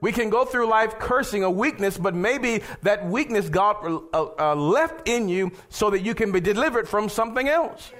We 0.00 0.12
can 0.12 0.30
go 0.30 0.44
through 0.44 0.68
life 0.68 0.98
cursing 0.98 1.42
a 1.42 1.50
weakness, 1.50 1.98
but 1.98 2.14
maybe 2.14 2.62
that 2.82 3.06
weakness 3.06 3.48
God 3.48 3.76
uh, 4.12 4.26
uh, 4.38 4.54
left 4.54 5.08
in 5.08 5.28
you 5.28 5.50
so 5.68 5.90
that 5.90 6.00
you 6.00 6.14
can 6.14 6.30
be 6.30 6.40
delivered 6.40 6.88
from 6.88 7.08
something 7.08 7.48
else. 7.48 7.90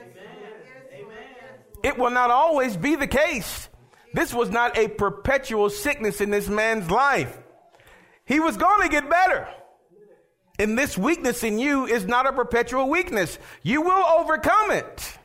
It 1.83 1.99
will 1.99 2.11
not 2.11 2.31
always 2.31 2.77
be 2.77 2.97
the 2.97 3.07
case. 3.07 3.69
This 4.15 4.33
was 4.33 4.51
not 4.51 4.79
a 4.79 4.89
perpetual 4.89 5.71
sickness 5.71 6.21
in 6.21 6.31
this 6.31 6.49
man's 6.49 6.91
life. 6.91 7.37
He 8.25 8.41
was 8.41 8.57
going 8.57 8.83
to 8.83 8.89
get 8.89 9.09
better. 9.09 9.49
And 10.59 10.77
this 10.77 10.99
weakness 10.99 11.45
in 11.45 11.59
you 11.59 11.87
is 11.87 12.05
not 12.05 12.27
a 12.27 12.33
perpetual 12.33 12.89
weakness. 12.89 13.39
You 13.63 13.83
will 13.83 14.05
overcome 14.21 14.73
it. 14.73 15.18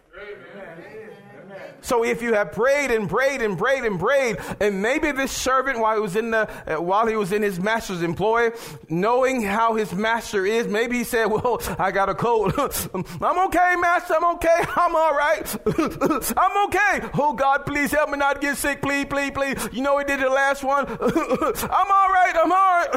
So 1.83 2.03
if 2.03 2.21
you 2.21 2.33
have 2.33 2.51
prayed 2.51 2.91
and 2.91 3.09
prayed 3.09 3.41
and 3.41 3.57
prayed 3.57 3.83
and 3.83 3.99
prayed, 3.99 4.37
and 4.59 4.81
maybe 4.81 5.11
this 5.11 5.31
servant, 5.31 5.79
while 5.79 5.95
he 5.95 6.01
was 6.01 6.15
in 6.15 6.31
the, 6.31 6.49
uh, 6.65 6.81
while 6.81 7.05
he 7.05 7.15
was 7.15 7.31
in 7.31 7.41
his 7.41 7.59
master's 7.59 8.01
employ, 8.01 8.51
knowing 8.89 9.41
how 9.41 9.75
his 9.75 9.93
master 9.93 10.45
is, 10.45 10.67
maybe 10.67 10.97
he 10.97 11.03
said, 11.03 11.25
"Well, 11.25 11.61
I 11.77 11.91
got 11.91 12.09
a 12.09 12.15
cold. 12.15 12.53
I'm 12.93 13.39
okay, 13.47 13.75
master. 13.79 14.15
I'm 14.15 14.35
okay. 14.35 14.63
I'm 14.75 14.95
all 14.95 15.13
right. 15.13 15.55
I'm 16.37 16.65
okay. 16.67 17.09
Oh 17.13 17.33
God, 17.37 17.65
please 17.65 17.91
help 17.91 18.09
me 18.09 18.17
not 18.17 18.41
get 18.41 18.57
sick. 18.57 18.81
Please, 18.81 19.05
please, 19.05 19.31
please. 19.31 19.69
You 19.71 19.81
know 19.81 19.97
he 19.97 20.05
did 20.05 20.19
the 20.19 20.29
last 20.29 20.63
one. 20.63 20.87
I'm 20.87 20.97
all 20.99 22.09
right. 22.09 22.33
I'm 22.35 22.51
all 22.51 22.71
right. 22.77 22.89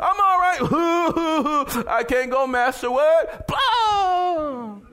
I'm 0.00 0.20
all 0.20 0.38
right. 0.40 1.86
I 1.86 2.04
can't 2.08 2.30
go, 2.30 2.46
master. 2.46 2.90
What? 2.90 3.46
Blah! 3.46 4.91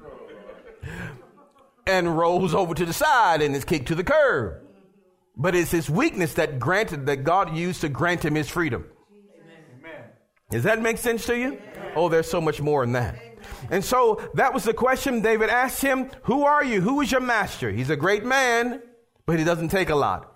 And 1.86 2.18
rolls 2.18 2.54
over 2.54 2.74
to 2.74 2.86
the 2.86 2.94
side 2.94 3.42
and 3.42 3.56
is 3.56 3.66
kicked 3.66 3.88
to 3.88 3.96
the 3.96 4.04
curb. 4.04 4.62
But 5.36 5.56
it's 5.56 5.72
his 5.72 5.90
weakness 5.90 6.34
that 6.34 6.60
granted 6.60 7.06
that 7.06 7.24
God 7.24 7.56
used 7.56 7.82
to 7.82 7.90
grant 7.90 8.26
him 8.26 8.36
his 8.36 8.50
freedom. 8.50 8.86
Amen. 9.80 10.04
Does 10.52 10.64
that 10.64 10.82
make 10.82 10.98
sense 10.98 11.26
to 11.28 11.38
you? 11.38 11.54
Amen. 11.54 11.92
Oh, 11.96 12.10
there's 12.10 12.30
so 12.30 12.42
much 12.42 12.62
more 12.62 12.84
in 12.84 12.92
that. 12.94 13.18
And 13.72 13.84
so 13.84 14.22
that 14.34 14.54
was 14.54 14.64
the 14.64 14.74
question 14.74 15.22
David 15.22 15.50
asked 15.50 15.82
him, 15.82 16.12
who 16.24 16.44
are 16.44 16.64
you? 16.64 16.82
Who 16.82 17.02
is 17.02 17.12
your 17.12 17.22
master? 17.22 17.72
He's 17.72 17.90
a 17.90 17.96
great 17.96 18.26
man, 18.26 18.82
but 19.26 19.40
he 19.40 19.46
doesn't 19.46 19.70
take 19.70 19.90
a 19.90 19.96
lot. 19.96 20.36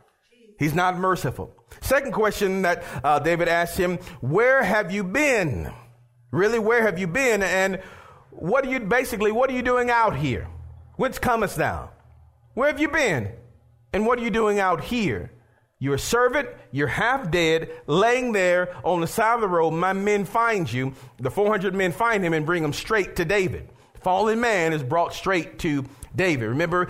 He's 0.58 0.74
not 0.74 0.98
merciful. 0.98 1.54
Second 1.82 2.14
question 2.14 2.62
that 2.62 2.84
uh, 3.04 3.20
David 3.20 3.48
asked 3.48 3.78
him, 3.78 3.98
where 4.22 4.64
have 4.64 4.92
you 4.92 5.04
been? 5.04 5.72
Really, 6.32 6.60
where 6.60 6.84
have 6.84 6.98
you 6.98 7.08
been? 7.08 7.44
And 7.44 7.82
what 8.30 8.66
are 8.66 8.70
you, 8.70 8.80
basically, 8.80 9.32
what 9.32 9.50
are 9.50 9.54
you 9.54 9.62
doing 9.62 9.90
out 9.90 10.16
here? 10.16 10.48
Whence 11.04 11.20
comest 11.20 11.58
thou? 11.58 11.89
Where 12.54 12.70
have 12.70 12.80
you 12.80 12.88
been? 12.88 13.30
And 13.92 14.06
what 14.06 14.20
are 14.20 14.22
you 14.22 14.30
doing 14.30 14.62
out 14.62 14.82
here? 14.82 15.34
You're 15.78 15.96
a 15.96 16.00
servant, 16.00 16.48
you're 16.72 16.88
half 16.88 17.30
dead, 17.30 17.72
laying 17.88 18.32
there 18.32 18.74
on 18.86 19.02
the 19.02 19.08
side 19.08 19.36
of 19.36 19.42
the 19.42 19.50
road. 19.50 19.72
My 19.72 19.92
men 19.92 20.24
find 20.24 20.72
you. 20.72 20.94
The 21.20 21.30
400 21.30 21.76
men 21.76 21.92
find 21.92 22.24
him 22.24 22.32
and 22.32 22.46
bring 22.46 22.63
him 22.63 22.72
straight 22.72 23.18
to 23.18 23.26
David. 23.26 23.68
Fallen 23.96 24.39
man 24.39 24.72
is 24.72 24.82
brought 24.82 25.13
straight 25.13 25.60
to 25.60 25.84
David. 26.16 26.48
Remember, 26.48 26.88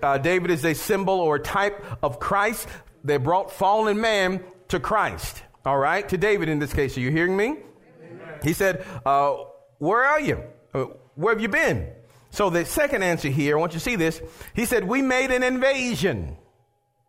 uh, 0.00 0.18
David 0.18 0.52
is 0.52 0.64
a 0.64 0.72
symbol 0.72 1.18
or 1.18 1.34
a 1.34 1.40
type 1.40 1.84
of 2.04 2.20
Christ. 2.20 2.68
They 3.02 3.16
brought 3.16 3.50
fallen 3.50 4.00
man 4.00 4.44
to 4.68 4.78
Christ. 4.78 5.42
All 5.64 5.76
right, 5.76 6.08
to 6.08 6.16
David 6.16 6.48
in 6.48 6.60
this 6.60 6.72
case. 6.72 6.96
Are 6.96 7.00
you 7.00 7.10
hearing 7.10 7.36
me? 7.36 7.46
Amen. 7.46 8.38
He 8.44 8.52
said, 8.52 8.86
uh, 9.04 9.38
Where 9.78 10.04
are 10.04 10.20
you? 10.20 10.44
Uh, 10.72 10.84
where 11.16 11.34
have 11.34 11.42
you 11.42 11.48
been? 11.48 11.88
So 12.36 12.50
the 12.50 12.66
second 12.66 13.02
answer 13.02 13.30
here, 13.30 13.56
I 13.56 13.60
want 13.60 13.72
you 13.72 13.78
to 13.78 13.82
see 13.82 13.96
this. 13.96 14.20
He 14.54 14.66
said, 14.66 14.84
We 14.84 15.00
made 15.00 15.30
an 15.30 15.42
invasion. 15.42 16.36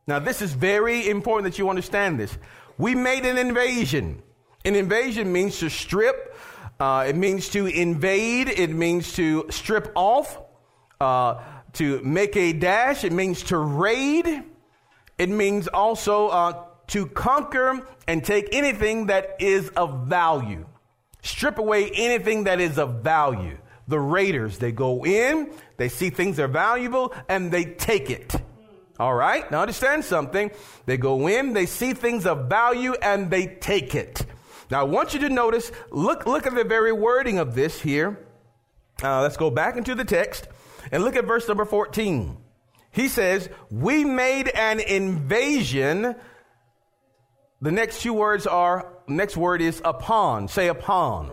Now, 0.08 0.20
this 0.20 0.42
is 0.42 0.54
very 0.54 1.10
important 1.10 1.52
that 1.52 1.60
you 1.60 1.68
understand 1.68 2.18
this. 2.18 2.38
We 2.78 2.96
made 2.96 3.26
an 3.26 3.38
invasion. 3.38 4.24
An 4.64 4.76
invasion 4.76 5.34
means 5.34 5.60
to 5.60 5.70
strip, 5.70 6.34
uh, 6.80 7.08
it 7.10 7.18
means 7.18 7.50
to 7.50 7.66
invade, 7.66 8.48
it 8.48 8.70
means 8.70 9.12
to 9.16 9.48
strip 9.50 9.92
off, 9.96 10.40
uh, 11.02 11.44
to 11.74 12.02
make 12.04 12.38
a 12.38 12.54
dash, 12.54 13.04
it 13.04 13.12
means 13.12 13.44
to 13.44 13.58
raid, 13.58 14.44
it 15.18 15.30
means 15.30 15.68
also 15.68 16.30
uh, 16.30 16.64
to 16.88 17.06
conquer 17.06 17.86
and 18.08 18.24
take 18.24 18.48
anything 18.56 19.08
that 19.08 19.36
is 19.42 19.68
of 19.76 20.08
value. 20.08 20.66
Strip 21.22 21.58
away 21.58 21.92
anything 21.94 22.46
that 22.46 22.62
is 22.62 22.80
of 22.80 23.04
value. 23.04 23.58
The 23.88 24.00
raiders, 24.00 24.58
they 24.58 24.72
go 24.72 25.06
in, 25.06 25.52
they 25.78 25.90
see 25.90 26.10
things 26.10 26.40
are 26.40 26.48
valuable, 26.48 27.14
and 27.30 27.52
they 27.52 27.64
take 27.64 28.10
it. 28.10 28.36
All 29.00 29.14
right. 29.14 29.50
Now 29.52 29.62
understand 29.62 30.04
something. 30.04 30.52
They 30.86 30.98
go 30.98 31.28
in, 31.28 31.54
they 31.54 31.68
see 31.68 31.94
things 31.94 32.26
of 32.26 32.50
value, 32.50 32.94
and 33.02 33.30
they 33.30 33.46
take 33.46 33.96
it. 33.96 34.26
Now 34.70 34.82
I 34.82 34.84
want 34.84 35.14
you 35.14 35.22
to 35.22 35.30
notice, 35.30 35.72
look, 35.92 36.26
look 36.26 36.46
at 36.46 36.56
the 36.56 36.64
very 36.64 36.92
wording 36.92 37.38
of 37.38 37.56
this 37.56 37.80
here. 37.80 38.20
Uh, 39.02 39.22
let's 39.22 39.38
go 39.38 39.50
back 39.50 39.78
into 39.78 39.96
the 39.96 40.04
text 40.04 40.48
and 40.92 41.04
look 41.04 41.16
at 41.16 41.26
verse 41.26 41.48
number 41.48 41.66
14. 41.66 42.38
He 42.92 43.08
says, 43.08 43.50
We 43.70 44.04
made 44.04 44.48
an 44.50 44.80
invasion. 44.80 46.16
The 47.62 47.72
next 47.72 48.02
two 48.02 48.14
words 48.14 48.48
are, 48.48 48.92
next 49.08 49.38
word 49.38 49.62
is 49.62 49.82
upon. 49.86 50.48
Say 50.48 50.68
upon. 50.68 51.32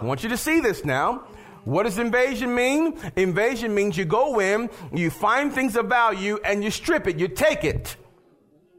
I 0.00 0.04
want 0.04 0.22
you 0.22 0.28
to 0.28 0.36
see 0.36 0.60
this 0.60 0.84
now. 0.84 1.24
What 1.68 1.82
does 1.82 1.98
invasion 1.98 2.54
mean? 2.54 2.98
Invasion 3.14 3.74
means 3.74 3.94
you 3.94 4.06
go 4.06 4.40
in, 4.40 4.70
you 4.90 5.10
find 5.10 5.52
things 5.52 5.76
of 5.76 5.84
value, 5.84 6.38
and 6.42 6.64
you 6.64 6.70
strip 6.70 7.06
it, 7.06 7.18
you 7.18 7.28
take 7.28 7.62
it. 7.62 7.94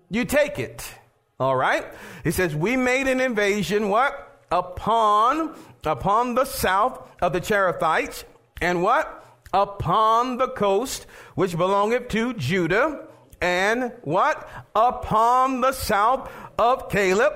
You 0.09 0.25
take 0.25 0.57
it. 0.57 0.91
All 1.39 1.55
right? 1.55 1.85
He 2.23 2.31
says, 2.31 2.55
We 2.55 2.75
made 2.75 3.07
an 3.07 3.21
invasion, 3.21 3.89
what? 3.89 4.41
Upon, 4.51 5.55
upon 5.83 6.33
the 6.33 6.45
south 6.45 7.07
of 7.21 7.31
the 7.31 7.39
Cherethites, 7.39 8.23
and 8.59 8.81
what? 8.81 9.23
Upon 9.53 10.37
the 10.37 10.47
coast, 10.47 11.05
which 11.35 11.55
belongeth 11.55 12.07
to 12.07 12.33
Judah, 12.33 13.05
and 13.39 13.91
what? 14.01 14.49
Upon 14.73 15.61
the 15.61 15.73
south 15.73 16.31
of 16.57 16.89
Caleb, 16.89 17.33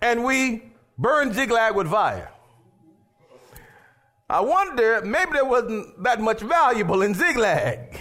and 0.00 0.22
we 0.22 0.62
burned 0.96 1.34
Ziklag 1.34 1.74
with 1.74 1.90
fire. 1.90 2.31
I 4.32 4.40
wonder, 4.40 5.02
maybe 5.02 5.32
there 5.32 5.44
wasn't 5.44 6.02
that 6.04 6.18
much 6.18 6.40
valuable 6.40 7.02
in 7.02 7.12
Ziklag. 7.12 8.00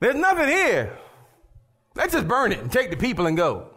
There's 0.00 0.16
nothing 0.16 0.48
here. 0.48 0.98
Let's 1.94 2.14
just 2.14 2.26
burn 2.26 2.50
it 2.50 2.58
and 2.58 2.70
take 2.70 2.90
the 2.90 2.96
people 2.96 3.26
and 3.26 3.36
go. 3.36 3.68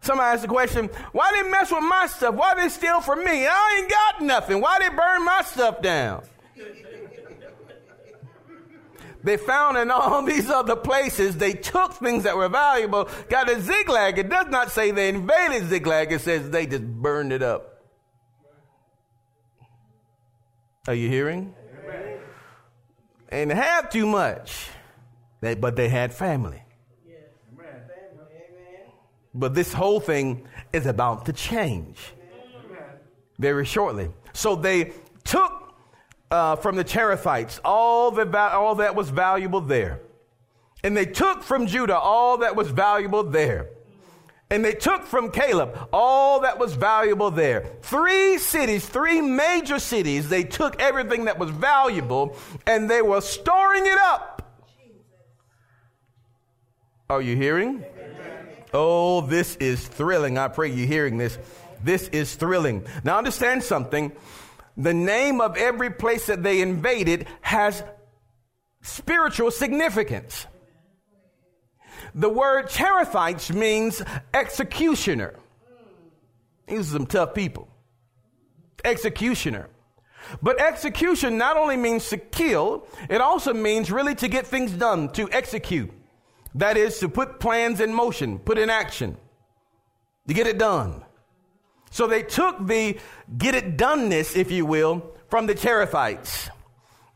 Somebody 0.00 0.32
asked 0.32 0.42
the 0.42 0.48
question, 0.48 0.90
why 1.12 1.30
they 1.30 1.48
mess 1.48 1.70
with 1.70 1.84
my 1.84 2.08
stuff? 2.08 2.34
Why 2.34 2.54
they 2.56 2.68
steal 2.68 3.00
from 3.00 3.24
me? 3.24 3.46
I 3.46 3.78
ain't 3.78 3.90
got 3.90 4.22
nothing. 4.22 4.60
Why 4.60 4.80
they 4.80 4.88
burn 4.88 5.24
my 5.24 5.42
stuff 5.44 5.80
down? 5.80 6.24
They 9.22 9.36
found 9.36 9.76
in 9.76 9.90
all 9.90 10.22
these 10.26 10.48
other 10.48 10.76
places, 10.76 11.36
they 11.36 11.52
took 11.52 11.94
things 11.94 12.24
that 12.24 12.36
were 12.36 12.48
valuable, 12.48 13.08
got 13.28 13.50
a 13.50 13.60
Ziklag. 13.60 14.18
It 14.18 14.28
does 14.28 14.46
not 14.48 14.70
say 14.70 14.90
they 14.90 15.08
invaded 15.08 15.68
Ziklag, 15.68 16.12
it 16.12 16.20
says 16.20 16.50
they 16.50 16.66
just 16.66 16.84
burned 16.84 17.32
it 17.32 17.42
up. 17.42 17.82
Are 20.88 20.94
you 20.94 21.08
hearing? 21.08 21.54
Amen. 21.84 22.18
And 23.28 23.52
have 23.52 23.90
too 23.90 24.06
much, 24.06 24.68
they, 25.40 25.54
but 25.54 25.76
they 25.76 25.88
had 25.88 26.12
family. 26.12 26.62
But 29.32 29.54
this 29.54 29.72
whole 29.72 30.00
thing 30.00 30.48
is 30.72 30.86
about 30.86 31.26
to 31.26 31.32
change 31.32 31.98
very 33.38 33.64
shortly. 33.64 34.10
So 34.32 34.56
they 34.56 34.92
took 35.24 35.59
uh, 36.30 36.56
from 36.56 36.76
the 36.76 36.84
Cherethites, 36.84 37.60
all, 37.64 38.10
the, 38.10 38.38
all 38.38 38.76
that 38.76 38.94
was 38.94 39.10
valuable 39.10 39.60
there. 39.60 40.00
And 40.82 40.96
they 40.96 41.06
took 41.06 41.42
from 41.42 41.66
Judah 41.66 41.98
all 41.98 42.38
that 42.38 42.56
was 42.56 42.70
valuable 42.70 43.22
there. 43.22 43.68
And 44.52 44.64
they 44.64 44.72
took 44.72 45.04
from 45.04 45.30
Caleb 45.30 45.88
all 45.92 46.40
that 46.40 46.58
was 46.58 46.74
valuable 46.74 47.30
there. 47.30 47.70
Three 47.82 48.38
cities, 48.38 48.84
three 48.84 49.20
major 49.20 49.78
cities, 49.78 50.28
they 50.28 50.42
took 50.42 50.80
everything 50.80 51.26
that 51.26 51.38
was 51.38 51.50
valuable 51.50 52.36
and 52.66 52.90
they 52.90 53.02
were 53.02 53.20
storing 53.20 53.86
it 53.86 53.98
up. 53.98 54.42
Are 57.08 57.22
you 57.22 57.36
hearing? 57.36 57.84
Oh, 58.72 59.20
this 59.20 59.56
is 59.56 59.86
thrilling. 59.86 60.38
I 60.38 60.48
pray 60.48 60.70
you're 60.70 60.86
hearing 60.86 61.18
this. 61.18 61.38
This 61.82 62.08
is 62.08 62.34
thrilling. 62.34 62.84
Now 63.04 63.18
understand 63.18 63.62
something 63.62 64.12
the 64.76 64.94
name 64.94 65.40
of 65.40 65.56
every 65.56 65.90
place 65.90 66.26
that 66.26 66.42
they 66.42 66.60
invaded 66.60 67.26
has 67.40 67.82
spiritual 68.82 69.50
significance. 69.50 70.46
The 72.14 72.28
word 72.28 72.66
Cherethites 72.68 73.54
means 73.54 74.02
executioner. 74.34 75.38
These 76.66 76.90
are 76.90 76.98
some 76.98 77.06
tough 77.06 77.34
people. 77.34 77.68
Executioner. 78.84 79.68
But 80.42 80.60
execution 80.60 81.38
not 81.38 81.56
only 81.56 81.76
means 81.76 82.08
to 82.10 82.16
kill, 82.16 82.86
it 83.08 83.20
also 83.20 83.52
means 83.52 83.90
really 83.90 84.14
to 84.16 84.28
get 84.28 84.46
things 84.46 84.72
done, 84.72 85.10
to 85.12 85.30
execute. 85.30 85.90
That 86.54 86.76
is 86.76 86.98
to 86.98 87.08
put 87.08 87.40
plans 87.40 87.80
in 87.80 87.94
motion, 87.94 88.38
put 88.38 88.58
in 88.58 88.70
action, 88.70 89.16
to 90.28 90.34
get 90.34 90.46
it 90.46 90.58
done. 90.58 91.04
So 91.90 92.06
they 92.06 92.22
took 92.22 92.66
the 92.66 92.98
get 93.36 93.54
it 93.54 93.76
doneness, 93.76 94.36
if 94.36 94.50
you 94.50 94.64
will, 94.64 95.14
from 95.28 95.46
the 95.46 95.54
Cherethites. 95.54 96.48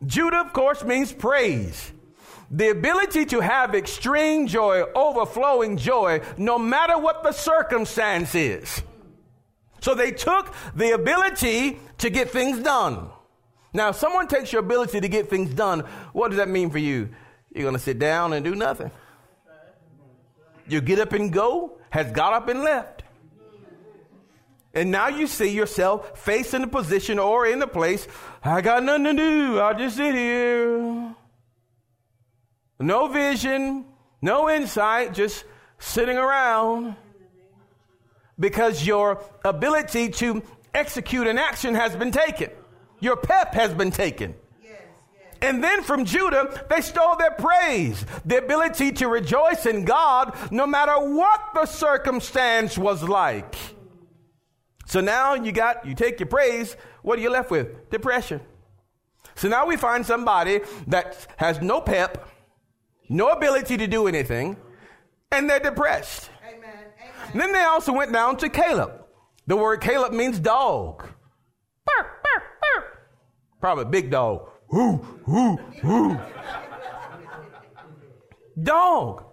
Judah, 0.05 0.39
of 0.41 0.53
course, 0.53 0.85
means 0.85 1.13
praise. 1.13 1.93
The 2.51 2.71
ability 2.71 3.25
to 3.27 3.41
have 3.41 3.75
extreme 3.75 4.47
joy, 4.47 4.83
overflowing 4.95 5.77
joy, 5.77 6.21
no 6.37 6.59
matter 6.59 6.99
what 6.99 7.23
the 7.23 7.33
circumstance 7.33 8.35
is. 8.35 8.83
So 9.81 9.95
they 9.95 10.13
took 10.13 10.55
the 10.75 10.93
ability 10.93 11.79
to 11.99 12.11
get 12.11 12.31
things 12.31 12.59
done. 12.61 13.09
Now, 13.73 13.91
if 13.91 13.97
someone 13.97 14.29
takes 14.29 14.53
your 14.53 14.61
ability 14.61 15.01
to 15.01 15.09
get 15.09 15.29
things 15.29 15.53
done, 15.53 15.81
what 16.13 16.29
does 16.29 16.39
that 16.39 16.49
mean 16.49 16.71
for 16.71 16.79
you? 16.79 17.09
You're 17.53 17.65
going 17.65 17.75
to 17.75 17.83
sit 17.83 17.99
down 17.99 18.33
and 18.33 18.45
do 18.45 18.55
nothing. 18.55 18.91
You 20.69 20.81
get 20.81 20.99
up 20.99 21.13
and 21.13 21.33
go, 21.33 21.79
has 21.91 22.11
got 22.13 22.33
up 22.33 22.49
and 22.49 22.63
left. 22.63 22.94
And 24.75 24.91
now 24.91 25.09
you 25.09 25.27
see 25.27 25.51
yourself 25.51 26.19
facing 26.19 26.63
the 26.63 26.67
position 26.67 27.19
or 27.19 27.47
in 27.47 27.61
the 27.61 27.67
place, 27.67 28.09
I 28.43 28.61
got 28.61 28.83
nothing 28.83 29.05
to 29.05 29.15
do. 29.15 29.59
I'll 29.61 29.79
just 29.79 29.97
sit 29.97 30.15
here. 30.15 31.15
No 32.81 33.07
vision, 33.07 33.85
no 34.21 34.51
insight, 34.51 35.15
just 35.15 35.45
sitting 35.79 36.19
around. 36.19 36.97
Because 38.39 38.85
your 38.85 39.23
ability 39.45 40.09
to 40.11 40.43
execute 40.75 41.29
an 41.29 41.39
action 41.39 41.77
has 41.77 41.95
been 41.95 42.11
taken. 42.11 42.51
Your 42.99 43.17
pep 43.17 43.55
has 43.55 43.73
been 43.73 43.93
taken. 43.93 44.35
And 45.41 45.63
then 45.63 45.83
from 45.83 46.07
Judah, 46.07 46.65
they 46.71 46.81
stole 46.81 47.17
their 47.17 47.33
praise, 47.33 48.05
the 48.25 48.39
ability 48.39 48.93
to 48.93 49.09
rejoice 49.09 49.67
in 49.67 49.85
God 49.85 50.35
no 50.51 50.67
matter 50.67 50.95
what 50.95 51.41
the 51.55 51.67
circumstance 51.67 52.79
was 52.79 53.03
like. 53.03 53.55
So 54.87 55.01
now 55.01 55.35
you 55.35 55.53
got, 55.53 55.87
you 55.87 55.95
take 55.95 56.21
your 56.21 56.29
praise, 56.29 56.77
what 57.03 57.19
are 57.19 57.23
you 57.23 57.31
left 57.31 57.51
with? 57.51 57.91
Depression. 57.91 58.41
So 59.35 59.49
now 59.49 59.67
we 59.67 59.77
find 59.77 60.05
somebody 60.05 60.61
that 60.87 61.27
has 61.37 61.61
no 61.61 61.81
pep, 61.81 62.29
no 63.09 63.31
ability 63.31 63.77
to 63.79 63.87
do 63.87 64.07
anything, 64.07 64.57
and 65.33 65.49
they're 65.49 65.61
depressed. 65.61 66.31
Amen. 66.47 66.61
Amen. 66.63 67.31
Then 67.35 67.53
they 67.53 67.63
also 67.63 67.93
went 67.93 68.13
down 68.13 68.37
to 68.39 68.49
Caleb. 68.49 69.05
The 69.47 69.57
word 69.57 69.81
Caleb 69.81 70.13
means 70.13 70.39
dog. 70.39 71.03
Burr, 71.87 72.11
burr, 72.23 72.43
burr. 72.61 72.85
Probably 73.61 73.85
big 73.87 74.11
dog. 74.11 74.49
whoo, 74.69 74.97
whoo, 75.27 75.57
whoo. 75.83 76.19
dog. 78.63 79.25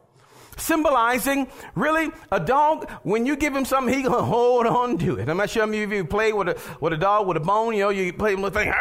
Symbolizing, 0.61 1.47
really, 1.73 2.11
a 2.31 2.39
dog, 2.39 2.87
when 3.01 3.25
you 3.25 3.35
give 3.35 3.55
him 3.55 3.65
something, 3.65 3.91
he 3.91 4.03
gonna 4.03 4.21
hold 4.21 4.67
on 4.67 4.99
to 4.99 5.17
it. 5.17 5.27
I'm 5.27 5.37
not 5.37 5.49
sure 5.49 5.67
if 5.73 5.91
you 5.91 6.05
play 6.05 6.33
with 6.33 6.49
a, 6.49 6.61
with 6.79 6.93
a 6.93 6.97
dog 6.97 7.27
with 7.27 7.37
a 7.37 7.39
bone, 7.39 7.73
you 7.73 7.79
know, 7.79 7.89
you 7.89 8.13
play 8.13 8.35
with 8.35 8.55
a 8.55 8.59
thing, 8.59 8.71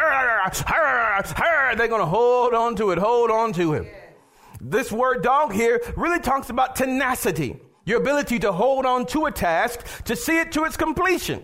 they're 1.75 1.87
gonna 1.87 2.05
hold 2.05 2.53
on 2.53 2.75
to 2.75 2.91
it, 2.91 2.99
hold 2.99 3.31
on 3.31 3.51
to 3.53 3.73
it. 3.73 3.91
This 4.61 4.91
word 4.91 5.23
dog 5.23 5.53
here 5.53 5.81
really 5.97 6.19
talks 6.19 6.51
about 6.51 6.75
tenacity, 6.75 7.59
your 7.85 7.99
ability 7.99 8.37
to 8.39 8.51
hold 8.51 8.85
on 8.85 9.07
to 9.07 9.25
a 9.25 9.31
task, 9.31 10.03
to 10.03 10.15
see 10.15 10.37
it 10.37 10.51
to 10.51 10.65
its 10.65 10.77
completion. 10.77 11.43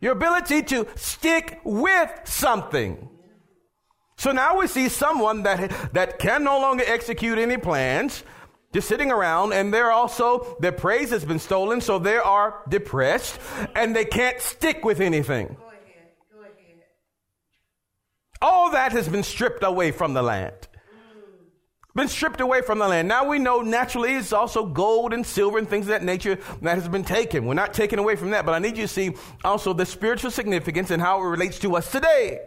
Your 0.00 0.12
ability 0.12 0.62
to 0.62 0.86
stick 0.94 1.60
with 1.64 2.10
something. 2.22 3.08
So 4.16 4.30
now 4.30 4.60
we 4.60 4.68
see 4.68 4.88
someone 4.88 5.42
that, 5.42 5.92
that 5.92 6.20
can 6.20 6.44
no 6.44 6.60
longer 6.60 6.84
execute 6.86 7.38
any 7.38 7.56
plans, 7.56 8.22
just 8.72 8.88
sitting 8.88 9.10
around, 9.10 9.52
and 9.52 9.72
they're 9.72 9.92
also, 9.92 10.56
their 10.60 10.72
praise 10.72 11.10
has 11.10 11.24
been 11.24 11.38
stolen, 11.38 11.80
so 11.80 11.98
they 11.98 12.16
are 12.16 12.62
depressed, 12.68 13.38
and 13.74 13.94
they 13.94 14.04
can't 14.04 14.40
stick 14.40 14.84
with 14.84 15.00
anything. 15.00 15.48
Go 15.58 15.66
ahead. 15.66 16.10
Go 16.34 16.40
ahead. 16.40 16.52
All 18.40 18.70
that 18.70 18.92
has 18.92 19.08
been 19.08 19.22
stripped 19.22 19.62
away 19.62 19.90
from 19.90 20.14
the 20.14 20.22
land 20.22 20.54
mm. 20.54 21.94
been 21.94 22.08
stripped 22.08 22.40
away 22.40 22.62
from 22.62 22.78
the 22.78 22.88
land. 22.88 23.08
Now 23.08 23.28
we 23.28 23.38
know 23.38 23.60
naturally 23.60 24.14
it's 24.14 24.32
also 24.32 24.64
gold 24.64 25.12
and 25.12 25.26
silver 25.26 25.58
and 25.58 25.68
things 25.68 25.84
of 25.84 25.90
that 25.90 26.02
nature 26.02 26.38
that 26.62 26.74
has 26.74 26.88
been 26.88 27.04
taken. 27.04 27.44
We're 27.44 27.54
not 27.54 27.74
taken 27.74 27.98
away 27.98 28.16
from 28.16 28.30
that, 28.30 28.46
but 28.46 28.54
I 28.54 28.58
need 28.58 28.78
you 28.78 28.84
to 28.84 28.88
see 28.88 29.14
also 29.44 29.74
the 29.74 29.84
spiritual 29.84 30.30
significance 30.30 30.90
and 30.90 31.02
how 31.02 31.20
it 31.22 31.26
relates 31.26 31.58
to 31.60 31.76
us 31.76 31.92
today. 31.92 32.40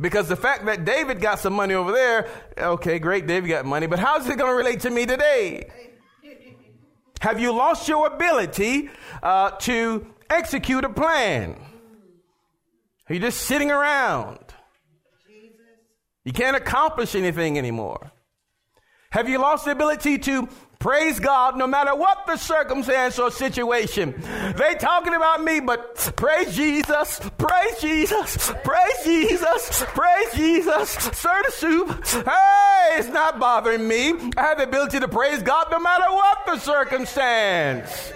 Because 0.00 0.28
the 0.28 0.36
fact 0.36 0.64
that 0.66 0.84
David 0.84 1.20
got 1.20 1.40
some 1.40 1.54
money 1.54 1.74
over 1.74 1.90
there, 1.90 2.28
okay, 2.56 2.98
great, 2.98 3.26
David 3.26 3.48
got 3.48 3.64
money, 3.64 3.86
but 3.86 3.98
how's 3.98 4.28
it 4.28 4.38
going 4.38 4.50
to 4.50 4.56
relate 4.56 4.80
to 4.80 4.90
me 4.90 5.06
today? 5.06 5.68
Have 7.20 7.40
you 7.40 7.52
lost 7.52 7.88
your 7.88 8.06
ability 8.06 8.90
uh, 9.22 9.50
to 9.50 10.06
execute 10.30 10.84
a 10.84 10.88
plan? 10.88 11.56
Are 13.08 13.14
you 13.14 13.20
just 13.20 13.40
sitting 13.42 13.72
around? 13.72 14.38
You 16.24 16.32
can't 16.32 16.56
accomplish 16.56 17.14
anything 17.14 17.58
anymore. 17.58 18.12
Have 19.10 19.28
you 19.28 19.38
lost 19.38 19.64
the 19.64 19.70
ability 19.72 20.18
to 20.18 20.48
praise 20.78 21.18
God 21.18 21.56
no 21.56 21.66
matter 21.66 21.94
what 21.94 22.26
the 22.26 22.36
circumstance 22.36 23.18
or 23.18 23.30
situation? 23.30 24.14
They 24.56 24.74
talking 24.74 25.14
about 25.14 25.42
me, 25.42 25.60
but 25.60 26.12
praise 26.16 26.54
Jesus, 26.54 27.20
praise 27.38 27.80
Jesus, 27.80 28.52
praise 28.64 29.04
Jesus, 29.04 29.84
praise 29.88 30.32
Jesus. 30.34 30.90
Sir 30.90 31.42
the 31.46 31.52
soup. 31.52 32.04
Hey, 32.24 32.98
it's 32.98 33.08
not 33.08 33.38
bothering 33.38 33.86
me. 33.86 34.14
I 34.36 34.42
have 34.42 34.58
the 34.58 34.64
ability 34.64 35.00
to 35.00 35.08
praise 35.08 35.42
God 35.42 35.68
no 35.70 35.78
matter 35.78 36.04
what 36.08 36.38
the 36.46 36.58
circumstance. 36.58 38.12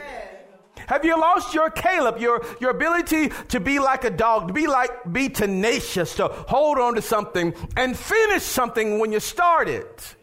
Have 0.87 1.05
you 1.05 1.19
lost 1.19 1.55
your 1.55 1.71
Caleb, 1.71 2.19
your, 2.19 2.45
your 2.61 2.71
ability 2.71 3.31
to 3.49 3.61
be 3.61 3.79
like 3.79 4.05
a 4.05 4.11
dog, 4.11 4.49
to 4.49 4.53
be 4.53 4.67
like, 4.67 4.91
be 5.11 5.29
tenacious, 5.29 6.17
to 6.17 6.29
hold 6.29 6.79
on 6.79 6.97
to 6.97 7.03
something 7.03 7.55
and 7.77 7.97
finish 7.97 8.43
something 8.43 8.99
when 8.99 9.13
you 9.13 9.21
start 9.21 9.69
it? 9.69 10.17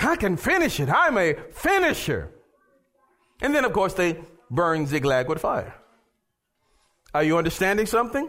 I 0.00 0.16
can 0.16 0.36
finish 0.36 0.80
it. 0.80 0.88
I'm 0.88 1.16
a 1.18 1.34
finisher. 1.52 2.32
And 3.40 3.54
then, 3.54 3.64
of 3.64 3.72
course, 3.72 3.94
they 3.94 4.18
burn 4.50 4.86
Ziklag 4.86 5.28
with 5.28 5.40
fire. 5.40 5.74
Are 7.12 7.22
you 7.22 7.38
understanding 7.38 7.86
something? 7.86 8.28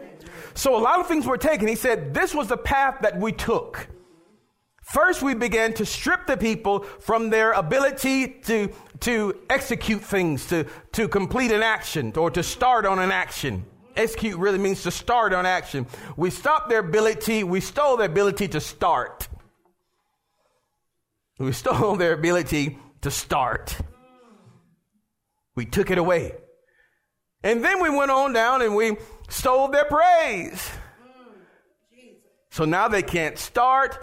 So, 0.54 0.76
a 0.76 0.80
lot 0.80 1.00
of 1.00 1.06
things 1.06 1.26
were 1.26 1.38
taken. 1.38 1.68
He 1.68 1.76
said, 1.76 2.14
This 2.14 2.34
was 2.34 2.48
the 2.48 2.56
path 2.56 2.98
that 3.02 3.18
we 3.18 3.32
took. 3.32 3.88
First, 4.82 5.22
we 5.22 5.34
began 5.34 5.72
to 5.74 5.86
strip 5.86 6.26
the 6.26 6.36
people 6.36 6.80
from 6.80 7.30
their 7.30 7.52
ability 7.52 8.26
to, 8.42 8.72
to 9.00 9.40
execute 9.48 10.02
things, 10.02 10.46
to, 10.46 10.66
to 10.92 11.06
complete 11.06 11.52
an 11.52 11.62
action, 11.62 12.12
or 12.16 12.30
to 12.32 12.42
start 12.42 12.84
on 12.84 12.98
an 12.98 13.12
action. 13.12 13.64
Execute 13.94 14.36
really 14.38 14.58
means 14.58 14.82
to 14.82 14.90
start 14.90 15.32
on 15.32 15.46
action. 15.46 15.86
We 16.16 16.30
stopped 16.30 16.68
their 16.68 16.80
ability, 16.80 17.44
we 17.44 17.60
stole 17.60 17.96
their 17.96 18.08
ability 18.08 18.48
to 18.48 18.60
start. 18.60 19.28
We 21.42 21.50
stole 21.52 21.96
their 22.02 22.12
ability 22.12 22.78
to 23.00 23.10
start. 23.10 23.76
We 25.56 25.66
took 25.66 25.90
it 25.90 25.98
away. 25.98 26.34
And 27.42 27.64
then 27.64 27.82
we 27.82 27.90
went 27.90 28.12
on 28.12 28.32
down 28.32 28.62
and 28.62 28.76
we 28.76 28.96
stole 29.28 29.68
their 29.68 29.84
praise. 29.84 30.70
So 32.50 32.64
now 32.64 32.86
they 32.86 33.02
can't 33.02 33.38
start, 33.38 33.98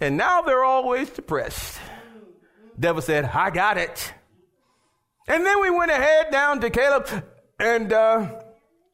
and 0.00 0.16
now 0.16 0.42
they're 0.42 0.64
always 0.64 1.08
depressed. 1.08 1.78
Devil 2.78 3.00
said, 3.00 3.24
I 3.24 3.50
got 3.50 3.78
it. 3.78 4.12
And 5.28 5.46
then 5.46 5.60
we 5.60 5.70
went 5.70 5.92
ahead 5.92 6.30
down 6.32 6.60
to 6.60 6.68
Caleb 6.68 7.08
and 7.60 7.92
uh, 7.92 8.42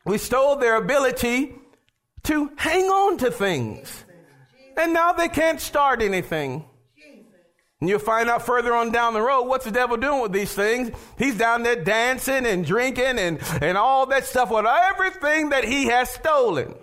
we 0.05 0.19
stole 0.19 0.57
their 0.57 0.77
ability 0.77 1.55
to 2.25 2.51
hang 2.59 2.85
on 2.85 3.17
to 3.19 3.31
things. 3.31 4.05
And 4.77 4.93
now 4.93 5.13
they 5.13 5.29
can't 5.29 5.61
start 5.61 6.03
anything. 6.03 6.67
And 7.81 7.89
you'll 7.89 8.01
find 8.01 8.29
out 8.29 8.45
further 8.45 8.75
on 8.75 8.91
down 8.91 9.15
the 9.15 9.23
road 9.23 9.45
what's 9.45 9.65
the 9.65 9.71
devil 9.71 9.97
doing 9.97 10.21
with 10.21 10.33
these 10.33 10.53
things. 10.53 10.91
He's 11.17 11.39
down 11.39 11.63
there 11.63 11.83
dancing 11.83 12.45
and 12.45 12.65
drinking 12.65 13.19
and, 13.19 13.39
and 13.63 13.79
all 13.79 14.07
that 14.07 14.25
stuff 14.25 14.51
with 14.51 14.67
everything 14.67 15.51
that 15.51 15.65
he 15.65 15.87
has 15.87 16.11
stolen. 16.11 16.75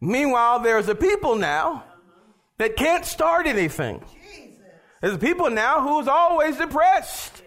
Meanwhile, 0.00 0.60
there's 0.60 0.88
a 0.88 0.94
people 0.94 1.34
now 1.34 1.84
that 2.58 2.76
can't 2.76 3.04
start 3.04 3.46
anything. 3.46 4.04
There's 5.00 5.18
people 5.18 5.50
now 5.50 5.80
who's 5.80 6.06
always 6.06 6.56
depressed. 6.56 7.42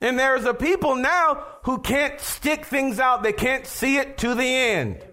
And 0.00 0.18
there's 0.18 0.44
a 0.44 0.54
people 0.54 0.94
now 0.94 1.44
who 1.64 1.78
can't 1.78 2.18
stick 2.20 2.64
things 2.64 2.98
out. 3.00 3.22
They 3.22 3.32
can't 3.32 3.66
see 3.66 3.96
it 3.96 4.16
to 4.18 4.34
the 4.34 4.44
end. 4.44 5.04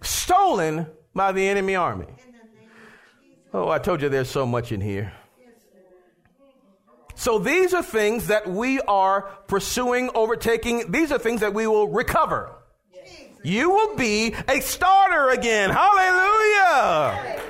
Stolen 0.00 0.86
by 1.14 1.32
the 1.32 1.46
enemy 1.46 1.76
army. 1.76 2.06
Oh, 3.54 3.68
I 3.68 3.78
told 3.78 4.02
you 4.02 4.08
there's 4.08 4.30
so 4.30 4.46
much 4.46 4.72
in 4.72 4.80
here. 4.80 5.12
So 7.14 7.38
these 7.38 7.74
are 7.74 7.82
things 7.82 8.28
that 8.28 8.48
we 8.48 8.80
are 8.80 9.22
pursuing, 9.46 10.10
overtaking. 10.14 10.90
These 10.90 11.12
are 11.12 11.18
things 11.18 11.40
that 11.42 11.54
we 11.54 11.66
will 11.66 11.88
recover 11.88 12.50
you 13.44 13.70
will 13.70 13.96
be 13.96 14.34
a 14.48 14.60
starter 14.60 15.30
again. 15.30 15.70
Hallelujah. 15.70 17.18
Hallelujah. 17.18 17.42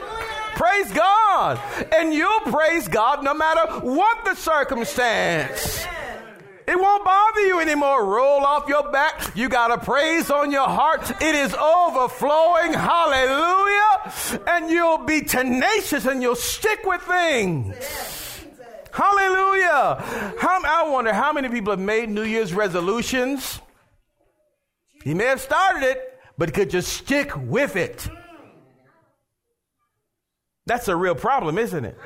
Praise 0.54 0.92
God. 0.92 1.60
And 1.92 2.14
you'll 2.14 2.40
praise 2.40 2.88
God 2.88 3.22
no 3.24 3.34
matter 3.34 3.86
what 3.86 4.24
the 4.24 4.34
circumstance. 4.34 5.84
It 6.66 6.78
won't 6.78 7.04
bother 7.04 7.40
you 7.40 7.60
anymore. 7.60 8.04
Roll 8.04 8.44
off 8.44 8.68
your 8.68 8.90
back. 8.90 9.36
You 9.36 9.48
got 9.48 9.70
a 9.70 9.78
praise 9.78 10.30
on 10.30 10.50
your 10.50 10.68
heart. 10.68 11.10
It 11.20 11.34
is 11.34 11.54
overflowing. 11.54 12.72
Hallelujah. 12.72 14.42
And 14.46 14.70
you'll 14.70 15.04
be 15.04 15.22
tenacious 15.22 16.06
and 16.06 16.22
you'll 16.22 16.36
stick 16.36 16.80
with 16.84 17.02
things. 17.02 17.74
Hallelujah. 18.92 20.34
How, 20.38 20.60
I 20.64 20.88
wonder 20.88 21.12
how 21.12 21.32
many 21.32 21.48
people 21.48 21.72
have 21.72 21.80
made 21.80 22.08
New 22.08 22.24
Year's 22.24 22.52
resolutions 22.52 23.60
he 25.02 25.14
may 25.14 25.24
have 25.24 25.40
started 25.40 25.84
it, 25.84 26.20
but 26.38 26.54
could 26.54 26.70
just 26.70 26.92
stick 26.92 27.36
with 27.36 27.76
it. 27.76 28.08
That's 30.66 30.88
a 30.88 30.94
real 30.94 31.16
problem, 31.16 31.58
isn't 31.58 31.84
it? 31.84 31.98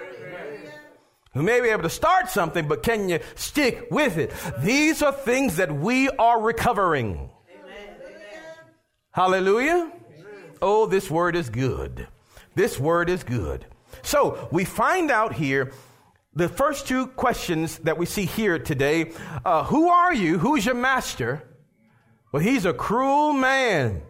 You 1.36 1.42
may 1.42 1.60
be 1.60 1.68
able 1.68 1.82
to 1.82 1.90
start 1.90 2.30
something, 2.30 2.66
but 2.66 2.82
can 2.82 3.10
you 3.10 3.20
stick 3.34 3.88
with 3.90 4.16
it? 4.16 4.32
These 4.60 5.02
are 5.02 5.12
things 5.12 5.56
that 5.56 5.70
we 5.70 6.08
are 6.08 6.40
recovering. 6.40 7.28
Hallelujah. 9.10 9.92
Oh, 10.62 10.86
this 10.86 11.10
word 11.10 11.36
is 11.36 11.50
good. 11.50 12.08
This 12.54 12.80
word 12.80 13.10
is 13.10 13.22
good. 13.22 13.66
So 14.00 14.48
we 14.50 14.64
find 14.64 15.10
out 15.10 15.34
here 15.34 15.74
the 16.32 16.48
first 16.48 16.88
two 16.88 17.08
questions 17.08 17.78
that 17.80 17.98
we 17.98 18.06
see 18.06 18.24
here 18.24 18.58
today 18.58 19.12
uh, 19.44 19.64
Who 19.64 19.90
are 19.90 20.14
you? 20.14 20.38
Who's 20.38 20.64
your 20.64 20.74
master? 20.74 21.46
Well, 22.32 22.42
he's 22.42 22.64
a 22.64 22.72
cruel 22.72 23.34
man. 23.34 24.00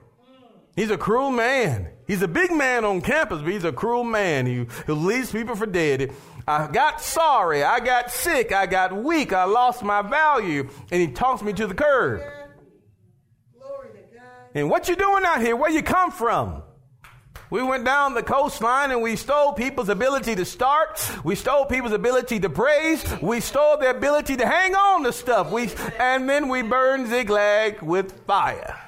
He's 0.76 0.90
a 0.90 0.98
cruel 0.98 1.32
man. 1.32 1.88
He's 2.06 2.22
a 2.22 2.28
big 2.28 2.52
man 2.52 2.84
on 2.84 3.00
campus, 3.00 3.42
but 3.42 3.50
he's 3.50 3.64
a 3.64 3.72
cruel 3.72 4.04
man. 4.04 4.46
He, 4.46 4.66
he 4.86 4.92
leaves 4.92 5.32
people 5.32 5.56
for 5.56 5.66
dead. 5.66 6.12
I 6.48 6.68
got 6.68 7.00
sorry. 7.00 7.64
I 7.64 7.80
got 7.80 8.10
sick. 8.10 8.52
I 8.52 8.66
got 8.66 8.96
weak. 8.96 9.32
I 9.32 9.44
lost 9.44 9.82
my 9.82 10.02
value. 10.02 10.68
And 10.90 11.00
he 11.00 11.08
tossed 11.08 11.42
me 11.42 11.52
to 11.54 11.66
the 11.66 11.74
curb. 11.74 12.22
And 14.54 14.70
what 14.70 14.88
you 14.88 14.96
doing 14.96 15.24
out 15.24 15.40
here? 15.40 15.56
Where 15.56 15.70
you 15.70 15.82
come 15.82 16.10
from? 16.10 16.62
We 17.50 17.62
went 17.62 17.84
down 17.84 18.14
the 18.14 18.22
coastline 18.22 18.90
and 18.90 19.02
we 19.02 19.14
stole 19.16 19.52
people's 19.52 19.88
ability 19.88 20.34
to 20.34 20.44
start. 20.44 20.98
We 21.24 21.34
stole 21.34 21.66
people's 21.66 21.92
ability 21.92 22.40
to 22.40 22.50
praise. 22.50 23.04
We 23.20 23.40
stole 23.40 23.76
their 23.76 23.90
ability 23.90 24.36
to 24.38 24.46
hang 24.46 24.74
on 24.74 25.04
to 25.04 25.12
stuff. 25.12 25.52
We, 25.52 25.70
and 25.98 26.28
then 26.28 26.48
we 26.48 26.62
burned 26.62 27.08
Ziklag 27.08 27.82
with 27.82 28.24
fire. 28.26 28.80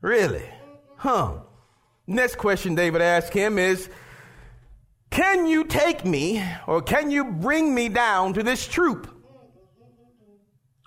Really? 0.00 0.48
Huh. 0.96 1.40
Next 2.06 2.36
question 2.36 2.74
David 2.74 3.02
asked 3.02 3.34
him 3.34 3.58
is 3.58 3.90
Can 5.20 5.46
you 5.46 5.64
take 5.64 6.02
me 6.06 6.42
or 6.66 6.80
can 6.80 7.10
you 7.10 7.24
bring 7.24 7.74
me 7.74 7.90
down 7.90 8.32
to 8.32 8.42
this 8.42 8.66
troop? 8.66 9.06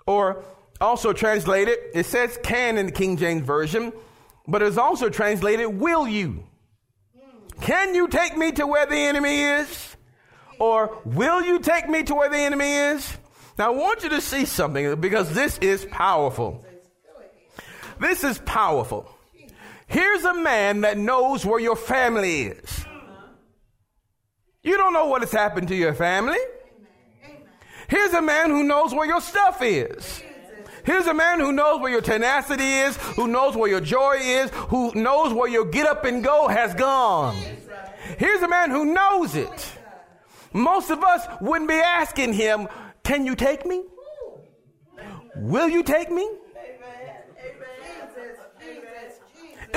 Or 0.08 0.44
also 0.80 1.12
translated, 1.12 1.78
it 1.94 2.06
says 2.06 2.36
can 2.42 2.76
in 2.76 2.86
the 2.86 2.92
King 2.92 3.16
James 3.16 3.46
Version, 3.46 3.92
but 4.48 4.60
it's 4.60 4.76
also 4.76 5.08
translated 5.08 5.68
will 5.68 6.08
you? 6.08 6.42
Can 7.60 7.94
you 7.94 8.08
take 8.08 8.36
me 8.36 8.50
to 8.50 8.66
where 8.66 8.86
the 8.86 8.96
enemy 8.96 9.40
is? 9.40 9.96
Or 10.58 10.98
will 11.04 11.40
you 11.40 11.60
take 11.60 11.88
me 11.88 12.02
to 12.02 12.16
where 12.16 12.28
the 12.28 12.38
enemy 12.38 12.72
is? 12.72 13.16
Now 13.56 13.68
I 13.68 13.76
want 13.76 14.02
you 14.02 14.08
to 14.08 14.20
see 14.20 14.46
something 14.46 14.96
because 14.96 15.32
this 15.32 15.58
is 15.58 15.84
powerful. 15.92 16.66
This 18.00 18.24
is 18.24 18.40
powerful. 18.40 19.08
Here's 19.86 20.24
a 20.24 20.34
man 20.34 20.80
that 20.80 20.98
knows 20.98 21.46
where 21.46 21.60
your 21.60 21.76
family 21.76 22.46
is. 22.46 22.84
You 24.64 24.78
don't 24.78 24.94
know 24.94 25.06
what 25.06 25.20
has 25.20 25.30
happened 25.30 25.68
to 25.68 25.76
your 25.76 25.94
family. 25.94 26.38
Here's 27.86 28.14
a 28.14 28.22
man 28.22 28.48
who 28.48 28.64
knows 28.64 28.94
where 28.94 29.06
your 29.06 29.20
stuff 29.20 29.60
is. 29.60 30.22
Here's 30.84 31.06
a 31.06 31.14
man 31.14 31.38
who 31.38 31.52
knows 31.52 31.80
where 31.80 31.90
your 31.90 32.00
tenacity 32.00 32.64
is, 32.64 32.96
who 32.96 33.28
knows 33.28 33.56
where 33.56 33.70
your 33.70 33.80
joy 33.80 34.16
is, 34.20 34.50
who 34.68 34.92
knows 34.94 35.32
where 35.32 35.48
your 35.48 35.66
get 35.66 35.86
up 35.86 36.04
and 36.04 36.24
go 36.24 36.48
has 36.48 36.74
gone. 36.74 37.36
Here's 38.18 38.42
a 38.42 38.48
man 38.48 38.70
who 38.70 38.86
knows 38.86 39.34
it. 39.34 39.72
Most 40.52 40.90
of 40.90 41.02
us 41.02 41.26
wouldn't 41.40 41.68
be 41.68 41.74
asking 41.74 42.32
him, 42.32 42.68
Can 43.02 43.26
you 43.26 43.34
take 43.34 43.66
me? 43.66 43.84
Will 45.36 45.68
you 45.68 45.82
take 45.82 46.10
me? 46.10 46.28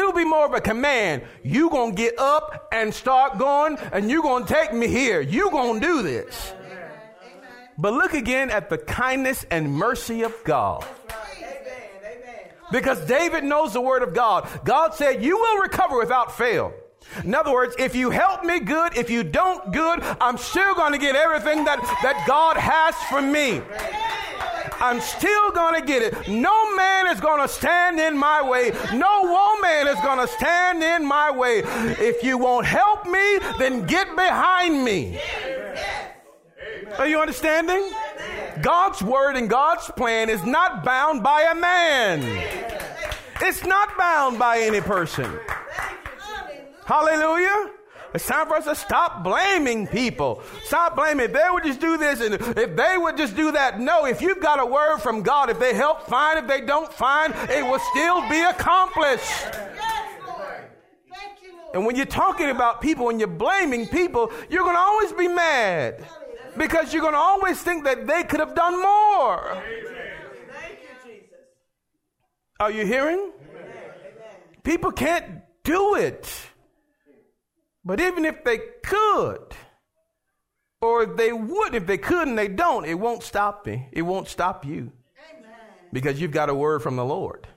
It'll 0.08 0.16
be 0.16 0.24
more 0.24 0.46
of 0.46 0.54
a 0.54 0.62
command. 0.62 1.24
You 1.44 1.70
gonna 1.70 1.92
get 1.92 2.18
up 2.18 2.70
and 2.72 2.94
start 2.94 3.38
going, 3.38 3.78
and 3.92 4.10
you 4.10 4.22
gonna 4.22 4.46
take 4.46 4.72
me 4.72 4.88
here. 4.88 5.20
You 5.20 5.52
gonna 5.52 5.82
do 5.82 6.02
this. 6.02 6.54
But 7.78 7.92
look 7.92 8.14
again 8.14 8.50
at 8.50 8.70
the 8.70 8.78
kindness 8.78 9.46
and 9.52 9.70
mercy 9.70 10.22
of 10.22 10.34
God. 10.46 10.86
Because 12.72 13.06
David 13.06 13.44
knows 13.44 13.74
the 13.74 13.82
word 13.82 14.02
of 14.02 14.14
God. 14.14 14.48
God 14.64 14.94
said, 14.94 15.22
You 15.22 15.38
will 15.38 15.58
recover 15.58 15.98
without 15.98 16.38
fail. 16.38 16.74
In 17.26 17.36
other 17.36 17.52
words, 17.52 17.76
if 17.78 17.94
you 17.94 18.10
help 18.10 18.46
me, 18.46 18.62
good. 18.62 18.96
If 18.98 19.10
you 19.10 19.24
don't, 19.24 19.74
good. 19.74 20.00
I'm 20.22 20.38
still 20.38 20.74
going 20.74 20.94
to 20.94 20.98
get 20.98 21.18
everything 21.18 21.66
that, 21.66 21.82
that 22.02 22.24
God 22.26 22.56
has 22.56 22.96
for 23.10 23.22
me. 23.22 23.62
I'm 24.80 25.02
still 25.02 25.52
going 25.52 25.80
to 25.80 25.86
get 25.86 26.02
it. 26.02 26.28
No 26.28 26.76
man 26.76 27.08
is 27.08 27.20
going 27.20 27.42
to 27.42 27.48
stand 27.48 28.00
in 28.00 28.18
my 28.18 28.42
way. 28.42 28.72
No 28.94 29.24
woman 29.24 29.88
is 29.88 30.00
going 30.02 30.20
to 30.20 30.28
stand 30.28 30.84
in 30.84 31.06
my 31.06 31.32
way. 31.32 31.64
If 32.00 32.24
you 32.24 32.38
won't 32.38 32.66
help 32.66 33.06
me, 33.06 33.40
then 33.58 33.86
get 33.86 34.16
behind 34.16 34.84
me. 34.84 35.20
Are 36.98 37.08
you 37.08 37.20
understanding? 37.20 37.92
God's 38.62 39.02
word 39.02 39.36
and 39.36 39.50
God's 39.50 39.90
plan 39.92 40.30
is 40.30 40.44
not 40.46 40.84
bound 40.84 41.24
by 41.24 41.42
a 41.44 41.56
man. 41.56 42.24
It's 43.42 43.64
not 43.66 43.96
bound 43.98 44.40
by 44.40 44.60
any 44.60 44.82
person. 44.82 45.40
Hallelujah. 46.86 47.72
It's 48.14 48.26
time 48.26 48.48
for 48.48 48.56
us 48.56 48.66
to 48.66 48.76
stop 48.76 49.24
blaming 49.24 49.88
people. 49.88 50.42
Stop 50.64 50.96
blaming. 50.96 51.26
If 51.26 51.34
they 51.34 51.48
would 51.50 51.64
just 51.64 51.80
do 51.80 51.98
this 51.98 52.22
and 52.22 52.36
if 52.36 52.76
they 52.76 52.98
would 52.98 53.18
just 53.18 53.36
do 53.36 53.52
that. 53.52 53.80
No, 53.80 54.06
if 54.06 54.22
you've 54.22 54.40
got 54.40 54.60
a 54.60 54.66
word 54.66 55.00
from 55.00 55.24
God, 55.24 55.50
if 55.50 55.60
they 55.60 55.74
help, 55.74 56.08
fine. 56.08 56.38
If 56.38 56.48
they 56.48 56.62
don't, 56.62 56.92
fine. 56.92 57.34
It 57.50 57.66
will 57.66 57.80
still 57.92 58.28
be 58.30 58.40
accomplished. 58.40 59.46
And 61.74 61.86
when 61.86 61.96
you're 61.96 62.06
talking 62.06 62.50
about 62.50 62.82
people, 62.82 63.10
and 63.10 63.20
you're 63.20 63.28
blaming 63.28 63.88
people, 63.88 64.32
you're 64.50 64.64
going 64.64 64.76
to 64.76 64.80
always 64.80 65.12
be 65.12 65.28
mad 65.28 66.04
because 66.58 66.94
you're 66.94 67.02
going 67.02 67.14
to 67.14 67.20
always 67.20 67.62
think 67.62 67.84
that 67.84 68.08
they 68.08 68.24
could 68.24 68.40
have 68.40 68.56
done 68.56 68.82
more. 68.82 69.62
Are 72.60 72.72
you 72.72 72.86
hearing? 72.86 73.32
People 74.64 74.92
can't 74.92 75.42
do 75.64 75.96
it. 75.96 76.34
But 77.88 78.02
even 78.02 78.26
if 78.26 78.44
they 78.44 78.60
could, 78.84 79.56
or 80.82 81.06
they 81.06 81.32
would, 81.32 81.74
if 81.74 81.88
they 81.88 81.98
could 81.98 82.28
and 82.28 82.38
they 82.38 82.50
don't, 82.50 82.84
it 82.84 82.96
won't 82.96 83.24
stop 83.24 83.66
me. 83.66 83.88
It 83.94 84.02
won't 84.02 84.28
stop 84.28 84.66
you. 84.66 84.92
Because 85.94 86.20
you've 86.20 86.32
got 86.32 86.50
a 86.50 86.54
word 86.54 86.84
from 86.84 86.98
the 86.98 87.06
Lord. 87.06 87.48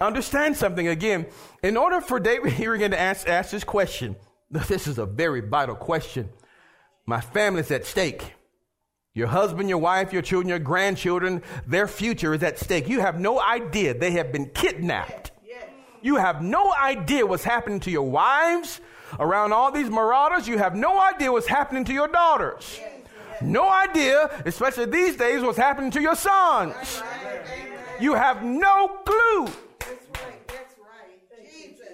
Understand 0.00 0.56
something 0.56 0.88
again. 0.88 1.26
In 1.62 1.76
order 1.76 2.00
for 2.00 2.18
David 2.18 2.54
here 2.54 2.72
again 2.72 2.92
to 2.92 2.98
ask, 2.98 3.28
ask 3.28 3.50
this 3.50 3.62
question, 3.62 4.16
this 4.50 4.88
is 4.88 4.96
a 4.96 5.04
very 5.04 5.42
vital 5.42 5.76
question. 5.76 6.30
My 7.04 7.20
family's 7.20 7.70
at 7.70 7.84
stake. 7.84 8.32
Your 9.12 9.26
husband, 9.26 9.68
your 9.68 9.78
wife, 9.78 10.14
your 10.14 10.22
children, 10.22 10.48
your 10.48 10.58
grandchildren, 10.58 11.42
their 11.66 11.86
future 11.86 12.32
is 12.32 12.42
at 12.42 12.58
stake. 12.58 12.88
You 12.88 13.00
have 13.00 13.20
no 13.20 13.38
idea. 13.38 13.92
They 13.92 14.12
have 14.12 14.32
been 14.32 14.48
kidnapped. 14.48 15.30
You 16.00 16.16
have 16.16 16.40
no 16.40 16.72
idea 16.72 17.26
what's 17.26 17.44
happening 17.44 17.80
to 17.80 17.90
your 17.90 18.08
wives 18.08 18.80
around 19.18 19.52
all 19.52 19.70
these 19.70 19.90
marauders. 19.90 20.46
You 20.48 20.58
have 20.58 20.74
no 20.74 21.00
idea 21.00 21.32
what's 21.32 21.46
happening 21.46 21.84
to 21.84 21.92
your 21.92 22.08
daughters. 22.08 22.80
No 23.42 23.68
idea, 23.68 24.30
especially 24.46 24.86
these 24.86 25.16
days, 25.16 25.42
what's 25.42 25.58
happening 25.58 25.90
to 25.92 26.00
your 26.00 26.16
sons. 26.16 27.02
You 28.00 28.14
have 28.14 28.42
no 28.42 28.88
clue. 29.04 29.46
That's 29.78 30.06
right, 30.14 30.48
that's 30.48 30.74
right. 30.78 31.52
Jesus. 31.52 31.86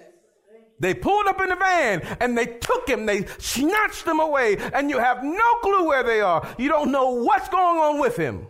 They 0.79 0.93
pulled 0.93 1.27
up 1.27 1.41
in 1.41 1.49
the 1.49 1.55
van 1.55 2.01
and 2.19 2.37
they 2.37 2.45
took 2.45 2.87
him. 2.87 3.05
They 3.05 3.25
snatched 3.39 4.05
him 4.05 4.19
away, 4.19 4.57
and 4.73 4.89
you 4.89 4.99
have 4.99 5.23
no 5.23 5.53
clue 5.61 5.85
where 5.85 6.03
they 6.03 6.21
are. 6.21 6.47
You 6.57 6.69
don't 6.69 6.91
know 6.91 7.11
what's 7.11 7.49
going 7.49 7.79
on 7.79 7.99
with 7.99 8.15
him. 8.15 8.47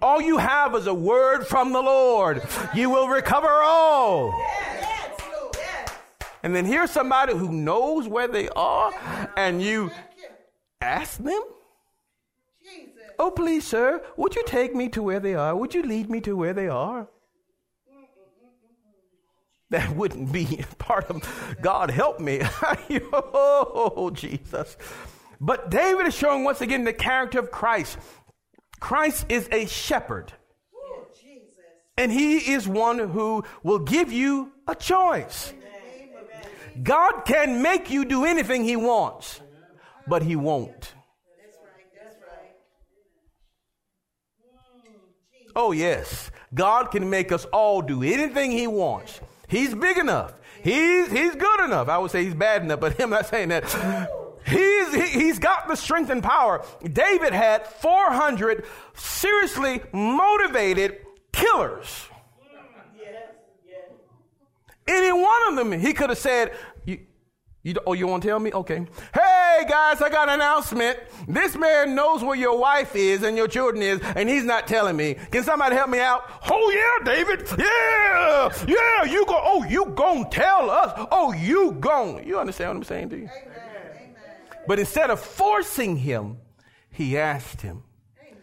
All 0.00 0.20
you 0.20 0.36
have 0.38 0.74
is 0.74 0.88
a 0.88 0.94
word 0.94 1.46
from 1.46 1.72
the 1.72 1.80
Lord. 1.80 2.42
You 2.74 2.90
will 2.90 3.08
recover 3.08 3.48
all. 3.48 4.32
And 6.42 6.54
then 6.54 6.64
here's 6.64 6.90
somebody 6.90 7.34
who 7.34 7.52
knows 7.52 8.08
where 8.08 8.28
they 8.28 8.48
are, 8.50 8.92
and 9.36 9.62
you 9.62 9.90
ask 10.80 11.18
them, 11.18 11.42
Oh, 13.18 13.30
please, 13.30 13.64
sir, 13.64 14.02
would 14.16 14.34
you 14.34 14.42
take 14.44 14.74
me 14.74 14.88
to 14.88 15.02
where 15.02 15.20
they 15.20 15.34
are? 15.34 15.54
Would 15.54 15.74
you 15.74 15.82
lead 15.82 16.10
me 16.10 16.20
to 16.22 16.34
where 16.34 16.54
they 16.54 16.68
are? 16.68 17.08
that 19.72 19.96
wouldn't 19.96 20.30
be 20.30 20.64
part 20.78 21.10
of 21.10 21.22
God 21.60 21.90
help 21.90 22.20
me. 22.20 22.40
oh, 23.12 24.10
Jesus. 24.14 24.76
But 25.40 25.70
David 25.70 26.06
is 26.06 26.14
showing 26.14 26.44
once 26.44 26.60
again 26.60 26.84
the 26.84 26.92
character 26.92 27.40
of 27.40 27.50
Christ. 27.50 27.98
Christ 28.78 29.26
is 29.28 29.48
a 29.50 29.66
shepherd. 29.66 30.32
And 31.98 32.12
he 32.12 32.52
is 32.52 32.68
one 32.68 32.98
who 32.98 33.44
will 33.62 33.80
give 33.80 34.12
you 34.12 34.52
a 34.66 34.74
choice. 34.74 35.52
God 36.82 37.22
can 37.24 37.62
make 37.62 37.90
you 37.90 38.04
do 38.04 38.24
anything 38.24 38.64
he 38.64 38.76
wants, 38.76 39.40
but 40.06 40.22
he 40.22 40.36
won't. 40.36 40.94
Oh, 45.54 45.72
yes. 45.72 46.30
God 46.54 46.90
can 46.90 47.10
make 47.10 47.32
us 47.32 47.44
all 47.46 47.82
do 47.82 48.02
anything 48.02 48.50
he 48.50 48.66
wants. 48.66 49.20
He's 49.48 49.74
big 49.74 49.98
enough. 49.98 50.34
He's, 50.62 51.10
he's 51.10 51.34
good 51.34 51.60
enough. 51.64 51.88
I 51.88 51.98
would 51.98 52.10
say 52.10 52.24
he's 52.24 52.34
bad 52.34 52.62
enough, 52.62 52.80
but 52.80 53.00
I'm 53.00 53.10
not 53.10 53.26
saying 53.26 53.48
that. 53.48 53.64
He's, 54.46 54.94
he, 54.94 55.20
he's 55.20 55.38
got 55.38 55.68
the 55.68 55.76
strength 55.76 56.10
and 56.10 56.22
power. 56.22 56.64
David 56.82 57.32
had 57.32 57.66
400 57.66 58.64
seriously 58.94 59.82
motivated 59.92 60.98
killers. 61.32 62.08
Any 64.86 65.12
one 65.12 65.48
of 65.48 65.56
them, 65.56 65.72
he 65.78 65.92
could 65.92 66.10
have 66.10 66.18
said, 66.18 66.52
you, 67.64 67.76
oh, 67.86 67.92
you 67.92 68.08
want 68.08 68.24
to 68.24 68.28
tell 68.28 68.40
me? 68.40 68.52
Okay. 68.52 68.84
Hey, 69.14 69.64
guys, 69.68 70.02
I 70.02 70.10
got 70.10 70.28
an 70.28 70.34
announcement. 70.34 70.98
This 71.28 71.54
man 71.54 71.94
knows 71.94 72.24
where 72.24 72.34
your 72.34 72.58
wife 72.58 72.96
is 72.96 73.22
and 73.22 73.36
your 73.36 73.46
children 73.46 73.80
is, 73.82 74.00
and 74.16 74.28
he's 74.28 74.42
not 74.42 74.66
telling 74.66 74.96
me. 74.96 75.14
Can 75.30 75.44
somebody 75.44 75.76
help 75.76 75.88
me 75.88 76.00
out? 76.00 76.28
Oh, 76.50 76.70
yeah, 76.72 77.04
David. 77.14 77.46
Yeah. 77.56 78.52
Yeah, 78.66 79.04
you 79.04 79.24
go. 79.26 79.40
Oh, 79.40 79.62
you 79.62 79.86
gon' 79.94 80.28
tell 80.28 80.70
us. 80.70 81.06
Oh, 81.12 81.32
you 81.32 81.76
gon'. 81.78 82.26
You 82.26 82.40
understand 82.40 82.70
what 82.70 82.76
I'm 82.78 82.82
saying 82.82 83.10
to 83.10 83.16
you? 83.18 83.28
Amen. 83.46 84.16
But 84.66 84.80
instead 84.80 85.10
of 85.10 85.20
forcing 85.20 85.96
him, 85.98 86.38
he 86.90 87.16
asked 87.16 87.60
him. 87.60 87.84
Amen. 88.20 88.40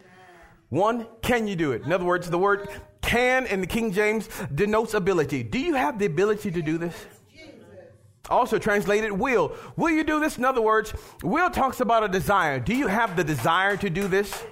One, 0.70 1.06
can 1.20 1.46
you 1.46 1.56
do 1.56 1.72
it? 1.72 1.82
In 1.82 1.92
other 1.92 2.06
words, 2.06 2.30
the 2.30 2.38
word 2.38 2.70
can 3.02 3.46
in 3.46 3.60
the 3.60 3.66
King 3.66 3.92
James 3.92 4.28
denotes 4.54 4.94
ability. 4.94 5.42
Do 5.42 5.58
you 5.58 5.74
have 5.74 5.98
the 5.98 6.06
ability 6.06 6.50
to 6.52 6.62
do 6.62 6.78
this? 6.78 6.94
Also 8.28 8.58
translated 8.58 9.10
will. 9.10 9.56
Will 9.76 9.90
you 9.90 10.04
do 10.04 10.20
this? 10.20 10.38
In 10.38 10.44
other 10.44 10.60
words, 10.60 10.92
will 11.22 11.50
talks 11.50 11.80
about 11.80 12.04
a 12.04 12.08
desire. 12.08 12.60
Do 12.60 12.74
you 12.74 12.86
have 12.86 13.16
the 13.16 13.24
desire 13.24 13.76
to 13.78 13.90
do 13.90 14.06
this? 14.06 14.44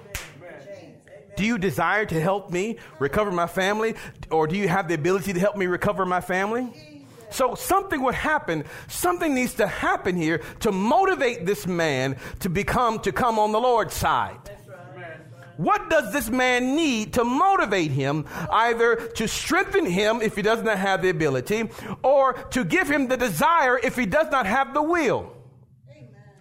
Do 1.37 1.45
you 1.45 1.57
desire 1.57 2.05
to 2.05 2.19
help 2.19 2.51
me 2.51 2.77
recover 2.99 3.31
my 3.31 3.47
family? 3.47 3.95
Or 4.29 4.45
do 4.45 4.57
you 4.57 4.67
have 4.67 4.89
the 4.89 4.95
ability 4.95 5.31
to 5.31 5.39
help 5.39 5.55
me 5.55 5.67
recover 5.67 6.05
my 6.05 6.19
family? 6.19 7.05
So 7.29 7.55
something 7.55 8.01
would 8.01 8.15
happen. 8.15 8.65
Something 8.89 9.33
needs 9.33 9.53
to 9.55 9.67
happen 9.67 10.17
here 10.17 10.41
to 10.61 10.73
motivate 10.73 11.45
this 11.45 11.65
man 11.65 12.17
to 12.39 12.49
become, 12.49 12.99
to 12.99 13.13
come 13.13 13.39
on 13.39 13.53
the 13.53 13.59
Lord's 13.59 13.93
side. 13.93 14.58
What 15.59 15.89
does 15.89 16.13
this 16.13 16.29
man 16.29 16.73
need 16.77 17.11
to 17.15 17.25
motivate 17.25 17.91
him 17.91 18.25
either 18.49 18.95
to 18.95 19.27
strengthen 19.27 19.85
him 19.85 20.21
if 20.21 20.37
he 20.37 20.41
does 20.41 20.63
not 20.63 20.77
have 20.77 21.01
the 21.01 21.09
ability 21.09 21.69
or 22.01 22.31
to 22.51 22.63
give 22.63 22.89
him 22.89 23.09
the 23.09 23.17
desire 23.17 23.77
if 23.77 23.97
he 23.97 24.05
does 24.05 24.31
not 24.31 24.45
have 24.45 24.73
the 24.73 24.81
will? 24.81 25.35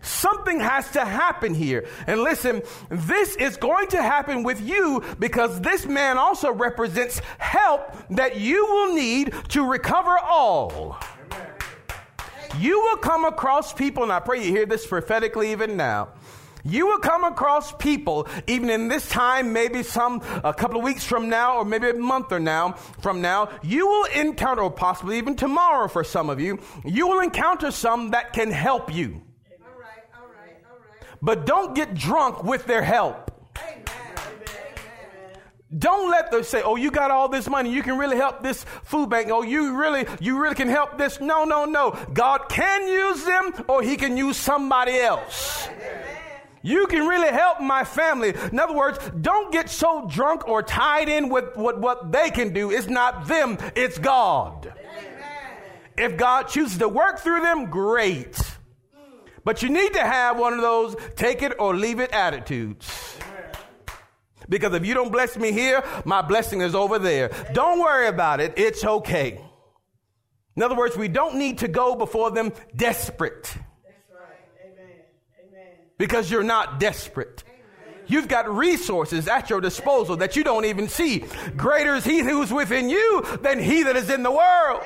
Something 0.02 0.60
has 0.60 0.92
to 0.92 1.04
happen 1.04 1.52
here. 1.52 1.88
And 2.06 2.22
listen, 2.22 2.62
this 2.90 3.34
is 3.34 3.56
going 3.56 3.88
to 3.88 4.00
happen 4.00 4.44
with 4.44 4.60
you 4.60 5.02
because 5.18 5.60
this 5.62 5.84
man 5.84 6.16
also 6.16 6.52
represents 6.52 7.20
help 7.38 7.92
that 8.10 8.36
you 8.36 8.64
will 8.66 8.94
need 8.94 9.34
to 9.48 9.68
recover 9.68 10.16
all. 10.16 10.96
You 12.56 12.78
will 12.82 12.98
come 12.98 13.24
across 13.24 13.72
people, 13.72 14.04
and 14.04 14.12
I 14.12 14.20
pray 14.20 14.44
you 14.44 14.52
hear 14.52 14.64
this 14.64 14.86
prophetically 14.86 15.50
even 15.50 15.76
now 15.76 16.10
you 16.68 16.86
will 16.86 16.98
come 16.98 17.24
across 17.24 17.72
people, 17.72 18.28
even 18.46 18.70
in 18.70 18.88
this 18.88 19.08
time, 19.08 19.52
maybe 19.52 19.82
some 19.82 20.22
a 20.44 20.52
couple 20.52 20.78
of 20.78 20.84
weeks 20.84 21.04
from 21.04 21.28
now, 21.28 21.56
or 21.58 21.64
maybe 21.64 21.88
a 21.90 21.94
month 21.94 22.32
or 22.32 22.40
now 22.40 22.72
from 23.00 23.20
now, 23.20 23.48
you 23.62 23.86
will 23.86 24.04
encounter, 24.14 24.62
or 24.62 24.70
possibly 24.70 25.18
even 25.18 25.36
tomorrow 25.36 25.88
for 25.88 26.04
some 26.04 26.30
of 26.30 26.40
you, 26.40 26.58
you 26.84 27.06
will 27.06 27.20
encounter 27.20 27.70
some 27.70 28.10
that 28.10 28.32
can 28.32 28.50
help 28.50 28.92
you. 28.92 29.22
All 29.62 29.80
right, 29.80 30.04
all 30.14 30.26
right, 30.26 30.56
all 30.70 30.78
right. 30.78 31.18
But 31.22 31.46
don't 31.46 31.74
get 31.74 31.94
drunk 31.94 32.44
with 32.44 32.66
their 32.66 32.82
help. 32.82 33.32
Don't 35.76 36.10
let 36.10 36.30
them 36.30 36.44
say, 36.44 36.62
"Oh, 36.62 36.76
you 36.76 36.90
got 36.90 37.10
all 37.10 37.28
this 37.28 37.46
money. 37.46 37.70
You 37.70 37.82
can 37.82 37.98
really 37.98 38.16
help 38.16 38.42
this 38.42 38.64
food 38.84 39.10
bank. 39.10 39.28
Oh, 39.30 39.42
you 39.42 39.76
really, 39.76 40.06
you 40.18 40.38
really 40.40 40.54
can 40.54 40.68
help 40.68 40.96
this." 40.96 41.20
No, 41.20 41.44
no, 41.44 41.66
no. 41.66 41.94
God 42.14 42.48
can 42.48 42.88
use 42.88 43.22
them, 43.24 43.52
or 43.68 43.82
He 43.82 43.98
can 43.98 44.16
use 44.16 44.38
somebody 44.38 44.98
else. 44.98 45.68
Amen. 45.68 46.17
You 46.62 46.86
can 46.86 47.06
really 47.06 47.28
help 47.28 47.60
my 47.60 47.84
family. 47.84 48.34
In 48.52 48.58
other 48.58 48.74
words, 48.74 48.98
don't 49.20 49.52
get 49.52 49.70
so 49.70 50.08
drunk 50.08 50.48
or 50.48 50.62
tied 50.62 51.08
in 51.08 51.28
with 51.28 51.56
what, 51.56 51.80
what 51.80 52.10
they 52.12 52.30
can 52.30 52.52
do. 52.52 52.70
It's 52.70 52.88
not 52.88 53.26
them, 53.26 53.58
it's 53.76 53.98
God. 53.98 54.66
Amen. 54.66 55.22
If 55.96 56.16
God 56.16 56.48
chooses 56.48 56.78
to 56.78 56.88
work 56.88 57.20
through 57.20 57.42
them, 57.42 57.66
great. 57.66 58.38
But 59.44 59.62
you 59.62 59.68
need 59.68 59.94
to 59.94 60.00
have 60.00 60.38
one 60.38 60.52
of 60.52 60.60
those 60.60 60.96
take 61.16 61.42
it 61.42 61.54
or 61.58 61.74
leave 61.74 62.00
it 62.00 62.12
attitudes. 62.12 63.16
Because 64.48 64.72
if 64.74 64.84
you 64.86 64.94
don't 64.94 65.12
bless 65.12 65.36
me 65.36 65.52
here, 65.52 65.84
my 66.04 66.22
blessing 66.22 66.60
is 66.60 66.74
over 66.74 66.98
there. 66.98 67.30
Don't 67.52 67.80
worry 67.80 68.08
about 68.08 68.40
it. 68.40 68.54
It's 68.56 68.84
okay. 68.84 69.40
In 70.56 70.62
other 70.62 70.74
words, 70.74 70.96
we 70.96 71.08
don't 71.08 71.36
need 71.36 71.58
to 71.58 71.68
go 71.68 71.94
before 71.94 72.30
them 72.30 72.52
desperate 72.74 73.54
because 75.98 76.30
you're 76.30 76.42
not 76.42 76.80
desperate. 76.80 77.44
You've 78.06 78.28
got 78.28 78.48
resources 78.50 79.28
at 79.28 79.50
your 79.50 79.60
disposal 79.60 80.16
that 80.16 80.34
you 80.34 80.42
don't 80.42 80.64
even 80.64 80.88
see. 80.88 81.24
Greater 81.56 81.96
is 81.96 82.04
he 82.04 82.20
who's 82.20 82.50
within 82.50 82.88
you 82.88 83.22
than 83.42 83.60
he 83.60 83.82
that 83.82 83.96
is 83.96 84.08
in 84.08 84.22
the 84.22 84.30
world. 84.30 84.82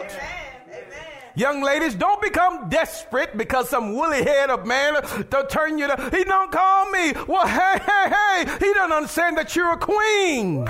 Young 1.35 1.63
ladies, 1.63 1.95
don't 1.95 2.21
become 2.21 2.69
desperate 2.69 3.37
because 3.39 3.69
some 3.71 3.95
woolly 3.95 4.23
head 4.23 4.51
of 4.51 4.67
man 4.67 4.95
to 5.03 5.47
turn 5.49 5.79
you 5.79 5.87
to, 5.87 6.11
he 6.11 6.25
don't 6.25 6.53
call 6.53 6.91
me. 6.91 7.13
Well, 7.27 7.47
hey, 7.47 7.79
hey, 7.79 8.11
hey, 8.11 8.59
he 8.59 8.75
don't 8.75 8.93
understand 8.93 9.39
that 9.39 9.55
you're 9.57 9.73
a 9.73 9.79
queen. 9.79 10.69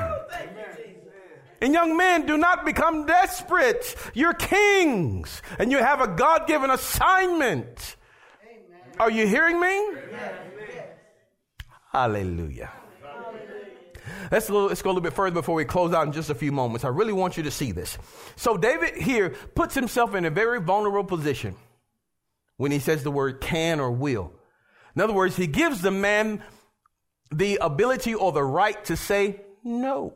And 1.61 1.72
young 1.72 1.97
men, 1.97 2.26
do 2.26 2.36
not 2.36 2.64
become 2.64 3.07
desperate. 3.07 3.97
You're 4.14 4.34
kings 4.34 5.43
and 5.59 5.72
you 5.72 5.78
have 5.78 6.01
a 6.01 6.09
God 6.09 6.47
given 6.47 6.70
assignment. 6.70 7.97
Are 9.03 9.11
you 9.11 9.26
hearing 9.26 9.59
me? 9.59 9.84
Hallelujah. 11.90 12.70
Let's, 14.30 14.48
little, 14.48 14.68
let's 14.68 14.80
go 14.80 14.90
a 14.90 14.92
little 14.92 15.03
bit 15.03 15.12
further 15.12 15.34
before 15.34 15.57
we 15.57 15.64
close 15.64 15.92
out 15.92 16.07
in 16.07 16.12
just 16.12 16.30
a 16.30 16.36
few 16.36 16.53
moments. 16.53 16.84
I 16.84 16.88
really 16.88 17.12
want 17.12 17.36
you 17.36 17.42
to 17.42 17.50
see 17.50 17.72
this. 17.72 17.98
So, 18.36 18.57
David 18.57 18.94
here 18.94 19.30
puts 19.57 19.74
himself 19.74 20.14
in 20.14 20.24
a 20.24 20.30
very 20.30 20.61
vulnerable 20.61 21.03
position 21.03 21.57
when 22.59 22.70
he 22.70 22.78
says 22.78 23.03
the 23.03 23.11
word 23.11 23.40
can 23.40 23.80
or 23.80 23.90
will. 23.90 24.32
In 24.94 25.03
other 25.03 25.12
words, 25.12 25.34
he 25.34 25.48
gives 25.48 25.82
the 25.82 25.90
man 25.90 26.40
the 27.32 27.59
ability 27.61 28.14
or 28.14 28.30
the 28.30 28.44
right 28.44 28.84
to 28.84 28.96
say 28.96 29.40
no. 29.64 30.14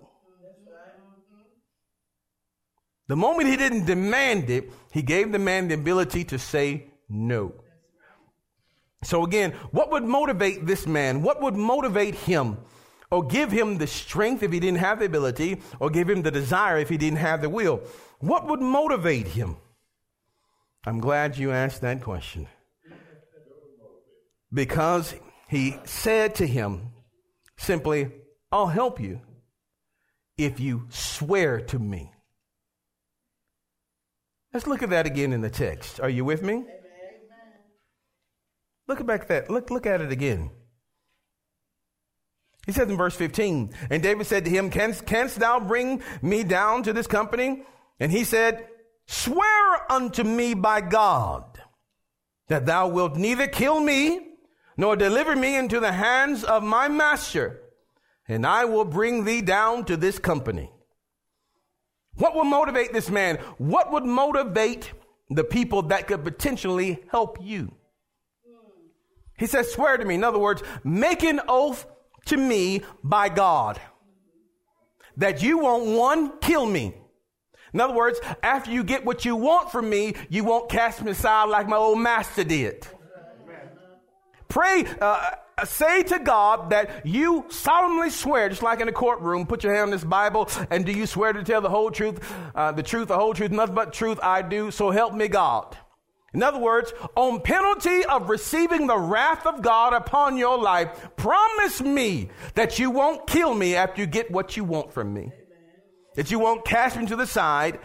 The 3.09 3.17
moment 3.17 3.49
he 3.49 3.57
didn't 3.57 3.87
demand 3.87 4.49
it, 4.49 4.71
he 4.93 5.03
gave 5.03 5.33
the 5.33 5.41
man 5.41 5.67
the 5.67 5.75
ability 5.75 6.23
to 6.27 6.39
say 6.39 6.87
no. 7.09 7.53
So 9.07 9.23
again, 9.23 9.53
what 9.71 9.93
would 9.93 10.03
motivate 10.03 10.67
this 10.67 10.85
man? 10.85 11.23
What 11.23 11.41
would 11.41 11.55
motivate 11.55 12.17
him? 12.17 12.59
Or 13.09 13.25
give 13.25 13.53
him 13.53 13.79
the 13.79 13.87
strength 13.87 14.43
if 14.43 14.51
he 14.51 14.59
didn't 14.59 14.81
have 14.81 14.99
the 14.99 15.05
ability, 15.05 15.61
or 15.79 15.91
give 15.91 16.11
him 16.11 16.23
the 16.23 16.33
desire 16.33 16.79
if 16.79 16.89
he 16.89 16.97
didn't 16.97 17.19
have 17.19 17.41
the 17.41 17.49
will? 17.49 17.83
What 18.19 18.49
would 18.49 18.61
motivate 18.61 19.29
him? 19.29 19.59
I'm 20.85 20.99
glad 20.99 21.39
you 21.39 21.53
asked 21.53 21.83
that 21.83 22.03
question. 22.03 22.49
Because 24.53 25.15
he 25.49 25.77
said 25.85 26.35
to 26.37 26.47
him 26.47 26.89
simply, 27.57 28.11
I'll 28.51 28.67
help 28.67 29.01
you 29.01 29.21
if 30.37 30.59
you 30.59 30.89
swear 30.89 31.61
to 31.61 31.79
me. 31.79 32.11
Let's 34.53 34.67
look 34.67 34.83
at 34.83 34.91
that 34.91 35.07
again 35.07 35.33
in 35.33 35.43
the 35.43 35.51
text. 35.51 36.01
Are 36.01 36.11
you 36.11 36.25
with 36.25 36.43
me? 36.43 36.65
Look 38.89 39.05
back 39.07 39.23
at 39.23 39.29
that. 39.29 39.51
Look, 39.51 39.71
look 39.71 39.87
at 39.87 40.01
it 40.01 40.13
again. 40.13 40.51
He 42.67 42.73
says 42.73 42.89
in 42.89 42.97
verse 42.97 43.15
15, 43.15 43.73
and 43.91 44.03
David 44.03 44.27
said 44.27 44.45
to 44.45 44.51
him, 44.51 44.71
canst, 44.71 45.07
canst 45.07 45.39
thou 45.39 45.61
bring 45.61 46.03
me 46.21 46.43
down 46.43 46.83
to 46.83 46.93
this 46.93 47.07
company? 47.07 47.63
And 48.01 48.11
he 48.11 48.25
said, 48.25 48.67
swear 49.07 49.93
unto 49.93 50.25
me 50.25 50.55
by 50.55 50.81
God 50.81 51.63
that 52.49 52.67
thou 52.67 52.89
wilt 52.89 53.17
neither 53.17 53.47
kill 53.47 53.79
me 53.81 54.21
nor 54.77 54.97
deliver 54.97 55.37
me 55.37 55.57
into 55.57 55.79
the 55.81 55.93
hands 55.93 56.43
of 56.45 56.63
my 56.63 56.89
master, 56.89 57.63
and 58.29 58.45
I 58.45 58.65
will 58.65 58.85
bring 58.85 59.25
thee 59.25 59.43
down 59.43 59.85
to 59.87 59.97
this 59.97 60.19
company. 60.19 60.71
What 62.17 62.35
will 62.35 62.45
motivate 62.45 62.93
this 62.93 63.11
man? 63.11 63.37
What 63.59 63.93
would 63.93 64.05
motivate 64.05 64.93
the 65.31 65.45
people 65.45 65.83
that 65.83 66.09
could 66.09 66.25
potentially 66.25 66.99
help 67.11 67.39
you? 67.41 67.73
He 69.39 69.47
says, 69.47 69.71
swear 69.71 69.97
to 69.97 70.05
me. 70.05 70.15
In 70.15 70.25
other 70.25 70.39
words, 70.39 70.63
make 70.85 71.23
an 71.23 71.41
oath 71.49 71.87
to 72.27 72.37
me 72.37 72.83
by 73.03 73.29
God 73.29 73.81
that 75.17 75.43
you 75.43 75.59
won't 75.59 75.97
one, 75.97 76.39
kill 76.39 76.67
me. 76.67 76.95
In 77.73 77.81
other 77.81 77.95
words, 77.95 78.21
after 78.43 78.71
you 78.71 78.85
get 78.85 79.05
what 79.05 79.25
you 79.25 79.37
want 79.37 79.71
from 79.71 79.91
me, 79.91 80.15
you 80.31 80.45
won't 80.45 80.71
cast 80.71 81.03
me 81.03 81.11
aside 81.11 81.45
like 81.45 81.69
my 81.69 81.77
old 81.77 81.99
master 81.99 82.45
did. 82.45 82.87
Pray, 84.49 84.87
uh, 85.01 85.31
say 85.65 86.03
to 86.05 86.19
God 86.19 86.71
that 86.71 87.05
you 87.05 87.45
solemnly 87.49 88.11
swear, 88.11 88.49
just 88.49 88.63
like 88.63 88.81
in 88.81 88.89
a 88.89 88.93
courtroom, 88.93 89.47
put 89.47 89.65
your 89.65 89.75
hand 89.75 89.85
on 89.85 89.91
this 89.91 90.05
Bible, 90.05 90.49
and 90.71 90.87
do 90.87 90.93
you 90.93 91.07
swear 91.07 91.33
to 91.33 91.43
tell 91.43 91.61
the 91.61 91.69
whole 91.69 91.91
truth, 91.91 92.21
uh, 92.55 92.73
the 92.73 92.83
truth, 92.83 93.09
the 93.09 93.17
whole 93.17 93.35
truth, 93.35 93.51
nothing 93.51 93.75
but 93.75 93.93
truth 93.93 94.21
I 94.23 94.43
do, 94.43 94.71
so 94.71 94.91
help 94.91 95.15
me 95.15 95.29
God. 95.29 95.77
In 96.37 96.43
other 96.43 96.59
words, 96.59 96.93
on 97.15 97.41
penalty 97.41 98.05
of 98.05 98.29
receiving 98.29 98.87
the 98.87 98.99
wrath 98.99 99.47
of 99.47 99.63
God 99.63 99.95
upon 99.95 100.37
your 100.37 100.59
life, 100.59 101.09
promise 101.17 101.81
me 101.81 102.29
that 102.55 102.79
you 102.79 102.91
won't 102.91 103.27
kill 103.27 103.55
me 103.55 103.75
after 103.75 104.03
you 104.03 104.07
get 104.07 104.31
what 104.31 104.55
you 104.55 104.63
want 104.63 104.93
from 104.93 105.15
me. 105.15 105.23
Amen. 105.23 105.33
That 106.15 106.31
you 106.31 106.39
won't 106.39 106.67
cast 106.67 106.99
me 106.99 107.07
to 107.07 107.17
the 107.17 107.27
side. 107.27 107.81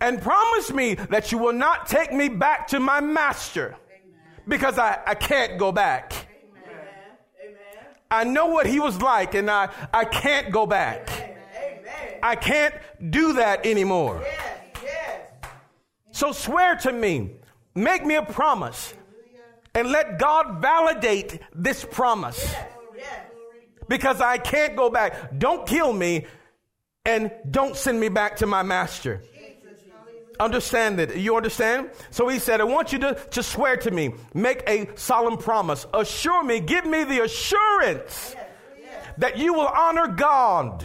And 0.00 0.22
promise 0.22 0.70
me 0.70 0.94
that 0.94 1.32
you 1.32 1.38
will 1.38 1.52
not 1.52 1.88
take 1.88 2.12
me 2.12 2.28
back 2.28 2.68
to 2.68 2.78
my 2.78 3.00
master. 3.00 3.74
Amen. 3.74 4.42
Because 4.46 4.78
I, 4.78 5.00
I 5.04 5.16
can't 5.16 5.58
go 5.58 5.72
back. 5.72 6.12
Amen. 6.12 7.56
I 8.12 8.22
know 8.22 8.46
what 8.46 8.66
he 8.66 8.78
was 8.78 9.02
like 9.02 9.34
and 9.34 9.50
I, 9.50 9.70
I 9.92 10.04
can't 10.04 10.52
go 10.52 10.66
back. 10.66 11.10
I 12.22 12.36
can't 12.36 12.76
do 13.10 13.32
that 13.32 13.66
anymore. 13.66 14.22
Yes, 14.22 14.60
yes. 14.84 15.30
So 16.12 16.30
swear 16.30 16.76
to 16.76 16.92
me 16.92 17.30
Make 17.78 18.04
me 18.04 18.16
a 18.16 18.24
promise 18.24 18.92
and 19.72 19.92
let 19.92 20.18
God 20.18 20.60
validate 20.60 21.40
this 21.54 21.84
promise. 21.84 22.52
Because 23.86 24.20
I 24.20 24.38
can't 24.38 24.74
go 24.74 24.90
back. 24.90 25.38
Don't 25.38 25.64
kill 25.64 25.92
me 25.92 26.26
and 27.04 27.30
don't 27.48 27.76
send 27.76 28.00
me 28.00 28.08
back 28.08 28.36
to 28.38 28.46
my 28.46 28.64
master. 28.64 29.22
Understand 30.40 30.98
that. 30.98 31.16
You 31.16 31.36
understand? 31.36 31.90
So 32.10 32.26
he 32.26 32.40
said, 32.40 32.60
I 32.60 32.64
want 32.64 32.92
you 32.92 32.98
to, 32.98 33.14
to 33.14 33.44
swear 33.44 33.76
to 33.76 33.92
me, 33.92 34.12
make 34.34 34.68
a 34.68 34.88
solemn 34.96 35.38
promise, 35.38 35.86
assure 35.94 36.42
me, 36.42 36.58
give 36.58 36.84
me 36.84 37.04
the 37.04 37.22
assurance 37.22 38.34
that 39.18 39.38
you 39.38 39.54
will 39.54 39.68
honor 39.68 40.08
God. 40.08 40.84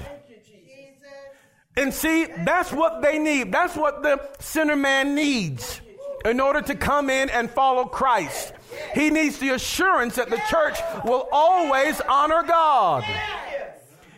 And 1.75 1.91
see, 1.91 2.27
that's 2.45 2.71
what 2.71 3.01
they 3.01 3.17
need. 3.17 3.51
That's 3.51 3.75
what 3.75 4.03
the 4.03 4.29
sinner 4.39 4.75
man 4.75 5.15
needs 5.15 5.81
in 6.25 6.39
order 6.39 6.61
to 6.61 6.75
come 6.75 7.09
in 7.09 7.29
and 7.29 7.49
follow 7.49 7.85
Christ. 7.85 8.53
He 8.93 9.09
needs 9.09 9.37
the 9.39 9.49
assurance 9.49 10.15
that 10.15 10.29
the 10.29 10.41
church 10.49 10.79
will 11.05 11.27
always 11.31 11.99
honor 12.01 12.43
God. 12.43 13.03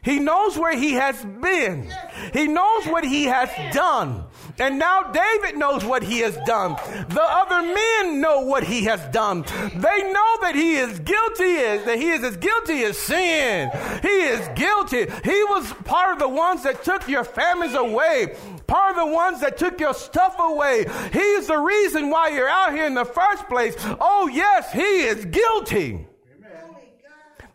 He 0.04 0.20
knows 0.20 0.56
where 0.56 0.78
he 0.78 0.94
has 0.94 1.24
been. 1.26 1.92
He 2.32 2.48
knows 2.48 2.86
what 2.86 3.04
he 3.04 3.24
has 3.24 3.50
done. 3.74 4.26
And 4.60 4.78
now 4.78 5.12
David 5.12 5.58
knows 5.58 5.84
what 5.84 6.04
he 6.04 6.20
has 6.20 6.38
done. 6.46 6.76
The 7.10 7.24
other 7.24 7.62
men 7.62 8.22
know 8.22 8.42
what 8.42 8.64
he 8.64 8.84
has 8.84 9.02
done. 9.12 9.42
They 9.42 10.12
know 10.12 10.38
that 10.42 10.54
he 10.54 10.76
is 10.76 11.00
guilty, 11.00 11.56
that 11.86 11.98
he 11.98 12.12
is 12.12 12.24
as 12.24 12.38
guilty 12.38 12.84
as 12.84 12.98
sin. 12.98 13.72
He 14.04 14.08
is 14.08 14.48
guilty. 14.56 15.08
He 15.24 15.44
was 15.46 15.74
part 15.86 16.14
of 16.14 16.20
the 16.20 16.30
ones 16.30 16.64
that 16.64 16.84
took 16.84 17.08
your 17.08 17.24
families 17.24 17.74
away 17.74 18.36
part 18.68 18.98
of 18.98 19.08
the 19.08 19.14
ones 19.14 19.42
that 19.42 19.58
took 19.58 19.80
your 19.80 19.94
stuff 19.94 20.36
away. 20.40 20.86
He's 21.12 21.48
the 21.48 21.58
reason 21.58 22.10
why 22.10 22.30
you're 22.30 22.50
out 22.50 22.74
here 22.74 22.86
in 22.86 22.94
the 22.94 23.06
first 23.06 23.48
place. 23.48 23.76
Oh, 24.00 24.30
yes, 24.32 24.72
he 24.72 24.80
is 24.82 25.26
guilty. 25.26 26.08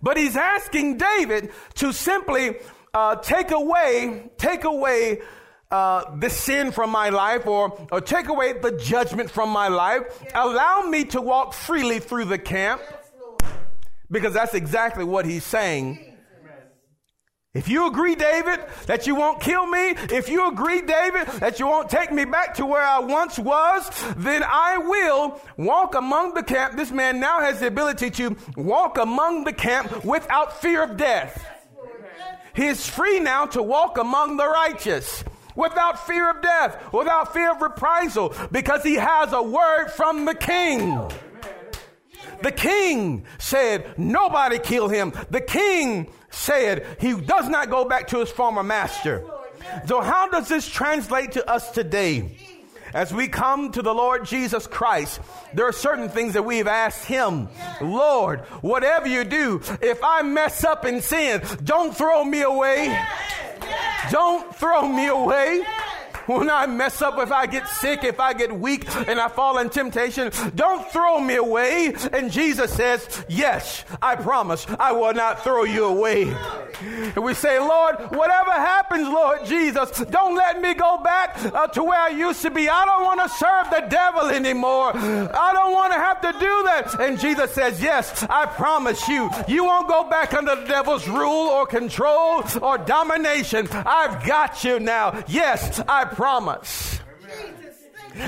But 0.03 0.17
he's 0.17 0.37
asking 0.37 0.97
David 0.97 1.53
to 1.75 1.93
simply 1.93 2.57
uh, 2.95 3.17
take 3.17 3.51
away, 3.51 4.31
take 4.39 4.65
away 4.65 5.21
uh, 5.71 6.17
the 6.17 6.31
sin 6.31 6.73
from 6.73 6.91
my 6.91 7.11
life 7.11 7.47
or, 7.47 7.87
or 7.93 8.01
take 8.01 8.29
away 8.29 8.55
the 8.55 8.73
judgment 8.73 9.31
from 9.31 9.51
my 9.51 9.69
life. 9.69 10.03
Allow 10.35 10.83
me 10.89 11.05
to 11.07 11.21
walk 11.21 11.53
freely 11.53 12.01
through 12.01 12.25
the 12.25 12.39
camp 12.39 12.81
because 14.11 14.35
that's 14.35 14.55
exactly 14.55 15.05
what 15.05 15.27
he's 15.27 15.45
saying. 15.45 16.10
If 17.53 17.69
you 17.69 17.89
agree, 17.89 18.15
David, 18.15 18.61
that 18.87 19.09
you 19.09 19.17
won't 19.17 19.41
kill 19.41 19.67
me, 19.67 19.97
if 20.11 20.29
you 20.29 20.47
agree, 20.47 20.83
David, 20.83 21.27
that 21.41 21.59
you 21.59 21.67
won't 21.67 21.91
take 21.91 22.13
me 22.13 22.25
back 22.25 22.55
to 22.55 22.67
where 22.67 22.83
I 22.83 23.01
once 23.01 23.41
was, 23.41 23.91
then 24.17 24.45
I 24.45 24.79
will 24.79 25.41
walk 25.57 25.97
among 25.97 26.35
the 26.35 26.45
camp. 26.45 26.77
This 26.77 26.93
man 26.93 27.19
now 27.19 27.41
has 27.41 27.59
the 27.59 27.67
ability 27.67 28.11
to 28.11 28.37
walk 28.57 28.99
among 28.99 29.43
the 29.43 29.53
camp 29.53 30.05
without 30.05 30.61
fear 30.61 30.85
of 30.85 30.97
death. 30.97 31.45
He 32.55 32.67
is 32.67 32.89
free 32.89 33.19
now 33.19 33.47
to 33.47 33.65
walk 33.65 33.99
among 33.99 34.37
the 34.37 34.47
righteous 34.47 35.25
without 35.57 36.07
fear 36.07 36.31
of 36.31 36.43
death, 36.43 36.93
without 36.93 37.33
fear 37.33 37.51
of 37.51 37.61
reprisal, 37.61 38.33
because 38.53 38.85
he 38.85 38.95
has 38.95 39.33
a 39.33 39.43
word 39.43 39.89
from 39.89 40.25
the 40.25 40.37
king. 40.37 41.11
The 42.43 42.53
king 42.53 43.25
said, 43.39 43.99
Nobody 43.99 44.61
kill 44.61 44.89
him. 44.89 45.13
The 45.31 45.41
king 45.41 46.11
said, 46.31 46.87
He 47.01 47.15
does 47.15 47.49
not 47.49 47.71
go 47.71 47.85
back 47.85 48.09
to 48.09 48.19
his 48.19 48.31
former 48.31 48.63
master. 48.63 49.25
So, 49.87 50.01
how 50.01 50.29
does 50.29 50.49
this 50.49 50.67
translate 50.69 51.33
to 51.33 51.49
us 51.49 51.71
today? 51.71 52.37
As 52.93 53.15
we 53.15 53.29
come 53.29 53.71
to 53.73 53.83
the 53.83 53.95
Lord 53.95 54.25
Jesus 54.25 54.67
Christ, 54.67 55.21
there 55.55 55.67
are 55.67 55.73
certain 55.73 56.09
things 56.09 56.33
that 56.33 56.43
we've 56.43 56.67
asked 56.67 57.05
Him, 57.05 57.49
Lord, 57.81 58.41
whatever 58.63 59.07
you 59.07 59.23
do, 59.23 59.61
if 59.81 60.03
I 60.03 60.23
mess 60.23 60.65
up 60.65 60.85
in 60.85 61.01
sin, 61.01 61.41
don't 61.63 61.97
throw 61.97 62.25
me 62.25 62.43
away. 62.43 62.99
Don't 64.11 64.55
throw 64.57 64.89
me 64.89 65.07
away 65.07 65.65
when 66.39 66.49
I 66.49 66.67
mess 66.67 67.03
up, 67.03 67.19
if 67.19 67.33
I 67.33 67.47
get 67.47 67.67
sick, 67.67 68.05
if 68.05 68.21
I 68.21 68.33
get 68.33 68.57
weak 68.57 68.87
and 69.09 69.19
I 69.19 69.29
fall 69.29 69.59
in 69.59 69.69
temptation, 69.69 70.31
don't 70.55 70.89
throw 70.93 71.21
me 71.21 71.35
away. 71.37 71.93
And 72.13 72.31
Jesus 72.31 72.73
says, 72.73 73.25
Yes, 73.29 73.85
I 74.01 74.15
promise 74.15 74.65
I 74.79 74.93
will 74.93 75.13
not 75.13 75.43
throw 75.43 75.65
you 75.65 75.87
away. 75.87 76.33
And 76.81 77.25
we 77.25 77.35
say, 77.35 77.59
Lord, 77.59 77.97
whatever 78.13 78.53
happens, 78.53 79.09
Lord 79.09 79.45
Jesus, 79.45 79.91
don't 80.11 80.37
let 80.37 80.61
me 80.61 80.75
go 80.75 80.99
back 81.03 81.37
uh, 81.45 81.67
to 81.69 81.83
where 81.83 81.99
I 81.99 82.09
used 82.09 82.43
to 82.43 82.51
be. 82.51 82.69
I 82.69 82.85
don't 82.85 83.05
want 83.05 83.21
to 83.21 83.29
serve 83.29 83.71
the 83.71 83.89
devil 83.89 84.27
anymore. 84.29 84.93
I 84.95 85.53
don't 85.53 85.73
want 85.73 85.93
to 85.93 85.99
have 85.99 86.21
to 86.21 86.33
do 86.33 86.63
that. 86.65 87.01
And 87.01 87.19
Jesus 87.19 87.53
says, 87.53 87.83
Yes, 87.83 88.25
I 88.31 88.47
promise 88.47 89.09
you, 89.09 89.29
you 89.49 89.65
won't 89.65 89.89
go 89.89 90.09
back 90.09 90.33
under 90.35 90.55
the 90.55 90.67
devil's 90.67 91.09
rule 91.09 91.49
or 91.49 91.67
control 91.67 92.45
or 92.63 92.79
domination. 92.79 93.67
I've 93.73 94.25
got 94.25 94.63
you 94.63 94.79
now. 94.79 95.25
Yes, 95.27 95.81
I 95.89 96.05
promise. 96.05 96.20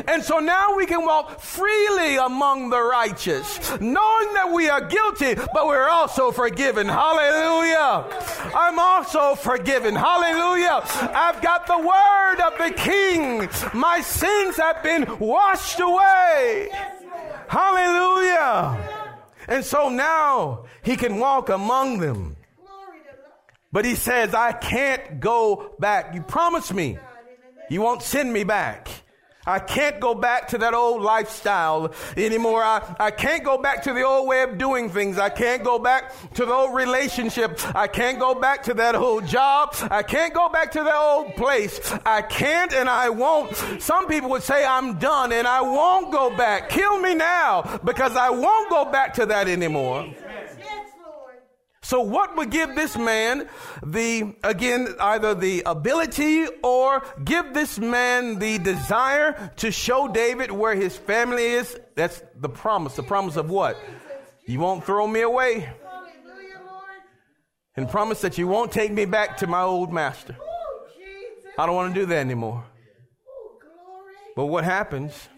And 0.06 0.22
so 0.22 0.38
now 0.38 0.76
we 0.76 0.86
can 0.86 1.04
walk 1.04 1.40
freely 1.40 2.16
among 2.16 2.70
the 2.70 2.80
righteous, 2.80 3.58
knowing 3.80 4.34
that 4.34 4.50
we 4.52 4.68
are 4.68 4.80
guilty, 4.80 5.34
but 5.34 5.66
we're 5.66 5.88
also 5.88 6.30
forgiven. 6.30 6.86
Hallelujah. 6.86 8.06
I'm 8.54 8.78
also 8.78 9.34
forgiven. 9.34 9.94
Hallelujah. 9.94 10.82
I've 11.14 11.42
got 11.42 11.66
the 11.66 11.78
word 11.78 12.40
of 12.40 12.58
the 12.58 12.74
King. 12.76 13.48
My 13.74 14.00
sins 14.00 14.56
have 14.56 14.82
been 14.82 15.04
washed 15.18 15.80
away. 15.80 16.70
Hallelujah. 17.48 18.78
And 19.48 19.64
so 19.64 19.88
now 19.88 20.66
he 20.82 20.96
can 20.96 21.18
walk 21.18 21.48
among 21.48 21.98
them. 21.98 22.36
But 23.72 23.84
he 23.84 23.94
says, 23.94 24.34
I 24.34 24.52
can't 24.52 25.18
go 25.18 25.74
back. 25.78 26.14
You 26.14 26.22
promised 26.22 26.72
me 26.72 26.98
you 27.72 27.80
won't 27.80 28.02
send 28.02 28.30
me 28.32 28.44
back. 28.44 28.88
I 29.44 29.58
can't 29.58 29.98
go 29.98 30.14
back 30.14 30.48
to 30.48 30.58
that 30.58 30.72
old 30.72 31.02
lifestyle 31.02 31.92
anymore. 32.16 32.62
I, 32.62 32.94
I 33.00 33.10
can't 33.10 33.42
go 33.42 33.58
back 33.58 33.82
to 33.84 33.92
the 33.92 34.02
old 34.02 34.28
way 34.28 34.42
of 34.42 34.56
doing 34.56 34.88
things. 34.88 35.18
I 35.18 35.30
can't 35.30 35.64
go 35.64 35.80
back 35.80 36.12
to 36.34 36.44
the 36.44 36.52
old 36.52 36.74
relationship. 36.74 37.58
I 37.74 37.88
can't 37.88 38.20
go 38.20 38.34
back 38.34 38.62
to 38.64 38.74
that 38.74 38.94
old 38.94 39.26
job. 39.26 39.74
I 39.90 40.04
can't 40.04 40.32
go 40.32 40.48
back 40.48 40.70
to 40.72 40.84
that 40.84 40.94
old 40.94 41.34
place. 41.34 41.80
I 42.06 42.22
can't 42.22 42.72
and 42.72 42.88
I 42.88 43.08
won't. 43.08 43.56
Some 43.80 44.06
people 44.06 44.30
would 44.30 44.44
say 44.44 44.64
I'm 44.64 44.98
done 44.98 45.32
and 45.32 45.48
I 45.48 45.60
won't 45.62 46.12
go 46.12 46.36
back. 46.36 46.68
Kill 46.68 47.00
me 47.00 47.14
now 47.14 47.80
because 47.84 48.16
I 48.16 48.30
won't 48.30 48.70
go 48.70 48.84
back 48.84 49.14
to 49.14 49.26
that 49.26 49.48
anymore. 49.48 50.06
So, 51.92 52.00
what 52.00 52.34
would 52.38 52.48
give 52.48 52.74
this 52.74 52.96
man 52.96 53.50
the, 53.84 54.34
again, 54.42 54.94
either 54.98 55.34
the 55.34 55.62
ability 55.66 56.46
or 56.62 57.02
give 57.22 57.52
this 57.52 57.78
man 57.78 58.38
the 58.38 58.56
desire 58.56 59.52
to 59.56 59.70
show 59.70 60.08
David 60.08 60.50
where 60.50 60.74
his 60.74 60.96
family 60.96 61.44
is? 61.44 61.78
That's 61.94 62.22
the 62.34 62.48
promise. 62.48 62.96
The 62.96 63.02
promise 63.02 63.36
of 63.36 63.50
what? 63.50 63.76
You 64.46 64.58
won't 64.58 64.86
throw 64.86 65.06
me 65.06 65.20
away. 65.20 65.68
And 67.76 67.90
promise 67.90 68.22
that 68.22 68.38
you 68.38 68.48
won't 68.48 68.72
take 68.72 68.90
me 68.90 69.04
back 69.04 69.36
to 69.36 69.46
my 69.46 69.60
old 69.60 69.92
master. 69.92 70.34
I 71.58 71.66
don't 71.66 71.74
want 71.74 71.94
to 71.94 72.00
do 72.00 72.06
that 72.06 72.16
anymore. 72.16 72.64
But 74.34 74.46
what 74.46 74.64
happens? 74.64 75.28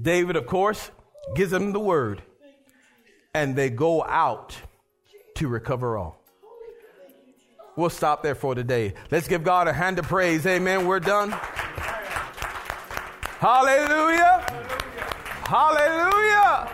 David, 0.00 0.36
of 0.36 0.46
course, 0.46 0.90
gives 1.36 1.50
them 1.50 1.72
the 1.72 1.78
word. 1.78 2.22
And 3.34 3.54
they 3.54 3.68
go 3.68 4.02
out 4.02 4.56
to 5.38 5.48
recover 5.48 5.96
all. 5.96 6.20
We'll 7.76 7.90
stop 7.90 8.24
there 8.24 8.34
for 8.34 8.56
today. 8.56 8.94
Let's 9.10 9.28
give 9.28 9.44
God 9.44 9.68
a 9.68 9.72
hand 9.72 10.00
of 10.00 10.06
praise. 10.06 10.44
Amen. 10.46 10.84
We're 10.84 10.98
done. 10.98 11.30
Hallelujah. 13.38 14.44
Hallelujah. 15.44 16.68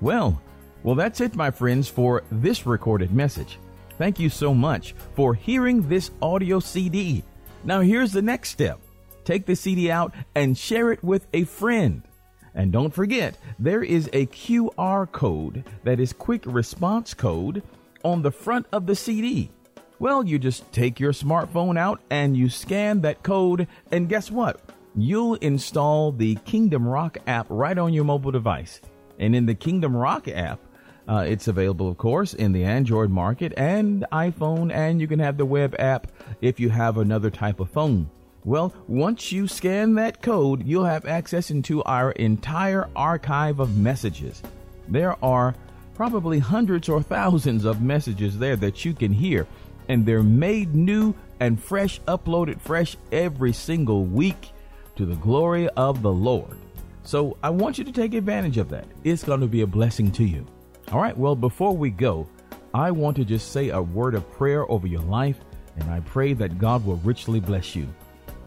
Well, 0.00 0.40
well, 0.84 0.94
that's 0.94 1.20
it, 1.20 1.34
my 1.34 1.50
friends, 1.50 1.88
for 1.88 2.22
this 2.30 2.64
recorded 2.64 3.12
message. 3.12 3.58
Thank 3.98 4.20
you 4.20 4.30
so 4.30 4.54
much 4.54 4.94
for 5.16 5.34
hearing 5.34 5.88
this 5.88 6.12
audio 6.22 6.60
CD. 6.60 7.24
Now, 7.64 7.80
here's 7.80 8.12
the 8.12 8.22
next 8.22 8.50
step 8.50 8.78
take 9.24 9.46
the 9.46 9.56
CD 9.56 9.90
out 9.90 10.14
and 10.36 10.56
share 10.56 10.92
it 10.92 11.02
with 11.02 11.26
a 11.34 11.42
friend. 11.42 12.07
And 12.54 12.72
don't 12.72 12.94
forget, 12.94 13.36
there 13.58 13.82
is 13.82 14.08
a 14.12 14.26
QR 14.26 15.10
code 15.10 15.64
that 15.84 16.00
is 16.00 16.12
quick 16.12 16.42
response 16.46 17.14
code 17.14 17.62
on 18.02 18.22
the 18.22 18.30
front 18.30 18.66
of 18.72 18.86
the 18.86 18.96
CD. 18.96 19.50
Well, 19.98 20.24
you 20.24 20.38
just 20.38 20.70
take 20.72 21.00
your 21.00 21.12
smartphone 21.12 21.76
out 21.76 22.00
and 22.10 22.36
you 22.36 22.48
scan 22.48 23.00
that 23.00 23.22
code, 23.22 23.66
and 23.90 24.08
guess 24.08 24.30
what? 24.30 24.60
You'll 24.94 25.34
install 25.34 26.12
the 26.12 26.36
Kingdom 26.44 26.86
Rock 26.86 27.18
app 27.26 27.46
right 27.48 27.76
on 27.76 27.92
your 27.92 28.04
mobile 28.04 28.30
device. 28.30 28.80
And 29.18 29.34
in 29.34 29.46
the 29.46 29.54
Kingdom 29.54 29.96
Rock 29.96 30.28
app, 30.28 30.60
uh, 31.08 31.24
it's 31.26 31.48
available, 31.48 31.88
of 31.88 31.96
course, 31.96 32.34
in 32.34 32.52
the 32.52 32.64
Android 32.64 33.10
market 33.10 33.52
and 33.56 34.06
iPhone, 34.12 34.72
and 34.72 35.00
you 35.00 35.08
can 35.08 35.18
have 35.18 35.38
the 35.38 35.46
web 35.46 35.74
app 35.78 36.12
if 36.40 36.60
you 36.60 36.68
have 36.68 36.98
another 36.98 37.30
type 37.30 37.60
of 37.60 37.70
phone. 37.70 38.10
Well, 38.44 38.72
once 38.86 39.32
you 39.32 39.48
scan 39.48 39.94
that 39.96 40.22
code, 40.22 40.66
you'll 40.66 40.84
have 40.84 41.06
access 41.06 41.50
into 41.50 41.82
our 41.82 42.12
entire 42.12 42.88
archive 42.94 43.60
of 43.60 43.76
messages. 43.76 44.42
There 44.86 45.22
are 45.24 45.54
probably 45.94 46.38
hundreds 46.38 46.88
or 46.88 47.02
thousands 47.02 47.64
of 47.64 47.82
messages 47.82 48.38
there 48.38 48.56
that 48.56 48.84
you 48.84 48.94
can 48.94 49.12
hear, 49.12 49.46
and 49.88 50.06
they're 50.06 50.22
made 50.22 50.74
new 50.74 51.14
and 51.40 51.62
fresh, 51.62 52.00
uploaded 52.02 52.60
fresh 52.60 52.96
every 53.12 53.52
single 53.52 54.04
week 54.04 54.50
to 54.96 55.04
the 55.04 55.16
glory 55.16 55.68
of 55.70 56.02
the 56.02 56.12
Lord. 56.12 56.56
So 57.02 57.36
I 57.42 57.50
want 57.50 57.78
you 57.78 57.84
to 57.84 57.92
take 57.92 58.14
advantage 58.14 58.58
of 58.58 58.68
that. 58.70 58.86
It's 59.02 59.24
going 59.24 59.40
to 59.40 59.46
be 59.46 59.62
a 59.62 59.66
blessing 59.66 60.12
to 60.12 60.24
you. 60.24 60.46
All 60.92 61.00
right, 61.00 61.16
well, 61.16 61.34
before 61.34 61.76
we 61.76 61.90
go, 61.90 62.28
I 62.72 62.90
want 62.90 63.16
to 63.16 63.24
just 63.24 63.52
say 63.52 63.70
a 63.70 63.82
word 63.82 64.14
of 64.14 64.30
prayer 64.32 64.70
over 64.70 64.86
your 64.86 65.02
life, 65.02 65.40
and 65.76 65.90
I 65.90 66.00
pray 66.00 66.32
that 66.34 66.58
God 66.58 66.84
will 66.84 66.96
richly 66.96 67.40
bless 67.40 67.74
you. 67.74 67.88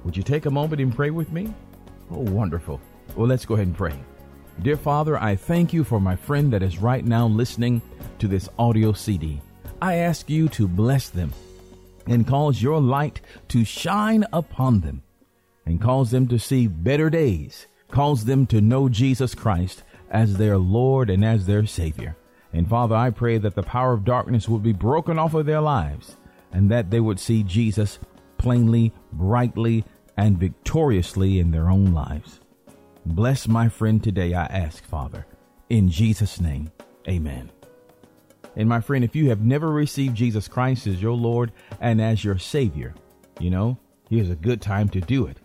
Would 0.03 0.17
you 0.17 0.23
take 0.23 0.45
a 0.45 0.51
moment 0.51 0.81
and 0.81 0.95
pray 0.95 1.11
with 1.11 1.31
me? 1.31 1.53
Oh, 2.09 2.21
wonderful. 2.21 2.81
Well, 3.15 3.27
let's 3.27 3.45
go 3.45 3.53
ahead 3.53 3.67
and 3.67 3.77
pray. 3.77 3.93
Dear 4.61 4.77
Father, 4.77 5.17
I 5.17 5.35
thank 5.35 5.73
you 5.73 5.83
for 5.83 5.99
my 5.99 6.15
friend 6.15 6.51
that 6.53 6.63
is 6.63 6.79
right 6.79 7.05
now 7.05 7.27
listening 7.27 7.81
to 8.19 8.27
this 8.27 8.49
audio 8.59 8.93
CD. 8.93 9.41
I 9.81 9.95
ask 9.95 10.29
you 10.29 10.49
to 10.49 10.67
bless 10.67 11.09
them 11.09 11.33
and 12.07 12.27
cause 12.27 12.61
your 12.61 12.79
light 12.81 13.21
to 13.49 13.63
shine 13.63 14.25
upon 14.33 14.81
them 14.81 15.03
and 15.65 15.81
cause 15.81 16.11
them 16.11 16.27
to 16.27 16.39
see 16.39 16.67
better 16.67 17.09
days, 17.09 17.67
cause 17.89 18.25
them 18.25 18.45
to 18.47 18.61
know 18.61 18.89
Jesus 18.89 19.35
Christ 19.35 19.83
as 20.09 20.37
their 20.37 20.57
Lord 20.57 21.09
and 21.09 21.23
as 21.23 21.45
their 21.45 21.65
Savior. 21.65 22.17
And 22.53 22.67
Father, 22.67 22.95
I 22.95 23.11
pray 23.11 23.37
that 23.37 23.55
the 23.55 23.63
power 23.63 23.93
of 23.93 24.03
darkness 24.03 24.49
would 24.49 24.63
be 24.63 24.73
broken 24.73 25.17
off 25.17 25.33
of 25.33 25.45
their 25.45 25.61
lives 25.61 26.17
and 26.51 26.69
that 26.69 26.89
they 26.89 26.99
would 26.99 27.19
see 27.19 27.43
Jesus 27.43 27.97
plainly, 28.41 28.91
brightly, 29.13 29.85
and 30.17 30.39
victoriously 30.39 31.37
in 31.37 31.51
their 31.51 31.69
own 31.69 31.93
lives. 31.93 32.39
Bless 33.05 33.47
my 33.47 33.69
friend 33.69 34.03
today, 34.03 34.33
I 34.33 34.45
ask, 34.45 34.83
Father. 34.83 35.27
In 35.69 35.89
Jesus' 35.89 36.41
name, 36.41 36.71
amen. 37.07 37.51
And 38.55 38.67
my 38.67 38.81
friend, 38.81 39.03
if 39.03 39.15
you 39.15 39.29
have 39.29 39.41
never 39.41 39.69
received 39.69 40.15
Jesus 40.15 40.47
Christ 40.47 40.87
as 40.87 40.99
your 40.99 41.15
Lord 41.15 41.51
and 41.79 42.01
as 42.01 42.23
your 42.23 42.39
Savior, 42.39 42.95
you 43.39 43.51
know, 43.51 43.77
here's 44.09 44.31
a 44.31 44.35
good 44.35 44.59
time 44.59 44.89
to 44.89 45.01
do 45.01 45.27
it. 45.27 45.37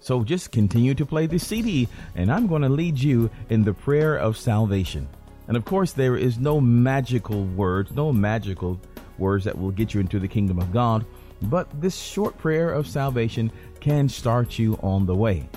So 0.00 0.24
just 0.24 0.50
continue 0.50 0.94
to 0.96 1.06
play 1.06 1.26
the 1.26 1.38
CD, 1.38 1.86
and 2.16 2.32
I'm 2.32 2.48
going 2.48 2.62
to 2.62 2.68
lead 2.68 2.98
you 2.98 3.30
in 3.48 3.62
the 3.62 3.74
prayer 3.74 4.16
of 4.16 4.36
salvation. 4.36 5.08
And 5.46 5.56
of 5.56 5.64
course, 5.64 5.92
there 5.92 6.16
is 6.16 6.40
no 6.40 6.60
magical 6.60 7.44
words, 7.44 7.92
no 7.92 8.12
magical 8.12 8.80
words 9.18 9.44
that 9.44 9.56
will 9.56 9.70
get 9.70 9.94
you 9.94 10.00
into 10.00 10.18
the 10.18 10.26
kingdom 10.26 10.58
of 10.58 10.72
God, 10.72 11.06
but 11.42 11.68
this 11.80 11.96
short 11.96 12.36
prayer 12.38 12.72
of 12.72 12.86
salvation 12.86 13.50
can 13.80 14.08
start 14.08 14.58
you 14.58 14.78
on 14.82 15.06
the 15.06 15.14
way. 15.14 15.48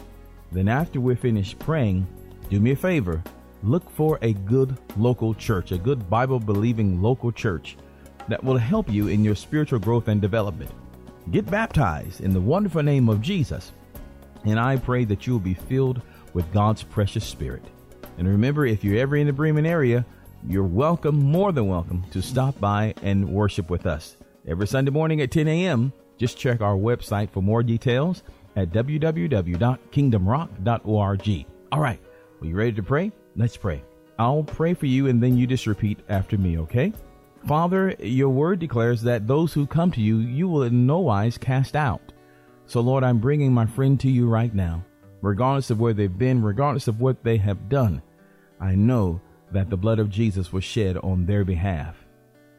Then, 0.51 0.67
after 0.67 0.99
we're 0.99 1.15
finished 1.15 1.59
praying, 1.59 2.07
do 2.49 2.59
me 2.59 2.71
a 2.71 2.75
favor 2.75 3.23
look 3.63 3.89
for 3.91 4.19
a 4.21 4.33
good 4.33 4.77
local 4.97 5.33
church, 5.33 5.71
a 5.71 5.77
good 5.77 6.09
Bible 6.09 6.39
believing 6.39 7.01
local 7.01 7.31
church 7.31 7.77
that 8.27 8.43
will 8.43 8.57
help 8.57 8.89
you 8.89 9.07
in 9.07 9.23
your 9.23 9.35
spiritual 9.35 9.79
growth 9.79 10.07
and 10.07 10.21
development. 10.21 10.71
Get 11.31 11.49
baptized 11.49 12.21
in 12.21 12.33
the 12.33 12.41
wonderful 12.41 12.83
name 12.83 13.09
of 13.09 13.21
Jesus, 13.21 13.71
and 14.45 14.59
I 14.59 14.77
pray 14.77 15.05
that 15.05 15.25
you 15.25 15.33
will 15.33 15.39
be 15.39 15.53
filled 15.53 16.01
with 16.33 16.51
God's 16.51 16.83
precious 16.83 17.25
Spirit. 17.25 17.63
And 18.17 18.27
remember, 18.27 18.65
if 18.65 18.83
you're 18.83 18.99
ever 18.99 19.15
in 19.15 19.27
the 19.27 19.33
Bremen 19.33 19.65
area, 19.65 20.05
you're 20.47 20.63
welcome, 20.63 21.17
more 21.17 21.51
than 21.51 21.67
welcome, 21.67 22.03
to 22.11 22.21
stop 22.21 22.59
by 22.59 22.93
and 23.01 23.29
worship 23.29 23.69
with 23.69 23.85
us. 23.85 24.17
Every 24.45 24.67
Sunday 24.67 24.91
morning 24.91 25.21
at 25.21 25.31
10 25.31 25.47
a.m., 25.47 25.93
just 26.17 26.37
check 26.37 26.59
our 26.61 26.75
website 26.75 27.29
for 27.29 27.41
more 27.41 27.63
details 27.63 28.23
at 28.55 28.71
www.kingdomrock.org. 28.71 31.45
All 31.71 31.79
right, 31.79 31.99
are 32.41 32.45
you 32.45 32.55
ready 32.55 32.73
to 32.73 32.83
pray? 32.83 33.11
Let's 33.35 33.57
pray. 33.57 33.83
I'll 34.19 34.43
pray 34.43 34.73
for 34.73 34.85
you 34.85 35.07
and 35.07 35.23
then 35.23 35.37
you 35.37 35.47
just 35.47 35.65
repeat 35.65 35.99
after 36.09 36.37
me, 36.37 36.59
okay? 36.59 36.91
Father, 37.47 37.95
your 37.99 38.29
word 38.29 38.59
declares 38.59 39.01
that 39.03 39.27
those 39.27 39.53
who 39.53 39.65
come 39.65 39.91
to 39.91 40.01
you, 40.01 40.17
you 40.17 40.47
will 40.47 40.63
in 40.63 40.85
no 40.85 40.99
wise 40.99 41.37
cast 41.37 41.75
out. 41.75 42.13
So, 42.65 42.81
Lord, 42.81 43.03
I'm 43.03 43.19
bringing 43.19 43.53
my 43.53 43.65
friend 43.65 43.99
to 44.01 44.09
you 44.09 44.27
right 44.27 44.53
now. 44.53 44.85
Regardless 45.21 45.69
of 45.69 45.79
where 45.79 45.93
they've 45.93 46.17
been, 46.17 46.43
regardless 46.43 46.87
of 46.87 46.99
what 46.99 47.23
they 47.23 47.37
have 47.37 47.69
done, 47.69 48.01
I 48.59 48.75
know 48.75 49.21
that 49.51 49.69
the 49.69 49.77
blood 49.77 49.99
of 49.99 50.09
Jesus 50.09 50.51
was 50.51 50.63
shed 50.63 50.97
on 50.97 51.25
their 51.25 51.45
behalf. 51.45 52.02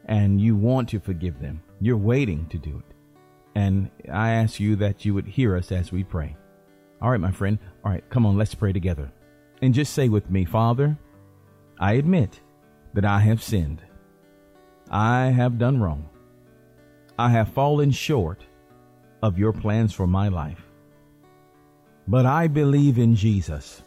And 0.05 0.39
you 0.39 0.55
want 0.55 0.89
to 0.89 0.99
forgive 0.99 1.39
them. 1.39 1.61
You're 1.81 1.97
waiting 1.97 2.47
to 2.49 2.57
do 2.57 2.77
it. 2.77 2.95
And 3.55 3.89
I 4.11 4.31
ask 4.31 4.59
you 4.59 4.75
that 4.77 5.05
you 5.05 5.13
would 5.13 5.25
hear 5.25 5.55
us 5.55 5.71
as 5.71 5.91
we 5.91 6.03
pray. 6.03 6.35
All 7.01 7.09
right, 7.09 7.19
my 7.19 7.31
friend. 7.31 7.57
All 7.83 7.91
right, 7.91 8.07
come 8.09 8.25
on, 8.25 8.37
let's 8.37 8.55
pray 8.55 8.73
together. 8.73 9.11
And 9.61 9.73
just 9.73 9.93
say 9.93 10.09
with 10.09 10.29
me, 10.29 10.45
Father, 10.45 10.97
I 11.79 11.93
admit 11.93 12.39
that 12.93 13.05
I 13.05 13.19
have 13.19 13.41
sinned. 13.41 13.81
I 14.89 15.27
have 15.27 15.57
done 15.57 15.79
wrong. 15.79 16.09
I 17.17 17.29
have 17.29 17.53
fallen 17.53 17.91
short 17.91 18.45
of 19.23 19.39
your 19.39 19.53
plans 19.53 19.93
for 19.93 20.05
my 20.05 20.27
life. 20.27 20.61
But 22.07 22.25
I 22.25 22.47
believe 22.47 22.99
in 22.99 23.15
Jesus. 23.15 23.81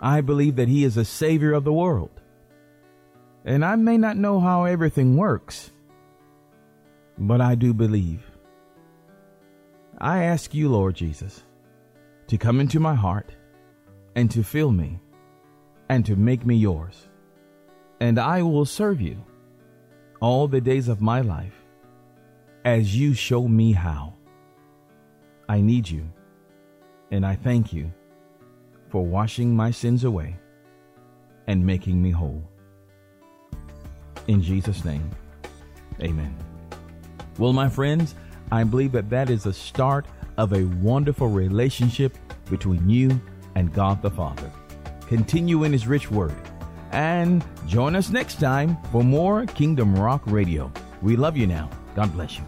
I 0.00 0.20
believe 0.20 0.56
that 0.56 0.68
He 0.68 0.84
is 0.84 0.96
a 0.96 1.04
Savior 1.04 1.52
of 1.52 1.64
the 1.64 1.72
world. 1.72 2.20
And 3.46 3.64
I 3.64 3.76
may 3.76 3.96
not 3.96 4.16
know 4.16 4.40
how 4.40 4.64
everything 4.64 5.16
works, 5.16 5.70
but 7.16 7.40
I 7.40 7.54
do 7.54 7.72
believe. 7.72 8.24
I 9.98 10.24
ask 10.24 10.52
you, 10.52 10.68
Lord 10.68 10.96
Jesus, 10.96 11.44
to 12.26 12.36
come 12.36 12.58
into 12.58 12.80
my 12.80 12.94
heart 12.94 13.30
and 14.16 14.28
to 14.32 14.42
fill 14.42 14.72
me 14.72 14.98
and 15.88 16.04
to 16.06 16.16
make 16.16 16.44
me 16.44 16.56
yours. 16.56 17.08
And 18.00 18.18
I 18.18 18.42
will 18.42 18.66
serve 18.66 19.00
you 19.00 19.24
all 20.20 20.48
the 20.48 20.60
days 20.60 20.88
of 20.88 21.00
my 21.00 21.20
life 21.20 21.54
as 22.64 22.96
you 22.96 23.14
show 23.14 23.46
me 23.46 23.72
how. 23.72 24.14
I 25.48 25.60
need 25.60 25.88
you, 25.88 26.10
and 27.12 27.24
I 27.24 27.36
thank 27.36 27.72
you 27.72 27.92
for 28.88 29.06
washing 29.06 29.54
my 29.54 29.70
sins 29.70 30.02
away 30.02 30.36
and 31.46 31.64
making 31.64 32.02
me 32.02 32.10
whole. 32.10 32.42
In 34.28 34.42
Jesus' 34.42 34.84
name, 34.84 35.08
amen. 36.00 36.36
Well, 37.38 37.52
my 37.52 37.68
friends, 37.68 38.14
I 38.50 38.64
believe 38.64 38.92
that 38.92 39.10
that 39.10 39.30
is 39.30 39.44
the 39.44 39.52
start 39.52 40.06
of 40.36 40.52
a 40.52 40.64
wonderful 40.64 41.28
relationship 41.28 42.16
between 42.50 42.88
you 42.88 43.20
and 43.54 43.72
God 43.72 44.02
the 44.02 44.10
Father. 44.10 44.50
Continue 45.06 45.64
in 45.64 45.72
His 45.72 45.86
rich 45.86 46.10
word 46.10 46.34
and 46.92 47.44
join 47.66 47.94
us 47.94 48.10
next 48.10 48.40
time 48.40 48.76
for 48.90 49.02
more 49.02 49.46
Kingdom 49.46 49.94
Rock 49.94 50.22
Radio. 50.26 50.72
We 51.02 51.16
love 51.16 51.36
you 51.36 51.46
now. 51.46 51.70
God 51.94 52.12
bless 52.12 52.38
you. 52.38 52.44